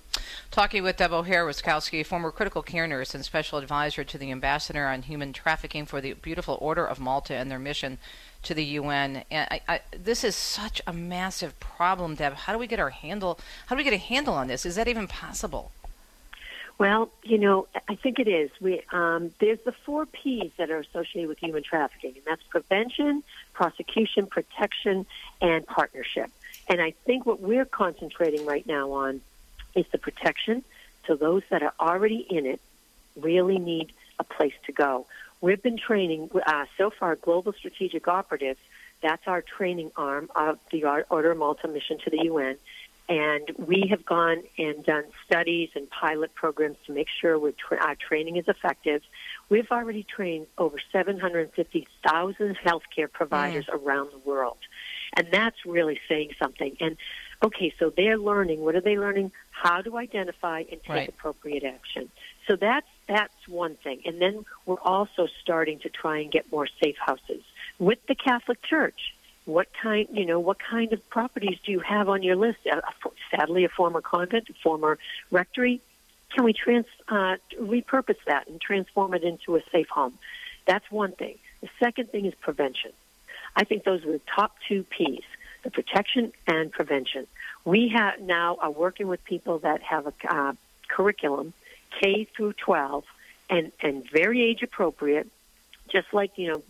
Talking 0.51 0.83
with 0.83 0.97
Deb 0.97 1.13
O'Hara-Rusckowski, 1.13 2.07
former 2.07 2.31
critical 2.31 2.63
care 2.63 2.87
nurse 2.87 3.15
and 3.15 3.25
special 3.25 3.59
advisor 3.59 4.03
to 4.05 4.17
the 4.17 4.31
ambassador 4.31 4.87
on 4.87 5.03
human 5.03 5.33
trafficking 5.33 5.85
for 5.85 6.01
the 6.01 6.15
Beautiful 6.15 6.57
Order 6.61 6.87
of 6.87 7.01
Malta 7.01 7.35
and 7.35 7.51
their 7.51 7.59
mission 7.59 7.99
to 8.45 8.55
the 8.55 8.65
UN. 8.65 9.25
And 9.31 9.49
I, 9.51 9.61
I, 9.69 9.81
this 9.91 10.25
is 10.25 10.37
such 10.37 10.81
a 10.87 10.93
massive 10.93 11.59
problem, 11.61 12.15
Deb. 12.15 12.35
How 12.35 12.53
do 12.53 12.59
we 12.59 12.67
get 12.67 12.81
our 12.81 12.91
handle? 12.91 13.39
How 13.67 13.75
do 13.75 13.79
we 13.79 13.85
get 13.85 13.93
a 13.93 13.99
handle 13.99 14.35
on 14.35 14.47
this? 14.47 14.65
Is 14.65 14.77
that 14.77 14.89
even 14.89 15.07
possible? 15.07 15.73
Well, 16.77 17.11
you 17.23 17.39
know, 17.39 17.69
I 17.89 17.95
think 17.95 18.19
it 18.19 18.27
is. 18.27 18.51
We 18.61 18.83
um, 18.93 19.31
there's 19.39 19.61
the 19.65 19.73
four 19.73 20.07
P's 20.07 20.51
that 20.57 20.71
are 20.71 20.79
associated 20.79 21.29
with 21.29 21.39
human 21.39 21.63
trafficking, 21.63 22.15
and 22.17 22.25
that's 22.25 22.43
prevention, 22.43 23.23
prosecution, 23.53 24.27
protection, 24.27 25.07
and 25.41 25.65
partnership. 25.67 26.31
And 26.69 26.81
I 26.81 26.95
think 27.07 27.27
what 27.27 27.41
we're 27.41 27.65
concentrating 27.65 28.45
right 28.45 28.67
now 28.67 28.91
on 28.93 29.21
is 29.75 29.87
the 29.93 29.99
protection. 29.99 30.65
So 31.07 31.15
those 31.15 31.43
that 31.51 31.63
are 31.63 31.75
already 31.79 32.27
in 32.29 32.47
it 32.47 32.61
really 33.21 33.59
need 33.59 33.93
a 34.19 34.25
place 34.25 34.55
to 34.67 34.73
go. 34.73 35.07
We've 35.41 35.63
been 35.63 35.77
training 35.77 36.31
uh, 36.47 36.65
so 36.79 36.91
far 36.91 37.17
global 37.17 37.53
strategic 37.53 38.09
operatives. 38.09 38.59
That's 39.03 39.27
our 39.27 39.43
training 39.43 39.93
arm 39.97 40.31
of 40.35 40.59
the 40.73 40.85
Order 41.11 41.33
of 41.33 41.39
Malta 41.39 41.69
mission 41.69 41.99
to 42.05 42.11
the 42.11 42.25
UN. 42.25 42.57
And 43.07 43.51
we 43.59 43.89
have 43.91 44.07
gone 44.07 44.43
and 44.57 44.83
done 44.85 45.05
studies 45.27 45.71
and 45.75 45.89
pilot 45.91 46.35
programs 46.35 46.79
to 46.87 46.93
make 46.93 47.09
sure 47.21 47.39
tra- 47.53 47.85
our 47.85 47.97
training 47.97 48.37
is 48.37 48.49
effective. 48.49 49.03
We've 49.51 49.71
already 49.71 50.05
trained 50.05 50.47
over 50.57 50.79
750,000 50.91 52.57
healthcare 52.65 53.13
providers 53.13 53.67
mm. 53.67 53.75
around 53.75 54.11
the 54.13 54.19
world. 54.19 54.57
And 55.13 55.29
that's 55.31 55.67
really 55.67 56.01
saying 56.09 56.31
something. 56.39 56.77
And 56.81 56.97
okay, 57.43 57.75
so 57.79 57.91
they're 57.91 58.17
learning. 58.17 58.61
What 58.61 58.75
are 58.75 58.81
they 58.81 58.99
learning? 58.99 59.33
How 59.51 59.83
to 59.83 59.99
identify 59.99 60.61
and 60.61 60.83
take 60.83 60.89
right. 60.89 61.09
appropriate 61.09 61.63
action. 61.63 62.11
So 62.47 62.57
that's 62.57 62.87
that's 63.07 63.49
one 63.49 63.77
thing. 63.77 64.01
And 64.07 64.21
then 64.21 64.47
we're 64.65 64.81
also 64.81 65.29
starting 65.43 65.79
to 65.81 65.91
try 65.91 66.19
and 66.19 66.31
get 66.31 66.51
more 66.51 66.67
safe 66.83 66.97
houses 66.99 67.43
with 67.79 67.99
the 68.07 68.15
Catholic 68.15 68.63
Church. 68.63 69.15
What 69.47 69.69
kind, 69.81 70.09
you 70.11 70.25
know, 70.25 70.41
what 70.41 70.59
kind 70.59 70.93
of 70.93 71.09
properties 71.11 71.59
do 71.65 71.73
you 71.73 71.81
have 71.81 72.09
on 72.09 72.23
your 72.23 72.37
list? 72.37 72.59
Uh, 72.71 72.81
sadly, 73.31 73.65
a 73.65 73.69
former 73.69 74.01
convent, 74.01 74.49
a 74.49 74.55
former 74.55 74.99
rectory. 75.31 75.81
Can 76.35 76.45
we 76.45 76.53
trans, 76.53 76.87
uh, 77.09 77.37
repurpose 77.61 78.17
that 78.27 78.49
and 78.49 78.61
transform 78.61 79.15
it 79.15 79.23
into 79.23 79.57
a 79.57 79.63
safe 79.71 79.89
home? 79.89 80.15
That's 80.67 80.91
one 80.91 81.13
thing. 81.13 81.39
The 81.61 81.69
second 81.79 82.11
thing 82.11 82.25
is 82.25 82.35
prevention. 82.35 82.93
I 83.55 83.65
think 83.65 83.85
those 83.85 84.05
are 84.05 84.13
the 84.13 84.21
top 84.35 84.57
two 84.67 84.85
P's: 84.85 85.23
the 85.63 85.71
protection 85.71 86.33
and 86.47 86.73
prevention. 86.73 87.27
We 87.65 87.89
have 87.89 88.21
now 88.21 88.57
are 88.61 88.71
working 88.71 89.09
with 89.09 89.25
people 89.25 89.59
that 89.61 89.83
have 89.83 90.07
a 90.07 90.13
uh, 90.29 90.53
curriculum 90.89 91.53
K 92.01 92.27
through 92.37 92.55
12 92.55 93.05
and, 93.51 93.73
and 93.81 94.09
very 94.11 94.43
age 94.43 94.63
appropriate, 94.63 95.29
just 95.89 96.13
like, 96.13 96.37
you 96.37 96.53
know, 96.53 96.63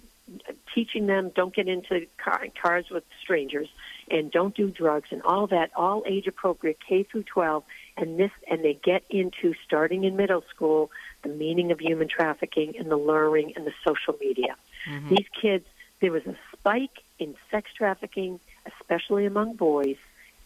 teaching 0.74 1.06
them 1.06 1.30
don't 1.34 1.54
get 1.54 1.68
into 1.68 2.06
car, 2.16 2.46
cars 2.60 2.86
with 2.90 3.04
strangers 3.20 3.68
and 4.10 4.30
don't 4.30 4.54
do 4.54 4.70
drugs 4.70 5.08
and 5.10 5.22
all 5.22 5.46
that, 5.46 5.70
all 5.76 6.02
age 6.06 6.26
appropriate 6.26 6.78
K 6.86 7.02
through 7.02 7.24
12. 7.24 7.62
And 7.96 8.18
this, 8.18 8.30
and 8.50 8.64
they 8.64 8.74
get 8.74 9.04
into 9.08 9.54
starting 9.64 10.04
in 10.04 10.16
middle 10.16 10.42
school, 10.50 10.90
the 11.22 11.28
meaning 11.28 11.70
of 11.70 11.80
human 11.80 12.08
trafficking 12.08 12.74
and 12.78 12.90
the 12.90 12.96
luring 12.96 13.52
and 13.56 13.66
the 13.66 13.72
social 13.86 14.18
media. 14.20 14.56
Mm-hmm. 14.88 15.08
These 15.10 15.26
kids, 15.40 15.66
there 16.00 16.10
was 16.10 16.26
a 16.26 16.36
spike 16.52 17.02
in 17.18 17.36
sex 17.50 17.70
trafficking, 17.72 18.40
especially 18.66 19.26
among 19.26 19.54
boys 19.54 19.96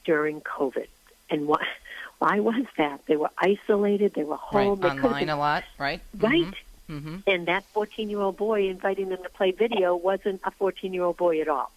during 0.04 0.40
COVID. 0.40 0.88
And 1.30 1.46
what, 1.46 1.62
why 2.18 2.40
was 2.40 2.66
that? 2.76 3.00
They 3.06 3.16
were 3.16 3.30
isolated. 3.38 4.12
They 4.14 4.24
were 4.24 4.36
home. 4.36 4.80
Right. 4.80 5.02
Online 5.02 5.28
a 5.30 5.38
lot, 5.38 5.64
right? 5.78 6.02
Right. 6.18 6.54
Mm-hmm. 6.88 7.16
And 7.26 7.46
that 7.46 7.64
14 7.72 8.08
year 8.10 8.20
old 8.20 8.36
boy 8.36 8.68
inviting 8.68 9.08
them 9.08 9.22
to 9.22 9.30
play 9.30 9.50
video 9.50 9.94
wasn't 9.96 10.40
a 10.44 10.50
14 10.50 10.92
year 10.92 11.04
old 11.04 11.16
boy 11.16 11.40
at 11.40 11.48
all. 11.48 11.70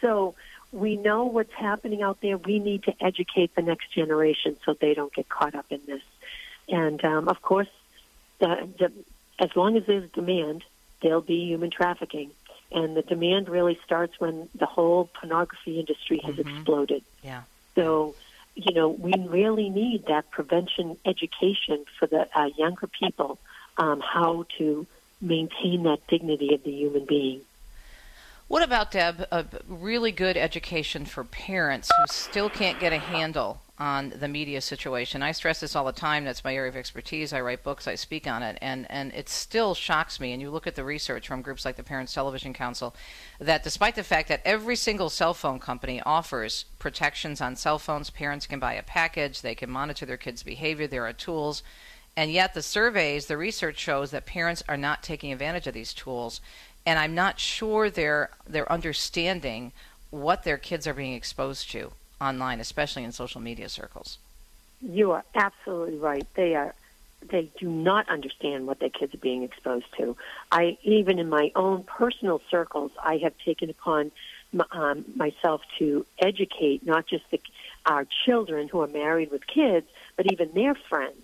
So 0.00 0.34
we 0.72 0.96
know 0.96 1.24
what's 1.24 1.52
happening 1.52 2.02
out 2.02 2.20
there. 2.20 2.36
We 2.36 2.58
need 2.58 2.84
to 2.84 2.94
educate 3.00 3.54
the 3.54 3.62
next 3.62 3.92
generation 3.92 4.56
so 4.64 4.74
they 4.74 4.94
don't 4.94 5.12
get 5.12 5.28
caught 5.28 5.54
up 5.54 5.66
in 5.70 5.80
this. 5.86 6.02
And 6.68 7.02
um, 7.04 7.28
of 7.28 7.40
course, 7.42 7.68
the, 8.38 8.68
the, 8.78 8.92
as 9.38 9.54
long 9.54 9.76
as 9.76 9.86
there's 9.86 10.10
demand, 10.10 10.64
there'll 11.02 11.20
be 11.20 11.46
human 11.46 11.70
trafficking. 11.70 12.30
And 12.72 12.96
the 12.96 13.02
demand 13.02 13.48
really 13.48 13.78
starts 13.84 14.18
when 14.18 14.48
the 14.54 14.66
whole 14.66 15.08
pornography 15.14 15.78
industry 15.78 16.20
has 16.24 16.34
mm-hmm. 16.34 16.56
exploded. 16.56 17.04
Yeah. 17.22 17.42
So 17.76 18.16
you 18.56 18.72
know, 18.72 18.88
we 18.88 19.12
really 19.28 19.68
need 19.68 20.06
that 20.06 20.30
prevention 20.30 20.96
education 21.04 21.84
for 21.98 22.06
the 22.06 22.26
uh, 22.34 22.48
younger 22.56 22.86
people, 22.86 23.38
um, 23.78 24.00
how 24.00 24.46
to 24.58 24.86
maintain 25.20 25.82
that 25.84 26.06
dignity 26.08 26.54
of 26.54 26.62
the 26.64 26.70
human 26.70 27.04
being. 27.04 27.40
What 28.48 28.62
about, 28.62 28.92
Deb, 28.92 29.26
a 29.32 29.44
really 29.66 30.12
good 30.12 30.36
education 30.36 31.04
for 31.04 31.24
parents 31.24 31.90
who 31.96 32.04
still 32.06 32.48
can't 32.48 32.78
get 32.78 32.92
a 32.92 32.98
handle 32.98 33.60
on 33.76 34.14
the 34.20 34.28
media 34.28 34.60
situation? 34.60 35.20
I 35.20 35.32
stress 35.32 35.58
this 35.58 35.74
all 35.74 35.84
the 35.84 35.90
time. 35.90 36.24
That's 36.24 36.44
my 36.44 36.54
area 36.54 36.68
of 36.68 36.76
expertise. 36.76 37.32
I 37.32 37.40
write 37.40 37.64
books, 37.64 37.88
I 37.88 37.96
speak 37.96 38.28
on 38.28 38.44
it, 38.44 38.56
and, 38.62 38.88
and 38.88 39.12
it 39.14 39.28
still 39.28 39.74
shocks 39.74 40.20
me. 40.20 40.32
And 40.32 40.40
you 40.40 40.50
look 40.50 40.68
at 40.68 40.76
the 40.76 40.84
research 40.84 41.26
from 41.26 41.42
groups 41.42 41.64
like 41.64 41.74
the 41.74 41.82
Parents 41.82 42.14
Television 42.14 42.52
Council 42.52 42.94
that 43.40 43.64
despite 43.64 43.96
the 43.96 44.04
fact 44.04 44.28
that 44.28 44.42
every 44.44 44.76
single 44.76 45.10
cell 45.10 45.34
phone 45.34 45.58
company 45.58 46.00
offers 46.06 46.66
protections 46.78 47.40
on 47.40 47.56
cell 47.56 47.80
phones, 47.80 48.10
parents 48.10 48.46
can 48.46 48.60
buy 48.60 48.74
a 48.74 48.82
package, 48.84 49.42
they 49.42 49.56
can 49.56 49.70
monitor 49.70 50.06
their 50.06 50.16
kids' 50.16 50.44
behavior, 50.44 50.86
there 50.86 51.04
are 51.04 51.12
tools. 51.12 51.64
And 52.16 52.32
yet, 52.32 52.54
the 52.54 52.62
surveys, 52.62 53.26
the 53.26 53.36
research 53.36 53.78
shows 53.78 54.10
that 54.10 54.24
parents 54.24 54.62
are 54.68 54.78
not 54.78 55.02
taking 55.02 55.32
advantage 55.32 55.66
of 55.66 55.74
these 55.74 55.92
tools 55.92 56.40
and 56.86 56.98
I'm 56.98 57.14
not 57.14 57.40
sure 57.40 57.90
they're 57.90 58.30
they're 58.46 58.70
understanding 58.72 59.72
what 60.10 60.44
their 60.44 60.56
kids 60.56 60.86
are 60.86 60.94
being 60.94 61.14
exposed 61.14 61.70
to 61.72 61.90
online, 62.20 62.60
especially 62.60 63.02
in 63.02 63.12
social 63.12 63.40
media 63.40 63.68
circles. 63.68 64.18
You 64.80 65.10
are 65.12 65.24
absolutely 65.34 65.98
right. 65.98 66.26
They 66.34 66.54
are 66.54 66.74
they 67.28 67.50
do 67.58 67.68
not 67.68 68.08
understand 68.08 68.68
what 68.68 68.78
their 68.78 68.90
kids 68.90 69.12
are 69.14 69.18
being 69.18 69.42
exposed 69.42 69.86
to. 69.98 70.16
I 70.52 70.78
even 70.84 71.18
in 71.18 71.28
my 71.28 71.50
own 71.56 71.82
personal 71.82 72.40
circles, 72.48 72.92
I 73.02 73.16
have 73.18 73.34
taken 73.44 73.68
upon 73.68 74.12
um, 74.70 75.04
myself 75.16 75.62
to 75.80 76.06
educate 76.20 76.86
not 76.86 77.06
just 77.06 77.28
the, 77.30 77.40
our 77.84 78.06
children 78.24 78.68
who 78.68 78.80
are 78.80 78.86
married 78.86 79.32
with 79.32 79.44
kids, 79.46 79.88
but 80.16 80.30
even 80.32 80.52
their 80.52 80.76
friends. 80.88 81.16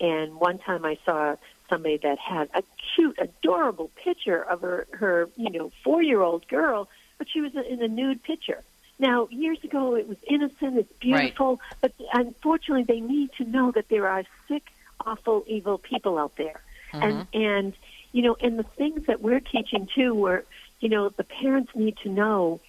And 0.00 0.36
one 0.36 0.58
time 0.58 0.84
I 0.84 0.98
saw 1.04 1.36
somebody 1.68 1.96
that 1.98 2.18
had 2.18 2.48
a 2.54 2.62
cute, 2.94 3.18
adorable 3.18 3.90
picture 3.96 4.42
of 4.42 4.60
her, 4.60 4.86
her 4.92 5.28
you 5.36 5.50
know, 5.50 5.72
four 5.82 6.02
year 6.02 6.22
old 6.22 6.46
girl, 6.48 6.88
but 7.18 7.28
she 7.28 7.40
was 7.40 7.54
in 7.54 7.82
a 7.82 7.88
nude 7.88 8.22
picture. 8.22 8.62
Now, 8.98 9.28
years 9.30 9.62
ago, 9.62 9.94
it 9.94 10.08
was 10.08 10.16
innocent, 10.26 10.78
it's 10.78 10.92
beautiful, 10.98 11.56
right. 11.56 11.58
but 11.82 11.92
unfortunately, 12.14 12.84
they 12.84 13.00
need 13.00 13.30
to 13.34 13.44
know 13.44 13.70
that 13.72 13.88
there 13.88 14.08
are 14.08 14.24
sick, 14.48 14.68
awful, 15.04 15.44
evil 15.46 15.76
people 15.76 16.18
out 16.18 16.36
there. 16.36 16.60
Mm-hmm. 16.92 17.02
And, 17.02 17.26
and, 17.34 17.72
you 18.12 18.22
know, 18.22 18.36
and 18.40 18.58
the 18.58 18.62
things 18.62 19.06
that 19.06 19.20
we're 19.20 19.40
teaching 19.40 19.86
too, 19.94 20.14
where, 20.14 20.44
you 20.80 20.88
know, 20.88 21.10
the 21.10 21.24
parents 21.24 21.72
need 21.74 21.98
to 22.04 22.08
know 22.08 22.60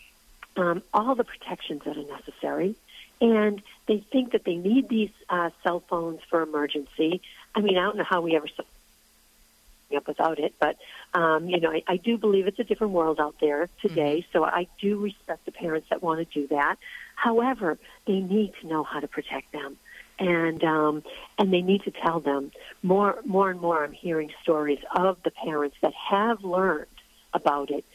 um, 0.58 0.82
all 0.94 1.16
the 1.16 1.24
protections 1.24 1.84
that 1.86 1.98
are 1.98 2.04
necessary. 2.04 2.76
And 3.20 3.62
they 3.88 4.00
think 4.12 4.34
that 4.34 4.44
they 4.44 4.56
need 4.56 4.90
these 4.90 5.12
uh, 5.30 5.50
cell 5.64 5.80
phones 5.80 6.20
for 6.30 6.42
emergency. 6.42 7.22
I 7.56 7.62
mean, 7.62 7.78
I 7.78 7.84
don't 7.84 7.98
know 7.98 8.04
how 8.04 8.22
we 8.22 8.36
ever 8.36 8.48
up 9.96 10.08
without 10.08 10.40
it. 10.40 10.54
But 10.60 10.78
um, 11.14 11.48
you 11.48 11.60
know, 11.60 11.72
I, 11.72 11.84
I 11.88 11.98
do 11.98 12.18
believe 12.18 12.48
it's 12.48 12.60
a 12.60 12.64
different 12.64 12.94
world 12.94 13.20
out 13.20 13.36
there 13.40 13.70
today. 13.82 14.20
Mm-hmm. 14.20 14.32
So 14.38 14.44
I 14.44 14.68
do 14.82 14.98
respect 14.98 15.46
the 15.46 15.52
parents 15.52 15.88
that 15.90 16.04
want 16.04 16.20
to 16.20 16.42
do 16.42 16.48
that. 16.48 16.78
However, 17.16 17.78
they 18.06 18.20
need 18.20 18.54
to 18.62 18.68
know 18.68 18.84
how 18.84 19.00
to 19.00 19.08
protect 19.08 19.52
them, 19.52 19.78
and 20.20 20.64
um, 20.64 21.04
and 21.38 21.54
they 21.54 21.62
need 21.62 21.84
to 21.84 21.92
tell 21.92 22.20
them 22.20 22.52
more. 22.84 23.20
More 23.26 23.50
and 23.50 23.62
more, 23.62 23.84
I'm 23.84 23.94
hearing 23.94 24.32
stories 24.42 24.80
of 24.96 25.22
the 25.24 25.32
parents 25.32 25.78
that 25.82 25.94
have 25.94 26.44
learned 26.44 26.88
about 27.34 27.72
it 27.72 27.86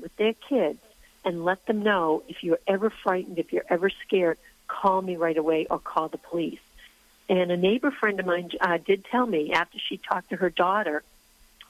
with 0.00 0.14
their 0.16 0.32
kids, 0.32 0.78
and 1.28 1.44
let 1.44 1.64
them 1.66 1.82
know 1.82 2.22
if 2.28 2.42
you're 2.42 2.64
ever 2.66 2.90
frightened, 2.90 3.38
if 3.38 3.52
you're 3.52 3.68
ever 3.68 3.90
scared, 3.90 4.38
call 4.66 5.00
me 5.02 5.16
right 5.16 5.36
away 5.36 5.66
or 5.70 5.78
call 5.78 6.08
the 6.08 6.18
police 6.18 6.60
and 7.28 7.50
a 7.50 7.56
neighbor 7.56 7.90
friend 7.90 8.18
of 8.20 8.26
mine 8.26 8.50
uh, 8.60 8.78
did 8.78 9.04
tell 9.04 9.26
me 9.26 9.52
after 9.52 9.78
she 9.78 9.98
talked 9.98 10.30
to 10.30 10.36
her 10.36 10.50
daughter, 10.50 11.02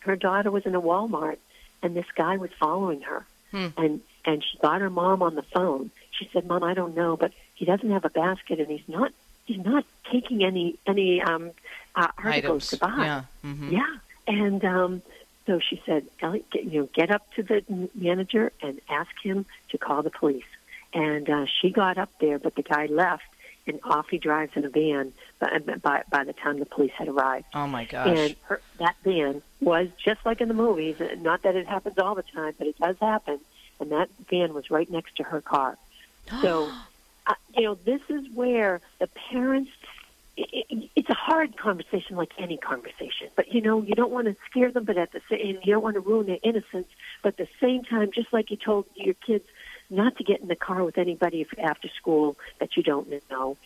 her 0.00 0.16
daughter 0.16 0.50
was 0.50 0.64
in 0.66 0.74
a 0.74 0.80
Walmart, 0.80 1.38
and 1.82 1.96
this 1.96 2.06
guy 2.14 2.36
was 2.36 2.50
following 2.58 3.02
her, 3.02 3.26
hmm. 3.50 3.68
and 3.76 4.00
and 4.24 4.44
she 4.44 4.58
got 4.58 4.80
her 4.80 4.90
mom 4.90 5.22
on 5.22 5.34
the 5.34 5.42
phone. 5.42 5.90
She 6.12 6.28
said, 6.32 6.46
"Mom, 6.46 6.62
I 6.62 6.74
don't 6.74 6.94
know, 6.94 7.16
but 7.16 7.32
he 7.54 7.64
doesn't 7.64 7.90
have 7.90 8.04
a 8.04 8.10
basket, 8.10 8.60
and 8.60 8.68
he's 8.68 8.88
not 8.88 9.12
he's 9.46 9.64
not 9.64 9.84
taking 10.10 10.44
any 10.44 10.78
any 10.86 11.20
um 11.20 11.50
uh, 11.94 12.08
articles 12.18 12.34
Items, 12.34 12.68
to 12.70 12.76
buy. 12.78 13.04
yeah, 13.04 13.22
mhm. 13.44 13.72
Yeah, 13.72 13.96
and 14.28 14.64
um, 14.64 15.02
so 15.48 15.58
she 15.58 15.82
said, 15.84 16.06
Ellie, 16.20 16.44
get, 16.52 16.62
you 16.64 16.82
know, 16.82 16.88
get 16.94 17.10
up 17.10 17.22
to 17.34 17.42
the 17.42 17.64
manager 17.94 18.52
and 18.62 18.80
ask 18.88 19.10
him 19.22 19.46
to 19.70 19.78
call 19.78 20.02
the 20.02 20.10
police. 20.10 20.44
And 20.94 21.28
uh, 21.28 21.46
she 21.60 21.70
got 21.70 21.98
up 21.98 22.10
there, 22.20 22.38
but 22.38 22.54
the 22.54 22.62
guy 22.62 22.86
left, 22.86 23.24
and 23.66 23.80
off 23.82 24.08
he 24.10 24.18
drives 24.18 24.52
in 24.56 24.64
a 24.64 24.68
van. 24.68 25.12
By, 25.40 25.58
by 25.58 26.02
by 26.10 26.24
the 26.24 26.32
time 26.32 26.58
the 26.58 26.66
police 26.66 26.92
had 26.96 27.08
arrived, 27.08 27.46
Oh 27.54 27.66
my 27.66 27.84
gosh. 27.84 28.06
and 28.16 28.36
her, 28.44 28.60
that 28.78 28.94
van 29.04 29.42
was 29.60 29.88
just 30.04 30.20
like 30.24 30.40
in 30.40 30.48
the 30.48 30.54
movies. 30.54 31.00
uh, 31.00 31.16
Not 31.18 31.42
that 31.42 31.56
it 31.56 31.66
happens 31.66 31.98
all 31.98 32.14
the 32.14 32.22
time, 32.22 32.54
but 32.58 32.66
it 32.66 32.78
does 32.78 32.96
happen. 33.00 33.40
And 33.80 33.90
that 33.92 34.08
van 34.30 34.54
was 34.54 34.70
right 34.70 34.90
next 34.90 35.16
to 35.16 35.22
her 35.24 35.40
car. 35.40 35.76
So, 36.42 36.70
uh, 37.26 37.34
you 37.56 37.62
know, 37.64 37.74
this 37.84 38.02
is 38.10 38.22
where 38.34 38.80
the 39.00 39.06
parents. 39.30 39.70
It, 40.38 40.66
it, 40.70 40.90
it's 40.94 41.10
a 41.10 41.14
hard 41.14 41.56
conversation, 41.56 42.16
like 42.16 42.32
any 42.38 42.56
conversation. 42.56 43.28
But 43.34 43.52
you 43.52 43.60
know, 43.60 43.82
you 43.82 43.94
don't 43.94 44.12
want 44.12 44.26
to 44.28 44.36
scare 44.48 44.70
them, 44.70 44.84
but 44.84 44.96
at 44.96 45.10
the 45.10 45.20
same, 45.28 45.58
you 45.64 45.74
don't 45.74 45.82
want 45.82 45.94
to 45.94 46.00
ruin 46.00 46.26
their 46.26 46.38
innocence. 46.42 46.86
But 47.22 47.30
at 47.30 47.36
the 47.38 47.48
same 47.60 47.82
time, 47.82 48.12
just 48.12 48.32
like 48.32 48.50
you 48.50 48.56
told 48.56 48.86
your 48.94 49.14
kids 49.14 49.44
not 49.90 50.16
to 50.18 50.24
get 50.24 50.40
in 50.40 50.48
the 50.48 50.56
car 50.56 50.84
with 50.84 50.96
anybody 50.96 51.46
after 51.58 51.88
school 51.88 52.36
that 52.60 52.76
you 52.76 52.82
don't 52.82 53.08
know, 53.30 53.56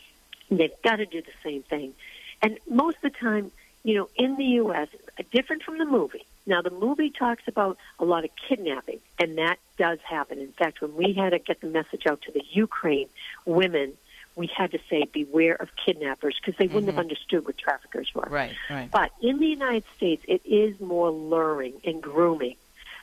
they've 0.51 0.71
got 0.83 0.97
to 0.97 1.07
do 1.07 1.21
the 1.21 1.33
same 1.45 1.63
thing. 1.63 1.95
And 2.41 2.59
most 2.69 2.97
of 2.97 3.13
the 3.13 3.19
time, 3.19 3.53
you 3.85 3.95
know, 3.97 4.09
in 4.17 4.37
the 4.37 4.45
U.S., 4.45 4.89
different 5.33 5.63
from 5.63 5.79
the 5.79 5.85
movie. 5.85 6.25
Now, 6.47 6.63
the 6.63 6.71
movie 6.71 7.11
talks 7.11 7.43
about 7.47 7.79
a 7.99 8.05
lot 8.05 8.25
of 8.25 8.31
kidnapping, 8.49 9.01
and 9.19 9.39
that 9.39 9.59
does 9.77 9.99
happen. 10.01 10.39
In 10.39 10.53
fact, 10.53 10.81
when 10.81 10.95
we 10.95 11.13
had 11.13 11.31
to 11.31 11.39
get 11.39 11.61
the 11.61 11.67
message 11.67 12.07
out 12.07 12.23
to 12.23 12.33
the 12.33 12.43
Ukraine 12.51 13.09
women, 13.45 13.93
we 14.35 14.47
had 14.47 14.73
to 14.73 14.79
say, 14.89 15.05
beware 15.13 15.55
of 15.55 15.69
kidnappers, 15.85 16.39
because 16.41 16.57
they 16.59 16.67
wouldn't 16.67 16.91
have 16.93 16.99
understood 16.99 17.45
what 17.47 17.59
traffickers 17.59 18.11
were. 18.15 18.27
Right, 18.29 18.55
right. 18.71 18.91
But 18.91 19.13
in 19.21 19.39
the 19.39 19.47
United 19.47 19.85
States, 19.97 20.25
it 20.27 20.43
is 20.45 20.81
more 20.81 21.11
luring 21.11 21.75
and 21.85 22.03
grooming. 22.03 22.57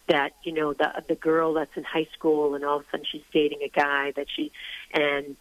That 0.07 0.34
you 0.43 0.53
know 0.53 0.73
the 0.73 1.03
the 1.07 1.13
girl 1.13 1.53
that's 1.53 1.77
in 1.77 1.84
high 1.84 2.07
school 2.13 2.55
and 2.55 2.65
all 2.65 2.77
of 2.77 2.82
a 2.82 2.86
sudden 2.89 3.05
she's 3.05 3.21
dating 3.32 3.59
a 3.61 3.67
guy 3.67 4.09
that 4.13 4.25
she 4.27 4.51
and 4.91 5.36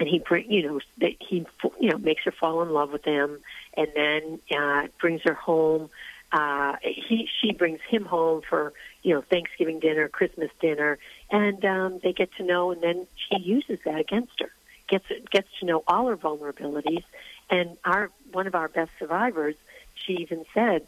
and 0.00 0.08
he 0.08 0.18
bring 0.18 0.50
you 0.50 0.62
know 0.66 0.80
that 0.98 1.12
he 1.20 1.46
you 1.78 1.90
know 1.90 1.98
makes 1.98 2.24
her 2.24 2.32
fall 2.32 2.60
in 2.62 2.70
love 2.70 2.90
with 2.90 3.04
him 3.04 3.38
and 3.76 3.88
then 3.94 4.40
uh, 4.58 4.88
brings 5.00 5.22
her 5.22 5.34
home. 5.34 5.88
Uh, 6.32 6.76
he 6.82 7.28
she 7.40 7.52
brings 7.52 7.80
him 7.88 8.04
home 8.04 8.42
for 8.48 8.72
you 9.02 9.14
know 9.14 9.22
Thanksgiving 9.22 9.78
dinner, 9.78 10.08
Christmas 10.08 10.50
dinner, 10.60 10.98
and 11.30 11.64
um, 11.64 12.00
they 12.02 12.12
get 12.12 12.30
to 12.38 12.44
know, 12.44 12.72
and 12.72 12.82
then 12.82 13.06
she 13.16 13.38
uses 13.38 13.78
that 13.84 14.00
against 14.00 14.40
her. 14.40 14.50
Gets 14.88 15.06
gets 15.30 15.48
to 15.60 15.66
know 15.66 15.84
all 15.86 16.08
her 16.08 16.16
vulnerabilities, 16.16 17.04
and 17.50 17.76
our 17.84 18.10
one 18.32 18.46
of 18.46 18.54
our 18.54 18.68
best 18.68 18.90
survivors, 18.98 19.54
she 19.94 20.14
even 20.14 20.44
said, 20.54 20.86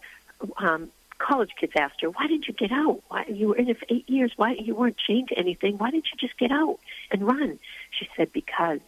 um, 0.57 0.91
college 1.19 1.51
kids 1.59 1.73
asked 1.77 2.01
her, 2.01 2.11
"Why 2.11 2.27
didn't 2.27 2.49
you 2.49 2.55
get 2.55 2.73
out? 2.73 3.03
Why 3.09 3.27
you 3.29 3.49
were 3.49 3.57
in 3.57 3.69
it 3.69 3.79
for 3.79 3.87
eight 3.91 4.09
years? 4.09 4.33
Why 4.37 4.53
you 4.53 4.75
weren't 4.75 4.97
chained 4.97 5.29
to 5.29 5.39
anything? 5.39 5.79
Why 5.79 5.91
didn't 5.91 6.09
you 6.13 6.19
just 6.19 6.39
get 6.39 6.51
out 6.51 6.79
and 7.11 7.27
run?" 7.27 7.59
She 7.91 8.09
said, 8.17 8.33
"Because." 8.33 8.81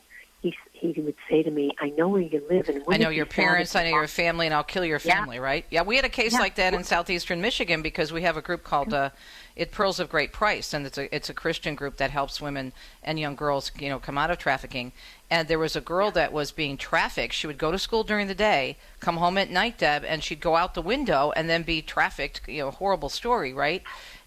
He, 0.83 1.01
would 1.01 1.15
say 1.31 1.45
to 1.45 1.51
me, 1.51 1.71
"I 1.81 1.91
know 1.91 2.09
where 2.09 2.21
you 2.21 2.43
live, 2.51 2.69
and 2.69 2.83
I 2.89 2.97
know 2.97 3.09
your 3.09 3.25
parents, 3.25 3.77
I 3.77 3.85
know 3.85 3.97
your 3.97 4.09
family, 4.09 4.47
and 4.47 4.55
I'll 4.55 4.65
kill 4.65 4.85
your 4.85 5.01
Yeah. 5.05 5.15
family, 5.15 5.39
right? 5.39 5.65
Yeah, 5.71 5.83
we 5.83 5.95
had 5.95 6.05
a 6.05 6.09
case 6.09 6.33
Yeah. 6.33 6.41
like 6.41 6.57
that 6.57 6.75
in 6.75 6.83
southeastern 6.83 7.41
Michigan 7.41 7.83
because 7.83 8.13
we 8.13 8.23
have 8.23 8.37
a 8.37 8.43
group 8.43 8.65
called 8.65 8.93
uh, 8.93 9.11
"It 9.55 9.71
Pearls 9.71 10.01
of 10.01 10.09
Great 10.11 10.33
Price," 10.33 10.75
and 10.75 10.85
it's 10.85 10.99
a 10.99 11.15
it's 11.15 11.31
a 11.31 11.35
Christian 11.35 11.77
group 11.77 11.99
that 11.99 12.11
helps 12.11 12.41
women 12.41 12.73
and 13.05 13.21
young 13.21 13.37
girls, 13.37 13.71
you 13.79 13.89
know, 13.89 14.01
come 14.01 14.19
out 14.19 14.33
of 14.33 14.39
trafficking. 14.39 14.91
And 15.31 15.47
there 15.49 15.59
was 15.59 15.77
a 15.77 15.81
girl 15.81 16.11
that 16.11 16.31
was 16.33 16.51
being 16.53 16.77
trafficked. 16.77 17.33
She 17.33 17.47
would 17.47 17.57
go 17.59 17.71
to 17.71 17.79
school 17.79 18.03
during 18.05 18.27
the 18.27 18.35
day, 18.35 18.77
come 19.01 19.17
home 19.19 19.39
at 19.39 19.49
night, 19.51 19.79
Deb, 19.79 20.05
and 20.05 20.23
she'd 20.23 20.41
go 20.41 20.57
out 20.57 20.75
the 20.75 20.83
window 20.83 21.33
and 21.37 21.49
then 21.49 21.63
be 21.63 21.81
trafficked. 21.81 22.43
You 22.49 22.65
know, 22.65 22.71
horrible 22.73 23.09
story, 23.09 23.55
right? 23.55 23.83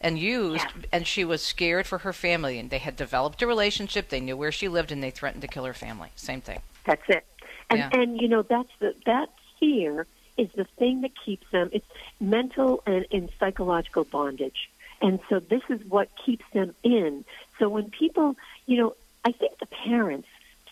And 0.06 0.20
used, 0.20 0.68
and 0.92 1.08
she 1.08 1.26
was 1.26 1.42
scared 1.44 1.88
for 1.88 1.98
her 2.00 2.14
family, 2.14 2.60
and 2.60 2.70
they 2.70 2.78
had 2.78 2.96
developed 2.96 3.42
a 3.42 3.48
relationship. 3.48 4.10
They 4.10 4.20
knew 4.20 4.38
where 4.38 4.52
she 4.52 4.68
lived, 4.68 4.92
and 4.92 5.02
they 5.02 5.10
threatened 5.10 5.42
to 5.42 5.48
kill 5.48 5.66
her 5.66 5.74
family. 5.74 6.10
Same 6.16 6.42
thing. 6.42 6.60
That's 6.86 7.02
it. 7.10 7.26
And 7.72 7.80
Yeah. 7.80 7.90
and 7.92 8.22
you 8.22 8.28
know 8.28 8.44
that's 8.44 8.70
the 8.78 8.94
that 9.08 9.30
fear 9.60 10.06
is 10.38 10.50
the 10.54 10.66
thing 10.78 11.02
that 11.02 11.12
keeps 11.26 11.50
them. 11.50 11.72
It's 11.74 11.88
mental 12.20 12.84
and, 12.86 13.08
and 13.12 13.30
psychological 13.40 14.04
bondage, 14.04 14.70
and 15.02 15.20
so 15.28 15.40
this 15.40 15.64
is 15.70 15.84
what 15.90 16.10
keeps 16.24 16.46
them 16.54 16.76
in. 16.84 17.26
So 17.58 17.68
when 17.68 17.90
people, 17.90 18.36
you 18.68 18.78
know, 18.78 18.96
I 19.24 19.32
think 19.32 19.58
the 19.58 19.66
parents 19.66 20.28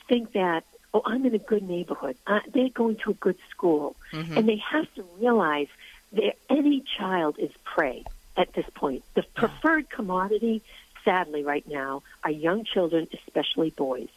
think 0.08 0.34
that 0.34 0.64
oh, 0.94 1.02
I'm 1.06 1.26
in 1.26 1.34
a 1.34 1.40
good 1.40 1.64
neighborhood. 1.64 2.18
Uh, 2.28 2.42
they're 2.54 2.70
going 2.70 2.98
to 2.98 3.10
a 3.10 3.16
good 3.16 3.40
school, 3.50 3.96
Mhm. 4.12 4.38
and 4.38 4.48
they 4.48 4.58
have 4.58 4.86
to 4.94 5.02
realize 5.20 5.70
that 6.12 6.38
any 6.52 6.82
child 6.82 7.40
is 7.40 7.50
prey 7.64 8.04
at 8.38 8.54
this 8.54 8.66
point. 8.74 9.04
The 9.14 9.24
preferred 9.36 9.90
commodity, 9.90 10.62
sadly, 11.06 11.44
right 11.44 11.68
now, 11.68 12.04
are 12.24 12.32
young 12.32 12.64
children, 12.64 13.08
especially 13.14 13.70
boys. 13.72 14.10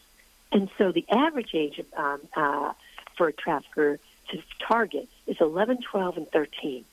And 0.53 0.71
so 0.79 0.93
the 0.93 1.05
average 1.11 1.55
age 1.55 1.79
of, 1.79 1.87
um, 1.97 2.21
uh, 2.35 2.73
for 3.17 3.29
a 3.29 3.33
trafficker 3.33 3.99
to 4.31 4.43
target 4.61 5.09
is 5.27 5.41
11, 5.41 5.79
12, 5.83 6.17
and 6.17 6.29
13. 6.31 6.85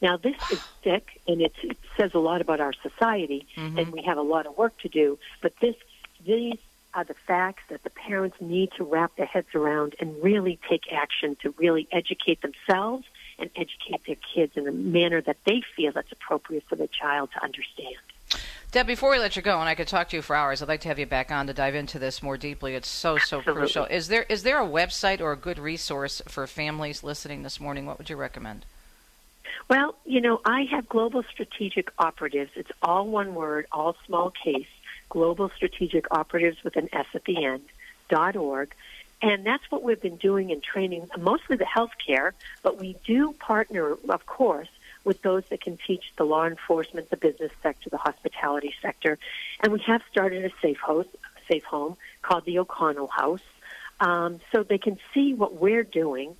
Now, 0.00 0.16
this 0.16 0.36
is 0.50 0.60
sick, 0.82 1.20
and 1.26 1.40
it's, 1.40 1.56
it 1.62 1.76
says 1.96 2.12
a 2.14 2.18
lot 2.18 2.40
about 2.40 2.60
our 2.60 2.72
society, 2.72 3.46
and 3.56 3.92
we 3.92 4.02
have 4.02 4.18
a 4.18 4.22
lot 4.22 4.46
of 4.46 4.56
work 4.56 4.76
to 4.78 4.88
do. 4.88 5.18
But 5.42 5.52
this, 5.60 5.76
these 6.24 6.58
are 6.94 7.04
the 7.04 7.14
facts 7.14 7.62
that 7.68 7.82
the 7.84 7.90
parents 7.90 8.36
need 8.40 8.70
to 8.76 8.84
wrap 8.84 9.14
their 9.16 9.26
heads 9.26 9.54
around 9.54 9.94
and 10.00 10.22
really 10.22 10.58
take 10.68 10.92
action 10.92 11.36
to 11.42 11.54
really 11.58 11.86
educate 11.92 12.40
themselves 12.42 13.04
and 13.40 13.50
educate 13.56 14.04
their 14.06 14.16
kids 14.34 14.56
in 14.56 14.66
a 14.68 14.72
manner 14.72 15.20
that 15.22 15.38
they 15.44 15.62
feel 15.76 15.92
that's 15.92 16.12
appropriate 16.12 16.64
for 16.68 16.76
the 16.76 16.88
child 16.88 17.30
to 17.34 17.42
understand. 17.42 17.96
Deb, 18.72 18.86
before 18.86 19.10
we 19.10 19.18
let 19.18 19.34
you 19.34 19.42
go, 19.42 19.58
and 19.58 19.68
I 19.68 19.74
could 19.74 19.88
talk 19.88 20.10
to 20.10 20.16
you 20.16 20.22
for 20.22 20.36
hours, 20.36 20.62
I'd 20.62 20.68
like 20.68 20.82
to 20.82 20.88
have 20.88 20.98
you 21.00 21.06
back 21.06 21.32
on 21.32 21.48
to 21.48 21.52
dive 21.52 21.74
into 21.74 21.98
this 21.98 22.22
more 22.22 22.36
deeply. 22.36 22.76
It's 22.76 22.86
so 22.86 23.18
so 23.18 23.38
Absolutely. 23.38 23.52
crucial. 23.62 23.84
Is 23.86 24.06
there 24.06 24.22
is 24.28 24.44
there 24.44 24.62
a 24.62 24.66
website 24.66 25.20
or 25.20 25.32
a 25.32 25.36
good 25.36 25.58
resource 25.58 26.22
for 26.28 26.46
families 26.46 27.02
listening 27.02 27.42
this 27.42 27.58
morning? 27.58 27.86
What 27.86 27.98
would 27.98 28.08
you 28.08 28.14
recommend? 28.14 28.64
Well, 29.68 29.96
you 30.04 30.20
know, 30.20 30.40
I 30.44 30.62
have 30.70 30.88
Global 30.88 31.24
Strategic 31.24 31.90
Operatives. 31.98 32.52
It's 32.54 32.70
all 32.82 33.08
one 33.08 33.34
word, 33.34 33.66
all 33.72 33.96
small 34.06 34.30
case. 34.30 34.66
Global 35.08 35.50
Strategic 35.56 36.06
Operatives 36.12 36.62
with 36.62 36.76
an 36.76 36.88
S 36.92 37.06
at 37.14 37.24
the 37.24 37.44
end, 37.44 37.62
dot 38.08 38.36
org. 38.36 38.72
And 39.22 39.44
that's 39.44 39.70
what 39.70 39.82
we've 39.82 40.00
been 40.00 40.16
doing 40.16 40.50
in 40.50 40.60
training, 40.60 41.08
mostly 41.18 41.56
the 41.56 41.64
healthcare, 41.64 42.32
but 42.62 42.78
we 42.78 42.96
do 43.04 43.32
partner, 43.32 43.96
of 44.08 44.24
course, 44.24 44.68
with 45.04 45.20
those 45.22 45.44
that 45.50 45.60
can 45.60 45.78
teach 45.86 46.12
the 46.16 46.24
law 46.24 46.46
enforcement, 46.46 47.10
the 47.10 47.16
business 47.16 47.52
sector, 47.62 47.90
the 47.90 47.98
hospitality 47.98 48.74
sector. 48.80 49.18
And 49.60 49.72
we 49.72 49.80
have 49.80 50.02
started 50.10 50.44
a 50.44 50.50
safe 50.62 50.78
house, 50.78 51.06
safe 51.48 51.64
home 51.64 51.96
called 52.22 52.44
the 52.44 52.58
O'Connell 52.58 53.08
House. 53.08 53.42
Um, 53.98 54.40
so 54.50 54.62
they 54.62 54.78
can 54.78 54.98
see 55.12 55.34
what 55.34 55.54
we're 55.54 55.84
doing 55.84 56.36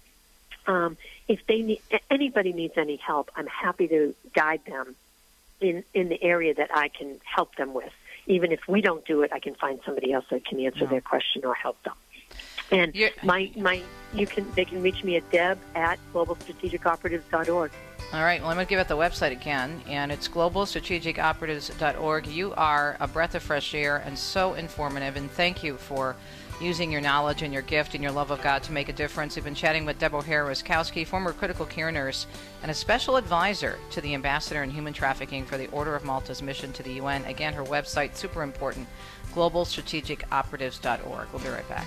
um, 0.67 0.97
if 1.29 1.47
they 1.47 1.63
need 1.63 1.81
anybody 2.11 2.53
needs 2.53 2.75
any 2.77 2.97
help, 2.97 3.31
I'm 3.37 3.47
happy 3.47 3.89
to 3.89 4.15
guide 4.35 4.61
them 4.67 4.95
in 5.61 5.85
in 5.95 6.09
the 6.09 6.23
area 6.23 6.55
that 6.55 6.71
I 6.75 6.89
can 6.89 7.21
help 7.25 7.57
them 7.57 7.75
with. 7.75 7.93
Even 8.27 8.53
if 8.53 8.61
we 8.69 8.81
don't 8.81 9.05
do 9.05 9.23
it, 9.23 9.33
I 9.33 9.41
can 9.41 9.55
find 9.55 9.81
somebody 9.85 10.13
else 10.13 10.27
that 10.31 10.45
can 10.45 10.61
answer 10.61 10.87
their 10.87 11.01
question 11.01 11.45
or 11.45 11.55
help 11.55 11.83
them. 11.83 11.95
And 12.71 12.97
my 13.23 13.51
my 13.57 13.83
you 14.13 14.27
can 14.27 14.51
they 14.53 14.65
can 14.65 14.83
reach 14.83 15.05
me 15.05 15.17
at 15.17 15.31
deb 15.31 15.59
at 15.75 15.99
globalstrategicoperatives.org. 16.13 17.73
All 18.13 18.25
right, 18.25 18.41
well, 18.41 18.51
I'm 18.51 18.57
going 18.57 18.67
to 18.67 18.71
give 18.71 18.81
out 18.81 18.89
the 18.89 18.97
website 18.97 19.31
again, 19.31 19.81
and 19.87 20.11
it's 20.11 20.27
globalstrategicoperatives.org. 20.27 22.27
You 22.27 22.53
are 22.55 22.97
a 22.99 23.07
breath 23.07 23.37
of 23.37 23.43
fresh 23.45 23.73
air 23.73 24.03
and 24.05 24.19
so 24.19 24.55
informative, 24.55 25.15
and 25.15 25.31
thank 25.31 25.63
you 25.63 25.77
for 25.77 26.17
using 26.61 26.91
your 26.91 27.01
knowledge 27.01 27.43
and 27.43 27.53
your 27.53 27.63
gift 27.63 27.95
and 27.95 28.03
your 28.03 28.13
love 28.13 28.33
of 28.33 28.43
God 28.43 28.65
to 28.65 28.73
make 28.73 28.89
a 28.89 28.93
difference. 28.93 29.37
We've 29.37 29.45
been 29.45 29.55
chatting 29.55 29.87
with 29.87 30.01
Deb 30.01 30.13
O'Hara-Rusckowski, 30.13 31.07
former 31.07 31.33
critical 31.33 31.67
care 31.67 31.93
nurse 31.93 32.27
and 32.63 32.71
a 32.71 32.75
special 32.75 33.17
advisor 33.17 33.79
to 33.93 34.01
the 34.01 34.15
ambassador 34.15 34.63
in 34.63 34.71
human 34.71 34.93
trafficking 34.93 35.47
for 35.47 35.57
the 35.57 35.69
Order 35.69 35.95
of 35.95 36.05
Malta's 36.05 36.43
mission 36.43 36.73
to 36.75 36.83
the 36.83 36.95
UN. 36.95 37.25
Again, 37.25 37.55
her 37.55 37.65
website, 37.65 38.17
super 38.17 38.43
important, 38.43 38.87
globalstrategicoperatives.org. 39.35 41.29
We'll 41.33 41.43
be 41.43 41.49
right 41.49 41.69
back. 41.69 41.87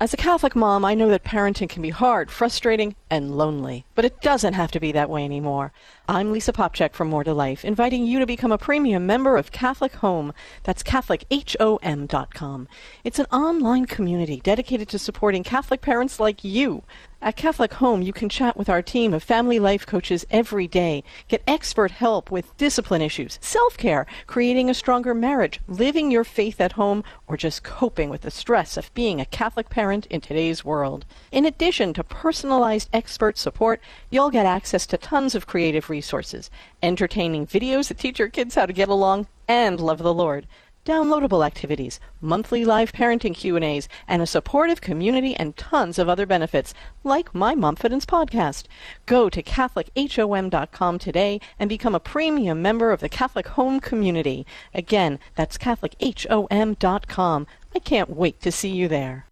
As 0.00 0.12
a 0.12 0.16
Catholic 0.16 0.56
mom, 0.56 0.84
I 0.84 0.94
know 0.94 1.08
that 1.10 1.22
parenting 1.22 1.68
can 1.68 1.80
be 1.80 1.90
hard, 1.90 2.28
frustrating, 2.28 2.96
and 3.08 3.38
lonely. 3.38 3.86
But 3.94 4.04
it 4.04 4.20
doesn't 4.20 4.54
have 4.54 4.72
to 4.72 4.80
be 4.80 4.90
that 4.90 5.08
way 5.08 5.24
anymore. 5.24 5.72
I'm 6.08 6.32
Lisa 6.32 6.52
Popcak 6.52 6.94
from 6.94 7.06
More 7.06 7.22
to 7.22 7.32
Life, 7.32 7.64
inviting 7.64 8.04
you 8.04 8.18
to 8.18 8.26
become 8.26 8.50
a 8.50 8.58
premium 8.58 9.06
member 9.06 9.36
of 9.36 9.52
Catholic 9.52 9.94
Home. 9.94 10.32
That's 10.64 10.82
CatholicHOM.com. 10.82 12.68
It's 13.04 13.20
an 13.20 13.26
online 13.26 13.84
community 13.84 14.40
dedicated 14.40 14.88
to 14.88 14.98
supporting 14.98 15.44
Catholic 15.44 15.80
parents 15.80 16.18
like 16.18 16.42
you. 16.42 16.82
At 17.24 17.36
Catholic 17.36 17.72
Home, 17.72 18.02
you 18.02 18.12
can 18.12 18.28
chat 18.28 18.54
with 18.54 18.68
our 18.68 18.82
team 18.82 19.14
of 19.14 19.22
family 19.22 19.58
life 19.58 19.86
coaches 19.86 20.26
every 20.30 20.66
day, 20.66 21.02
get 21.26 21.42
expert 21.46 21.90
help 21.90 22.30
with 22.30 22.54
discipline 22.58 23.00
issues, 23.00 23.38
self 23.40 23.78
care, 23.78 24.04
creating 24.26 24.68
a 24.68 24.74
stronger 24.74 25.14
marriage, 25.14 25.58
living 25.66 26.10
your 26.10 26.24
faith 26.24 26.60
at 26.60 26.72
home, 26.72 27.02
or 27.26 27.38
just 27.38 27.62
coping 27.62 28.10
with 28.10 28.20
the 28.20 28.30
stress 28.30 28.76
of 28.76 28.92
being 28.92 29.22
a 29.22 29.24
Catholic 29.24 29.70
parent 29.70 30.04
in 30.10 30.20
today's 30.20 30.66
world. 30.66 31.06
In 31.32 31.46
addition 31.46 31.94
to 31.94 32.04
personalized 32.04 32.90
expert 32.92 33.38
support, 33.38 33.80
you'll 34.10 34.28
get 34.28 34.44
access 34.44 34.84
to 34.88 34.98
tons 34.98 35.34
of 35.34 35.46
creative 35.46 35.88
resources, 35.88 36.50
entertaining 36.82 37.46
videos 37.46 37.88
that 37.88 37.96
teach 37.96 38.18
your 38.18 38.28
kids 38.28 38.54
how 38.54 38.66
to 38.66 38.72
get 38.74 38.90
along 38.90 39.28
and 39.48 39.80
love 39.80 39.98
the 39.98 40.12
Lord 40.12 40.46
downloadable 40.84 41.44
activities, 41.44 42.00
monthly 42.20 42.64
live 42.64 42.92
parenting 42.92 43.34
Q&As, 43.34 43.88
and 44.06 44.22
a 44.22 44.26
supportive 44.26 44.80
community 44.80 45.34
and 45.36 45.56
tons 45.56 45.98
of 45.98 46.08
other 46.08 46.26
benefits, 46.26 46.74
like 47.02 47.34
my 47.34 47.54
Momfidence 47.54 48.04
podcast. 48.04 48.64
Go 49.06 49.28
to 49.28 49.42
CatholicHOM.com 49.42 50.98
today 50.98 51.40
and 51.58 51.68
become 51.68 51.94
a 51.94 52.00
premium 52.00 52.62
member 52.62 52.92
of 52.92 53.00
the 53.00 53.08
Catholic 53.08 53.48
Home 53.48 53.80
community. 53.80 54.46
Again, 54.72 55.18
that's 55.34 55.58
CatholicHOM.com. 55.58 57.46
I 57.74 57.78
can't 57.78 58.10
wait 58.10 58.40
to 58.42 58.52
see 58.52 58.70
you 58.70 58.88
there. 58.88 59.26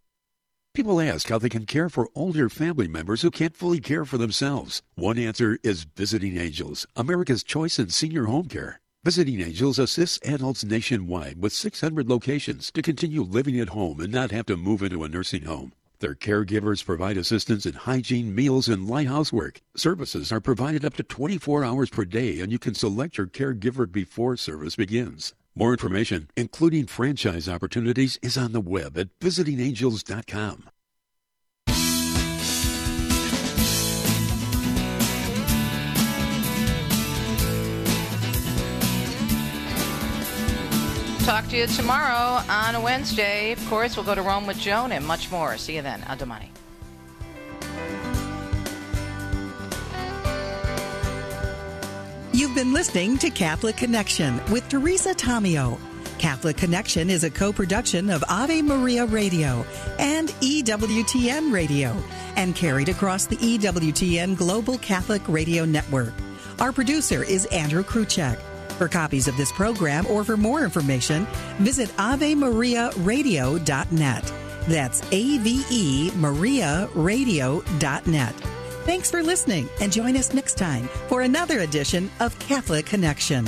People 0.75 1.03
ask 1.03 1.29
how 1.29 1.39
they 1.39 1.51
can 1.51 1.67
care 1.67 1.91
for 1.91 2.09
older 2.15 2.49
family 2.49 2.89
members 2.89 3.21
who 3.21 3.31
can't 3.31 3.55
fully 3.55 3.79
care 3.79 4.07
for 4.07 4.17
themselves. 4.17 4.81
One 4.95 5.19
answer 5.19 5.59
is 5.63 5.85
Visiting 5.85 6.39
Angels, 6.39 6.87
America's 6.97 7.43
choice 7.43 7.79
in 7.79 7.91
senior 7.91 8.25
home 8.25 8.49
care. 8.49 8.82
Visiting 9.05 9.41
Angels 9.41 9.81
assists 9.81 10.21
adults 10.25 10.63
nationwide 10.63 11.43
with 11.43 11.53
600 11.53 12.09
locations 12.09 12.71
to 12.71 12.83
continue 12.83 13.23
living 13.23 13.59
at 13.59 13.71
home 13.71 13.99
and 13.99 14.13
not 14.13 14.31
have 14.31 14.47
to 14.47 14.57
move 14.57 14.81
into 14.81 15.03
a 15.03 15.09
nursing 15.09 15.43
home. 15.43 15.73
Their 15.99 16.15
caregivers 16.15 16.87
provide 16.87 17.17
assistance 17.17 17.67
in 17.67 17.75
hygiene, 17.75 18.33
meals, 18.33 18.69
and 18.69 18.87
light 18.87 19.09
housework. 19.09 19.61
Services 19.75 20.31
are 20.31 20.41
provided 20.41 20.85
up 20.85 20.95
to 20.95 21.03
24 21.03 21.65
hours 21.65 21.91
per 21.91 22.05
day, 22.05 22.39
and 22.39 22.53
you 22.53 22.61
can 22.61 22.75
select 22.75 23.19
your 23.19 23.27
caregiver 23.27 23.91
before 23.91 24.37
service 24.37 24.77
begins. 24.77 25.35
More 25.57 25.73
information, 25.73 26.29
including 26.37 26.87
franchise 26.87 27.49
opportunities, 27.49 28.21
is 28.23 28.39
on 28.39 28.53
the 28.53 28.61
web 28.61 28.97
at 28.97 29.19
visitingangels.com. 29.19 30.69
Talk 41.25 41.47
to 41.51 41.57
you 41.57 41.69
tomorrow 41.69 42.43
on 42.49 42.75
a 42.75 42.81
Wednesday. 42.81 43.53
Of 43.53 43.65
course, 43.69 43.97
we'll 43.97 44.05
go 44.05 44.15
to 44.15 44.23
Rome 44.23 44.45
with 44.45 44.59
Joan 44.59 44.91
and 44.91 45.07
much 45.07 45.31
more. 45.31 45.57
See 45.57 45.77
you 45.77 45.83
then. 45.83 46.01
Adamani. 46.03 46.49
You've 52.33 52.57
been 52.57 52.73
listening 52.73 53.19
to 53.19 53.31
Catholic 53.31 53.77
Connection 53.77 54.41
with 54.51 54.69
Teresa 54.69 55.15
Tomeo. 55.15 55.79
Catholic 56.19 56.57
Connection 56.57 57.09
is 57.09 57.23
a 57.23 57.31
co 57.31 57.53
production 57.53 58.11
of 58.11 58.25
Ave 58.29 58.61
Maria 58.61 59.07
Radio 59.07 59.65
and 60.01 60.31
EWTN 60.41 61.53
Radio 61.53 61.97
and 62.35 62.57
carried 62.57 62.89
across 62.89 63.27
the 63.27 63.37
EWTN 63.37 64.37
Global 64.37 64.77
Catholic 64.79 65.23
Radio 65.29 65.65
Network. 65.65 66.15
Our 66.59 66.73
producer 66.73 67.23
is 67.23 67.47
Andrew 67.47 67.85
Kruchek. 67.85 68.41
For 68.83 68.89
copies 68.89 69.29
of 69.29 69.37
this 69.37 69.53
program 69.53 70.09
or 70.09 70.25
for 70.25 70.37
more 70.37 70.65
information, 70.65 71.25
visit 71.61 71.89
AveMariaRadio.net. 71.99 74.33
That's 74.67 75.03
A 75.13 75.39
V 75.39 75.65
E 75.71 76.11
Maria 76.17 76.89
Radio.net. 76.93 78.35
Thanks 78.85 79.09
for 79.09 79.23
listening 79.23 79.69
and 79.81 79.93
join 79.93 80.17
us 80.17 80.35
next 80.35 80.59
time 80.59 80.89
for 81.07 81.21
another 81.21 81.61
edition 81.61 82.11
of 82.19 82.37
Catholic 82.41 82.87
Connection. 82.87 83.47